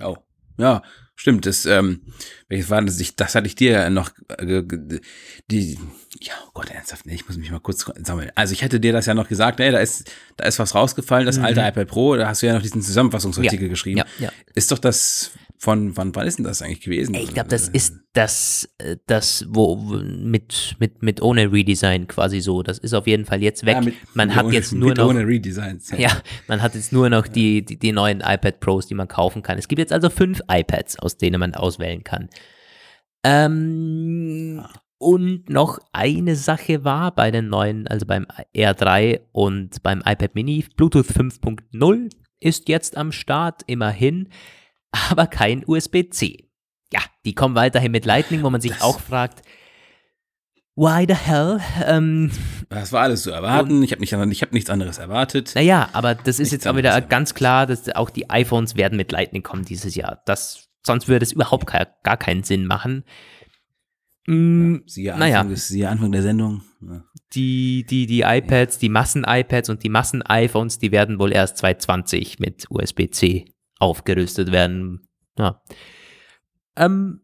[0.00, 0.16] Oh,
[0.56, 0.82] ja,
[1.16, 1.46] stimmt.
[1.46, 2.02] Das, ähm,
[2.48, 3.00] welches war das?
[3.00, 4.62] Ich, das hatte ich dir noch, äh,
[5.50, 5.78] die,
[6.20, 8.30] ja, oh Gott, ernsthaft, nee, ich muss mich mal kurz sammeln.
[8.34, 11.26] Also ich hätte dir das ja noch gesagt, ey, da ist, da ist was rausgefallen,
[11.26, 11.44] das mhm.
[11.44, 13.98] alte iPad Pro, da hast du ja noch diesen Zusammenfassungsartikel ja, geschrieben.
[13.98, 14.32] Ja, ja.
[14.54, 15.32] Ist doch das
[15.62, 17.14] von wann, wann ist denn das eigentlich gewesen?
[17.14, 22.64] Ich glaube, das ist das, äh, das, wo mit, mit, mit ohne Redesign quasi so.
[22.64, 23.76] Das ist auf jeden Fall jetzt weg.
[23.76, 25.08] Ja, mit, man mit hat ohne, jetzt nur noch.
[25.08, 25.90] Ohne Redesigns.
[25.92, 25.98] Ja.
[25.98, 26.22] ja.
[26.48, 29.56] man hat jetzt nur noch die, die, die neuen iPad Pros, die man kaufen kann.
[29.56, 32.28] Es gibt jetzt also fünf iPads, aus denen man auswählen kann.
[33.22, 34.80] Ähm, ah.
[34.98, 40.64] Und noch eine Sache war bei den neuen, also beim R3 und beim iPad Mini,
[40.76, 42.10] Bluetooth 5.0
[42.40, 44.28] ist jetzt am Start, immerhin
[45.10, 46.48] aber kein USB-C.
[46.92, 49.42] Ja, die kommen weiterhin mit Lightning, wo man sich das auch fragt,
[50.76, 51.60] why the hell?
[51.86, 52.30] Ähm,
[52.68, 53.82] Das war alles zu erwarten.
[53.82, 55.52] Ich habe nicht, ich hab nichts anderes erwartet.
[55.54, 57.10] naja, aber das ist Nichts jetzt auch wieder anderes.
[57.10, 60.22] ganz klar, dass auch die iPhones werden mit Lightning kommen dieses Jahr.
[60.26, 63.04] Das, sonst würde es überhaupt gar, gar keinen Sinn machen.
[64.26, 65.44] Mm, Siehe Anfang, naja.
[65.44, 66.62] des, siehe Anfang der Sendung.
[66.80, 67.02] Ja.
[67.34, 72.66] die, die, die iPads, die Massen-iPads und die Massen-iPhones, die werden wohl erst 2020 mit
[72.70, 73.46] USB-C
[73.82, 75.08] aufgerüstet werden.
[75.36, 75.60] Ja.
[76.76, 77.20] Ähm,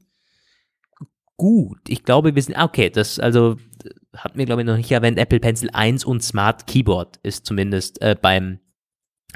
[1.36, 3.56] gut, ich glaube, wir sind, ah, okay, das, also,
[4.14, 8.02] hat mir, glaube ich, noch nicht erwähnt, Apple Pencil 1 und Smart Keyboard ist zumindest
[8.02, 8.58] äh, beim,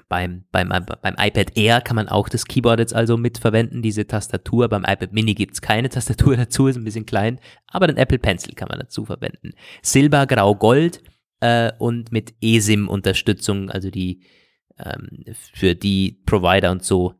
[0.08, 4.68] beim, beim, beim iPad Air kann man auch das Keyboard jetzt also mitverwenden, diese Tastatur.
[4.68, 7.38] Beim iPad Mini gibt es keine Tastatur dazu, ist ein bisschen klein,
[7.68, 9.52] aber den Apple Pencil kann man dazu verwenden.
[9.82, 11.02] Silber, Grau, Gold
[11.40, 14.22] äh, und mit eSIM-Unterstützung, also die
[14.78, 15.24] ähm,
[15.54, 17.14] für die Provider und so,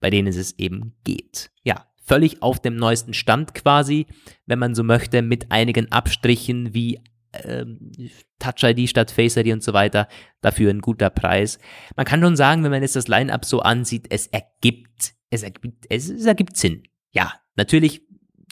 [0.00, 1.50] bei denen es eben geht.
[1.62, 4.06] Ja, völlig auf dem neuesten Stand quasi,
[4.46, 7.00] wenn man so möchte, mit einigen Abstrichen wie
[7.32, 7.92] ähm,
[8.38, 10.08] Touch ID statt Face ID und so weiter.
[10.40, 11.58] Dafür ein guter Preis.
[11.96, 15.86] Man kann schon sagen, wenn man jetzt das Line-Up so ansieht, es ergibt, es ergibt,
[15.88, 16.84] es, es ergibt Sinn.
[17.12, 18.02] Ja, natürlich,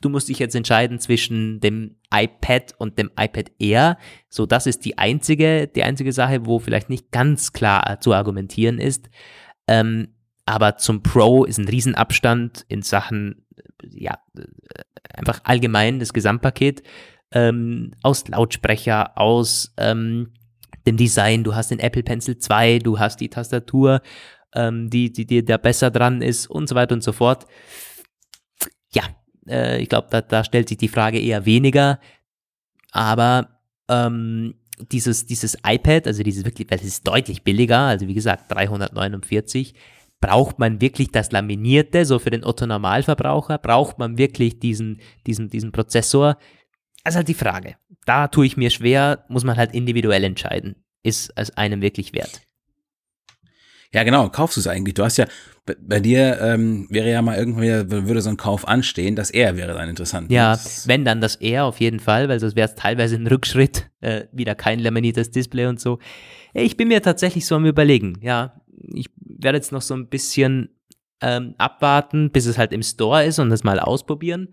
[0.00, 3.98] du musst dich jetzt entscheiden zwischen dem iPad und dem iPad Air.
[4.28, 8.78] So, das ist die einzige, die einzige Sache, wo vielleicht nicht ganz klar zu argumentieren
[8.78, 9.08] ist.
[9.66, 10.08] Ähm,
[10.46, 14.42] aber zum Pro ist ein Riesenabstand in Sachen, äh, ja, äh,
[15.14, 16.82] einfach allgemein das Gesamtpaket
[17.32, 20.32] ähm, aus Lautsprecher, aus ähm,
[20.86, 21.44] dem Design.
[21.44, 24.02] Du hast den Apple Pencil 2, du hast die Tastatur,
[24.54, 27.46] ähm, die, die dir da besser dran ist und so weiter und so fort.
[29.48, 32.00] Äh, ich glaube, da, da stellt sich die Frage eher weniger.
[32.92, 34.54] Aber ähm,
[34.90, 39.74] dieses, dieses iPad, also dieses wirklich, weil es ist deutlich billiger, also wie gesagt 349,
[40.20, 43.58] braucht man wirklich das Laminierte, so für den Otto-Normalverbraucher?
[43.58, 46.38] Braucht man wirklich diesen, diesen, diesen Prozessor?
[47.04, 47.76] Also halt die Frage.
[48.04, 50.76] Da tue ich mir schwer, muss man halt individuell entscheiden.
[51.02, 52.42] Ist es einem wirklich wert?
[53.94, 54.94] Ja, genau, kaufst du es eigentlich?
[54.94, 55.26] Du hast ja,
[55.66, 59.30] bei, bei dir ähm, wäre ja mal irgendwann wieder, würde so ein Kauf anstehen, das
[59.30, 60.30] er wäre dann interessant.
[60.30, 60.34] ne?
[60.36, 63.26] Ja, Das- wenn dann das eher auf jeden Fall, weil sonst wäre es teilweise ein
[63.26, 65.98] Rückschritt, äh, wieder kein laminiertes Display und so.
[66.54, 68.60] Ich bin mir tatsächlich so am überlegen, ja,
[68.94, 70.70] ich werde jetzt noch so ein bisschen
[71.20, 74.48] ähm, abwarten, bis es halt im Store ist und das mal ausprobieren.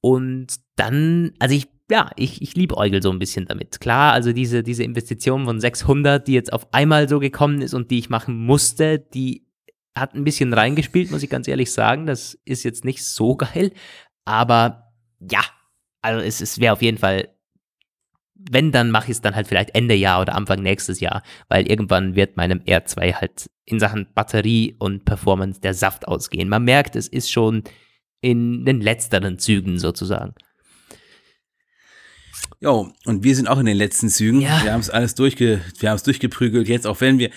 [0.00, 3.80] Und dann, also ich, ja, ich, ich liebäugel so ein bisschen damit.
[3.80, 7.90] Klar, also diese, diese Investition von 600, die jetzt auf einmal so gekommen ist und
[7.90, 9.46] die ich machen musste, die
[9.94, 12.06] hat ein bisschen reingespielt, muss ich ganz ehrlich sagen.
[12.06, 13.72] Das ist jetzt nicht so geil.
[14.24, 15.42] Aber ja,
[16.00, 17.28] also es, es wäre auf jeden Fall,
[18.34, 21.68] wenn, dann mache ich es dann halt vielleicht Ende Jahr oder Anfang nächstes Jahr, weil
[21.70, 26.48] irgendwann wird meinem R2 halt in Sachen Batterie und Performance der Saft ausgehen.
[26.48, 27.62] Man merkt, es ist schon
[28.20, 30.34] in den letzteren Zügen sozusagen.
[32.60, 34.40] Jo, und wir sind auch in den letzten Zügen.
[34.40, 34.62] Ja.
[34.62, 36.66] Wir haben es alles durchge, wir haben es durchgeprügelt.
[36.66, 37.30] Jetzt, auch wenn wir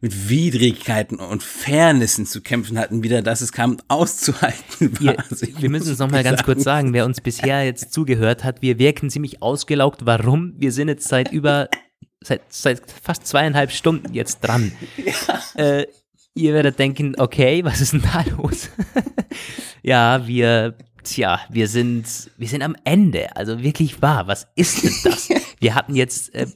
[0.00, 5.00] mit Widrigkeiten und Fairnessen zu kämpfen hatten, wieder, dass es kam auszuhalten war.
[5.14, 8.60] Ihr, Also wir müssen es nochmal ganz kurz sagen, wer uns bisher jetzt zugehört hat,
[8.60, 10.04] wir wirken ziemlich ausgelaugt.
[10.04, 10.54] Warum?
[10.56, 11.68] Wir sind jetzt seit über,
[12.20, 14.72] seit, seit fast zweieinhalb Stunden jetzt dran.
[15.54, 15.86] Äh,
[16.34, 18.70] ihr werdet denken, okay, was ist denn da los?
[19.82, 23.34] ja, wir, tja, wir sind, wir sind am Ende.
[23.36, 25.28] Also wirklich wahr, was ist denn das?
[25.60, 26.46] Wir hatten jetzt, äh,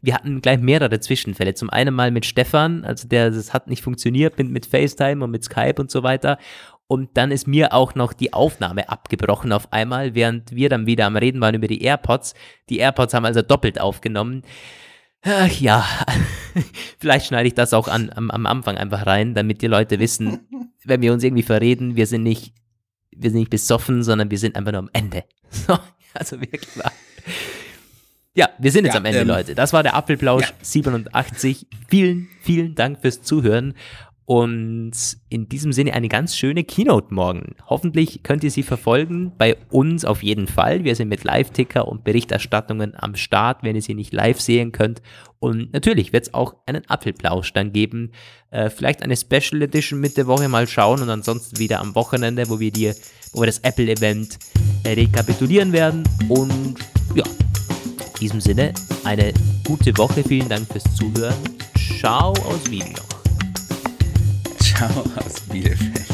[0.00, 1.54] wir hatten gleich mehrere Zwischenfälle.
[1.54, 5.32] Zum einen mal mit Stefan, also der, das hat nicht funktioniert mit, mit FaceTime und
[5.32, 6.38] mit Skype und so weiter.
[6.86, 11.06] Und dann ist mir auch noch die Aufnahme abgebrochen auf einmal, während wir dann wieder
[11.06, 12.34] am Reden waren über die AirPods.
[12.68, 14.42] Die AirPods haben also doppelt aufgenommen.
[15.22, 15.86] Ach ja,
[16.98, 20.40] vielleicht schneide ich das auch an, am, am Anfang einfach rein, damit die Leute wissen,
[20.84, 22.52] wenn wir uns irgendwie verreden, wir sind nicht,
[23.16, 25.24] wir sind nicht besoffen, sondern wir sind einfach nur am Ende.
[25.50, 25.78] So,
[26.12, 26.90] also wirklich wahr.
[28.34, 29.54] Ja, wir sind jetzt Ja, am Ende, ähm, Leute.
[29.54, 30.54] Das war der Apfelplausch ja.
[30.62, 31.68] 87.
[31.86, 33.74] Vielen, vielen Dank fürs Zuhören.
[34.26, 34.92] Und
[35.28, 37.56] in diesem Sinne eine ganz schöne Keynote morgen.
[37.66, 39.32] Hoffentlich könnt ihr sie verfolgen.
[39.36, 40.82] Bei uns auf jeden Fall.
[40.82, 45.02] Wir sind mit Live-Ticker und Berichterstattungen am Start, wenn ihr sie nicht live sehen könnt.
[45.44, 48.12] Und natürlich wird es auch einen Apfelplausch dann geben.
[48.50, 52.48] Äh, vielleicht eine Special Edition mit der Woche mal schauen und ansonsten wieder am Wochenende,
[52.48, 52.94] wo wir dir,
[53.32, 54.38] wo wir das Apple-Event
[54.84, 56.04] äh, rekapitulieren werden.
[56.30, 56.76] Und
[57.14, 58.72] ja, in diesem Sinne
[59.04, 59.34] eine
[59.66, 60.24] gute Woche.
[60.24, 61.36] Vielen Dank fürs Zuhören.
[61.98, 64.58] Ciao aus Wien noch.
[64.60, 66.13] Ciao aus Bielefeld.